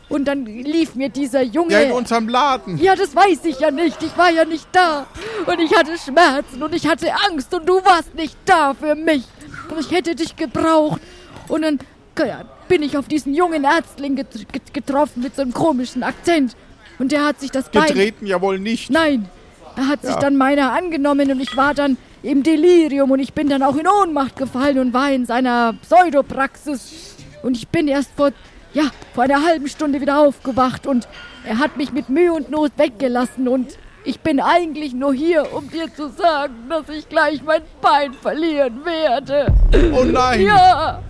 Und 0.08 0.26
dann 0.26 0.44
lief 0.44 0.94
mir 0.94 1.08
dieser 1.08 1.42
Junge. 1.42 1.72
Ja, 1.72 1.80
in 1.80 1.92
unserem 1.92 2.28
Laden. 2.28 2.76
Ja, 2.76 2.94
das 2.94 3.16
weiß 3.16 3.44
ich 3.44 3.60
ja 3.60 3.70
nicht. 3.70 4.02
Ich 4.02 4.16
war 4.16 4.30
ja 4.30 4.44
nicht 4.44 4.68
da. 4.72 5.06
Und 5.46 5.58
ich 5.58 5.74
hatte 5.74 5.96
Schmerzen 5.96 6.62
und 6.62 6.74
ich 6.74 6.86
hatte 6.86 7.08
Angst 7.30 7.52
und 7.54 7.66
du 7.66 7.76
warst 7.84 8.14
nicht 8.14 8.36
da 8.44 8.74
für 8.74 8.94
mich. 8.94 9.24
Und 9.70 9.80
ich 9.80 9.90
hätte 9.90 10.14
dich 10.14 10.36
gebraucht. 10.36 11.00
Und 11.48 11.62
dann 11.62 11.78
ja, 12.18 12.44
bin 12.68 12.82
ich 12.82 12.98
auf 12.98 13.08
diesen 13.08 13.34
jungen 13.34 13.64
Ärztling 13.64 14.16
get 14.16 14.74
getroffen 14.74 15.22
mit 15.22 15.34
so 15.34 15.42
einem 15.42 15.54
komischen 15.54 16.02
Akzent. 16.02 16.56
Und 16.98 17.10
der 17.10 17.24
hat 17.24 17.40
sich 17.40 17.50
das 17.50 17.70
Bein... 17.70 17.86
Getreten 17.86 18.26
ja 18.26 18.40
wohl 18.40 18.58
nicht. 18.58 18.90
Nein. 18.90 19.28
Er 19.76 19.88
hat 19.88 20.02
ja. 20.02 20.10
sich 20.10 20.18
dann 20.18 20.36
meiner 20.36 20.72
angenommen 20.72 21.30
und 21.30 21.40
ich 21.40 21.56
war 21.56 21.72
dann 21.72 21.96
im 22.22 22.42
Delirium 22.42 23.10
und 23.10 23.18
ich 23.18 23.32
bin 23.32 23.48
dann 23.48 23.62
auch 23.62 23.76
in 23.76 23.86
Ohnmacht 23.86 24.36
gefallen 24.36 24.78
und 24.78 24.94
war 24.94 25.10
in 25.10 25.26
seiner 25.26 25.74
Pseudopraxis. 25.82 27.16
Und 27.42 27.56
ich 27.56 27.68
bin 27.68 27.88
erst 27.88 28.12
vor, 28.16 28.30
ja, 28.72 28.84
vor 29.14 29.24
einer 29.24 29.44
halben 29.44 29.68
Stunde 29.68 30.00
wieder 30.00 30.20
aufgewacht 30.20 30.86
und 30.86 31.08
er 31.44 31.58
hat 31.58 31.76
mich 31.76 31.92
mit 31.92 32.08
Mühe 32.08 32.32
und 32.32 32.50
Not 32.50 32.72
weggelassen 32.76 33.48
und 33.48 33.76
ich 34.04 34.20
bin 34.20 34.40
eigentlich 34.40 34.94
nur 34.94 35.14
hier, 35.14 35.52
um 35.54 35.70
dir 35.70 35.92
zu 35.94 36.08
sagen, 36.08 36.68
dass 36.68 36.88
ich 36.88 37.08
gleich 37.08 37.42
mein 37.42 37.62
Bein 37.80 38.12
verlieren 38.14 38.84
werde. 38.84 39.46
Oh 39.94 40.04
nein! 40.04 40.42
Ja, 40.42 41.00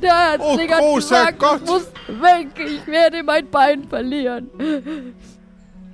der 0.00 0.12
Ärztling 0.12 0.70
oh, 0.70 0.94
hat 0.94 0.94
gesagt, 0.94 1.38
Gott. 1.40 1.60
ich 1.64 1.70
muss 1.70 1.90
weg, 2.20 2.48
ich 2.64 2.86
werde 2.86 3.22
mein 3.24 3.50
Bein 3.50 3.88
verlieren. 3.88 4.50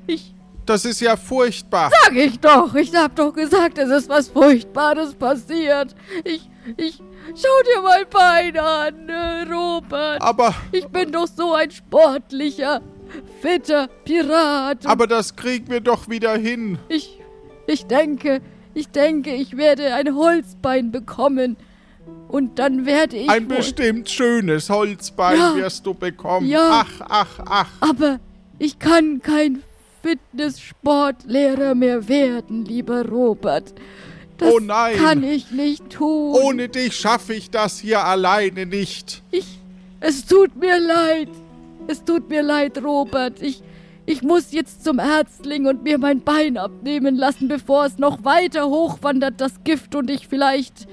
Ich 0.06 0.34
das 0.66 0.84
ist 0.84 1.00
ja 1.00 1.16
furchtbar. 1.16 1.90
Sag 2.04 2.14
ich 2.14 2.38
doch. 2.38 2.74
Ich 2.74 2.94
hab 2.94 3.16
doch 3.16 3.32
gesagt, 3.32 3.78
es 3.78 3.90
ist 3.90 4.08
was 4.08 4.28
Furchtbares 4.28 5.14
passiert. 5.14 5.94
Ich, 6.24 6.48
ich, 6.76 6.98
schau 7.34 7.62
dir 7.64 7.82
mein 7.82 8.08
Bein 8.08 8.58
an, 8.58 9.08
äh, 9.08 9.52
Robert. 9.52 10.22
Aber. 10.22 10.54
Ich 10.70 10.86
bin 10.88 11.12
doch 11.12 11.26
so 11.26 11.54
ein 11.54 11.70
sportlicher, 11.70 12.80
fitter 13.40 13.88
Pirat. 14.04 14.86
Aber 14.86 15.06
das 15.06 15.36
kriegen 15.36 15.70
wir 15.70 15.80
doch 15.80 16.08
wieder 16.08 16.36
hin. 16.36 16.78
Ich, 16.88 17.20
ich 17.66 17.86
denke, 17.86 18.40
ich 18.74 18.88
denke, 18.88 19.34
ich 19.34 19.56
werde 19.56 19.94
ein 19.94 20.14
Holzbein 20.14 20.92
bekommen. 20.92 21.56
Und 22.28 22.58
dann 22.58 22.86
werde 22.86 23.16
ich. 23.16 23.28
Ein 23.28 23.46
bestimmt 23.46 24.08
schönes 24.08 24.70
Holzbein 24.70 25.38
ja, 25.38 25.54
wirst 25.54 25.86
du 25.86 25.92
bekommen. 25.92 26.48
Ja. 26.48 26.84
Ach, 26.86 27.06
ach, 27.08 27.40
ach. 27.44 27.68
Aber 27.80 28.20
ich 28.58 28.78
kann 28.78 29.20
kein 29.20 29.62
Fitnesssportlehrer 30.02 31.74
mehr 31.74 32.08
werden, 32.08 32.64
lieber 32.64 33.06
Robert. 33.06 33.72
Das 34.38 34.52
oh 34.52 34.58
nein. 34.58 34.96
kann 34.96 35.22
ich 35.22 35.50
nicht 35.50 35.90
tun. 35.90 36.34
Ohne 36.34 36.68
dich 36.68 36.96
schaffe 36.96 37.34
ich 37.34 37.50
das 37.50 37.78
hier 37.78 38.04
alleine 38.04 38.66
nicht. 38.66 39.22
Ich. 39.30 39.58
Es 40.00 40.26
tut 40.26 40.56
mir 40.56 40.80
leid. 40.80 41.28
Es 41.86 42.02
tut 42.02 42.28
mir 42.28 42.42
leid, 42.42 42.82
Robert. 42.82 43.40
Ich. 43.40 43.62
Ich 44.04 44.22
muss 44.22 44.50
jetzt 44.50 44.82
zum 44.82 44.98
Ärztling 44.98 45.66
und 45.66 45.84
mir 45.84 45.96
mein 45.96 46.22
Bein 46.22 46.58
abnehmen 46.58 47.14
lassen, 47.14 47.46
bevor 47.46 47.86
es 47.86 47.98
noch 47.98 48.24
weiter 48.24 48.68
hochwandert, 48.68 49.40
das 49.40 49.62
Gift, 49.62 49.94
und 49.94 50.10
ich 50.10 50.26
vielleicht. 50.26 50.88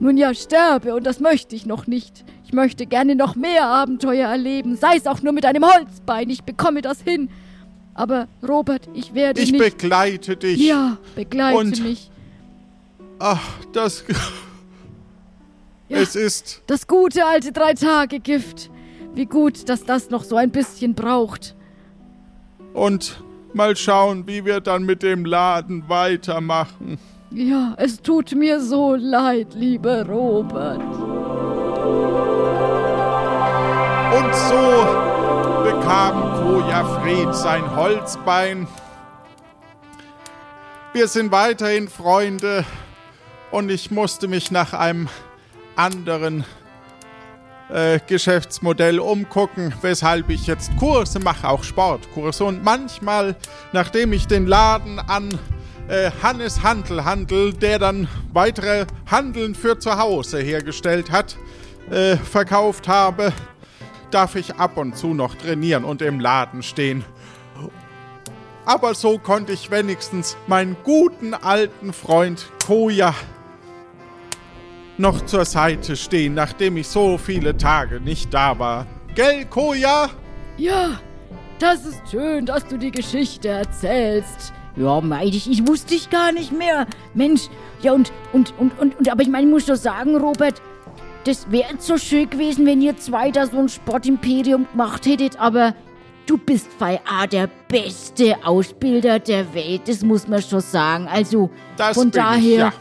Nun 0.00 0.16
ja, 0.16 0.34
sterbe, 0.34 0.96
und 0.96 1.06
das 1.06 1.20
möchte 1.20 1.54
ich 1.54 1.66
noch 1.66 1.86
nicht. 1.86 2.24
Ich 2.44 2.52
möchte 2.52 2.86
gerne 2.86 3.14
noch 3.14 3.36
mehr 3.36 3.66
Abenteuer 3.66 4.28
erleben, 4.28 4.76
sei 4.76 4.96
es 4.96 5.06
auch 5.06 5.22
nur 5.22 5.32
mit 5.32 5.46
einem 5.46 5.64
Holzbein. 5.64 6.28
Ich 6.30 6.42
bekomme 6.42 6.82
das 6.82 7.00
hin. 7.02 7.30
Aber 7.94 8.26
Robert, 8.46 8.88
ich 8.94 9.14
werde 9.14 9.40
ich 9.40 9.52
nicht... 9.52 9.62
Ich 9.62 9.72
begleite 9.74 10.36
dich. 10.36 10.58
Ja, 10.58 10.96
begleite 11.14 11.58
Und 11.58 11.82
mich. 11.82 12.10
Ach, 13.18 13.42
das... 13.72 14.04
Ja, 15.88 15.98
es 15.98 16.16
ist... 16.16 16.62
Das 16.66 16.86
gute 16.86 17.26
alte 17.26 17.52
Drei-Tage-Gift. 17.52 18.70
Wie 19.14 19.26
gut, 19.26 19.68
dass 19.68 19.84
das 19.84 20.08
noch 20.08 20.24
so 20.24 20.36
ein 20.36 20.50
bisschen 20.50 20.94
braucht. 20.94 21.54
Und 22.72 23.22
mal 23.52 23.76
schauen, 23.76 24.26
wie 24.26 24.46
wir 24.46 24.60
dann 24.60 24.84
mit 24.84 25.02
dem 25.02 25.26
Laden 25.26 25.86
weitermachen. 25.88 26.98
Ja, 27.30 27.74
es 27.76 28.00
tut 28.00 28.34
mir 28.34 28.60
so 28.60 28.94
leid, 28.94 29.48
lieber 29.54 30.06
Robert. 30.06 30.80
Und 34.14 34.34
so 34.34 35.11
bekam 35.62 36.42
Koja 36.42 36.84
Fred 36.84 37.34
sein 37.34 37.76
Holzbein. 37.76 38.66
Wir 40.92 41.06
sind 41.06 41.30
weiterhin 41.30 41.88
Freunde 41.88 42.64
und 43.52 43.70
ich 43.70 43.90
musste 43.90 44.26
mich 44.26 44.50
nach 44.50 44.72
einem 44.72 45.08
anderen 45.76 46.44
äh, 47.70 48.00
Geschäftsmodell 48.06 48.98
umgucken, 48.98 49.72
weshalb 49.82 50.30
ich 50.30 50.48
jetzt 50.48 50.76
Kurse 50.78 51.20
mache, 51.20 51.48
auch 51.48 51.62
Sportkurse. 51.62 52.44
Und 52.44 52.64
manchmal, 52.64 53.36
nachdem 53.72 54.12
ich 54.12 54.26
den 54.26 54.46
Laden 54.46 54.98
an 54.98 55.38
äh, 55.88 56.10
Hannes 56.22 56.62
Handel 56.62 57.04
handel, 57.04 57.52
der 57.52 57.78
dann 57.78 58.08
weitere 58.32 58.86
Handeln 59.08 59.54
für 59.54 59.78
zu 59.78 59.96
Hause 59.96 60.40
hergestellt 60.40 61.12
hat, 61.12 61.36
äh, 61.90 62.16
verkauft 62.16 62.88
habe, 62.88 63.32
darf 64.14 64.36
ich 64.36 64.56
ab 64.56 64.76
und 64.76 64.96
zu 64.96 65.14
noch 65.14 65.34
trainieren 65.34 65.84
und 65.84 66.02
im 66.02 66.20
Laden 66.20 66.62
stehen. 66.62 67.04
Aber 68.64 68.94
so 68.94 69.18
konnte 69.18 69.52
ich 69.52 69.70
wenigstens 69.70 70.36
meinen 70.46 70.76
guten 70.84 71.34
alten 71.34 71.92
Freund 71.92 72.48
Koja 72.64 73.14
noch 74.98 75.24
zur 75.26 75.44
Seite 75.44 75.96
stehen, 75.96 76.34
nachdem 76.34 76.76
ich 76.76 76.86
so 76.86 77.18
viele 77.18 77.56
Tage 77.56 78.00
nicht 78.00 78.32
da 78.32 78.58
war. 78.58 78.86
Gell, 79.14 79.46
Koja? 79.46 80.10
Ja, 80.58 81.00
das 81.58 81.84
ist 81.84 82.02
schön, 82.10 82.46
dass 82.46 82.66
du 82.66 82.76
die 82.76 82.90
Geschichte 82.90 83.48
erzählst. 83.48 84.52
Ja, 84.76 85.00
meid 85.00 85.34
ich, 85.34 85.50
ich 85.50 85.66
wusste 85.66 85.94
dich 85.94 86.08
gar 86.08 86.32
nicht 86.32 86.52
mehr. 86.52 86.86
Mensch, 87.14 87.42
ja 87.82 87.92
und, 87.92 88.12
und, 88.32 88.54
und, 88.58 88.78
und, 88.78 88.98
und 88.98 89.10
aber 89.10 89.22
ich 89.22 89.28
meine, 89.28 89.46
ich 89.46 89.52
muss 89.52 89.66
doch 89.66 89.76
sagen, 89.76 90.16
Robert, 90.16 90.62
das 91.24 91.50
wäre 91.50 91.74
so 91.78 91.98
schön 91.98 92.28
gewesen, 92.28 92.66
wenn 92.66 92.80
ihr 92.80 92.96
zwei 92.96 93.30
da 93.30 93.46
so 93.46 93.58
ein 93.58 93.68
Sportimperium 93.68 94.66
gemacht 94.70 95.06
hättet, 95.06 95.38
aber 95.38 95.74
du 96.26 96.36
bist 96.36 96.78
bei 96.78 97.00
A 97.08 97.26
der 97.26 97.48
beste 97.68 98.36
Ausbilder 98.44 99.18
der 99.18 99.54
Welt, 99.54 99.82
das 99.86 100.02
muss 100.02 100.26
man 100.26 100.42
schon 100.42 100.60
sagen. 100.60 101.08
Also 101.08 101.50
das 101.76 101.96
von 101.96 102.10
daher, 102.10 102.38
ich, 102.38 102.56
ja. 102.56 102.72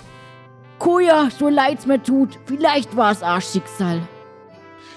Koja, 0.80 1.30
so 1.30 1.50
leid's 1.50 1.86
mir 1.86 2.02
tut, 2.02 2.40
vielleicht 2.46 2.96
war 2.96 3.12
es 3.12 3.22
auch 3.22 3.42
Schicksal. 3.42 4.02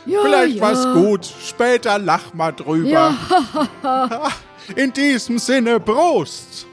Ja, 0.07 0.21
vielleicht 0.23 0.57
ja. 0.57 0.63
war's 0.63 0.95
gut, 0.95 1.25
später 1.25 1.99
lach 1.99 2.33
mal 2.35 2.53
drüber. 2.53 2.89
Ja. 2.89 4.31
In 4.77 4.93
diesem 4.93 5.39
Sinne, 5.39 5.81
Prost! 5.81 6.67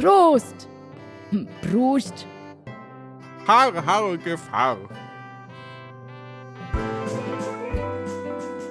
Prost! 0.00 0.68
Hm, 1.30 1.48
Prost! 1.60 2.26
Har, 3.46 3.84
har, 3.84 4.16
Gefahr. 4.16 4.78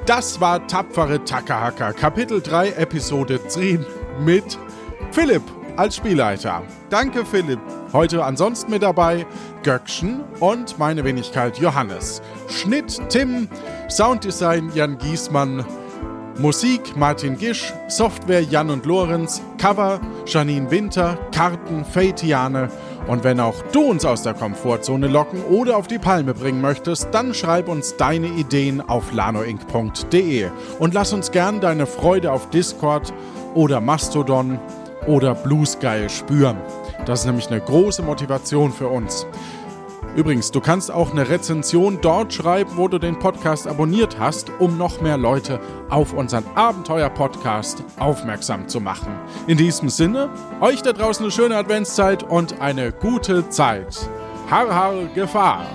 Das 0.06 0.42
war 0.42 0.68
Tapfere 0.68 1.24
Takahaka, 1.24 1.94
Kapitel 1.94 2.42
3, 2.42 2.72
Episode 2.72 3.48
10 3.48 3.86
mit 4.20 4.60
Philipp 5.12 5.42
als 5.78 5.96
Spielleiter. 5.96 6.62
Danke, 6.90 7.26
Philipp. 7.26 7.62
Heute 7.94 8.26
ansonsten 8.26 8.72
mit 8.72 8.84
dabei 8.84 9.26
Göckchen 9.64 10.20
und 10.42 10.78
meine 10.78 11.06
Wenigkeit 11.06 11.58
Johannes. 11.58 12.22
Schnitt 12.50 13.00
Tim, 13.08 13.48
Sounddesign 13.90 14.72
Jan 14.76 14.98
Giesmann, 14.98 15.66
Musik 16.40 16.96
Martin 16.96 17.38
Gisch, 17.38 17.72
Software 17.88 18.42
Jan 18.42 18.70
und 18.70 18.86
Lorenz, 18.86 19.42
Cover 19.58 20.00
Janine 20.26 20.70
Winter, 20.72 21.18
Karten 21.32 21.86
Feitiane 21.86 22.70
und 23.08 23.24
wenn 23.24 23.40
auch 23.40 23.62
du 23.72 23.82
uns 23.82 24.04
aus 24.04 24.24
der 24.24 24.34
Komfortzone 24.34 25.08
locken 25.08 25.44
oder 25.44 25.78
auf 25.78 25.88
die 25.88 26.00
Palme 26.00 26.34
bringen 26.34 26.62
möchtest, 26.62 27.10
dann 27.12 27.34
schreib 27.34 27.68
uns 27.70 27.98
deine 27.98 28.28
Ideen 28.28 28.82
auf 28.82 29.12
lanoinc.de 29.14 30.50
und 30.80 30.94
lass 30.94 31.14
uns 31.14 31.32
gern 31.32 31.62
deine 31.62 31.86
Freude 31.86 32.32
auf 32.32 32.50
Discord 32.50 33.14
oder 33.54 33.80
Mastodon 33.80 34.60
oder 35.06 35.36
Blue 35.36 35.66
Sky 35.66 36.08
spüren. 36.10 36.58
Das 37.06 37.22
ist 37.22 37.26
nämlich 37.26 37.48
eine 37.48 37.60
große 37.60 38.02
Motivation 38.02 38.72
für 38.72 38.88
uns. 38.88 39.28
Übrigens, 40.16 40.52
du 40.52 40.62
kannst 40.62 40.92
auch 40.92 41.12
eine 41.12 41.28
Rezension 41.28 41.98
dort 42.02 42.34
schreiben, 42.34 42.72
wo 42.76 42.88
du 42.88 43.00
den 43.00 43.18
Podcast 43.18 43.68
abonniert 43.68 44.20
hast, 44.20 44.52
um 44.60 44.78
noch 44.78 45.02
mehr 45.02 45.18
Leute 45.18 45.60
auf 45.90 46.14
unseren 46.14 46.46
Abenteuer-Podcast 46.54 47.84
aufmerksam 47.98 48.68
zu 48.68 48.80
machen. 48.80 49.12
In 49.48 49.58
diesem 49.58 49.90
Sinne, 49.90 50.30
euch 50.62 50.84
da 50.84 50.94
draußen 50.94 51.24
eine 51.24 51.32
schöne 51.32 51.58
Adventszeit 51.58 52.22
und 52.22 52.62
eine 52.62 52.92
gute 52.92 53.50
Zeit. 53.50 54.08
Har, 54.50 54.74
har, 54.74 54.94
Gefahr! 55.16 55.66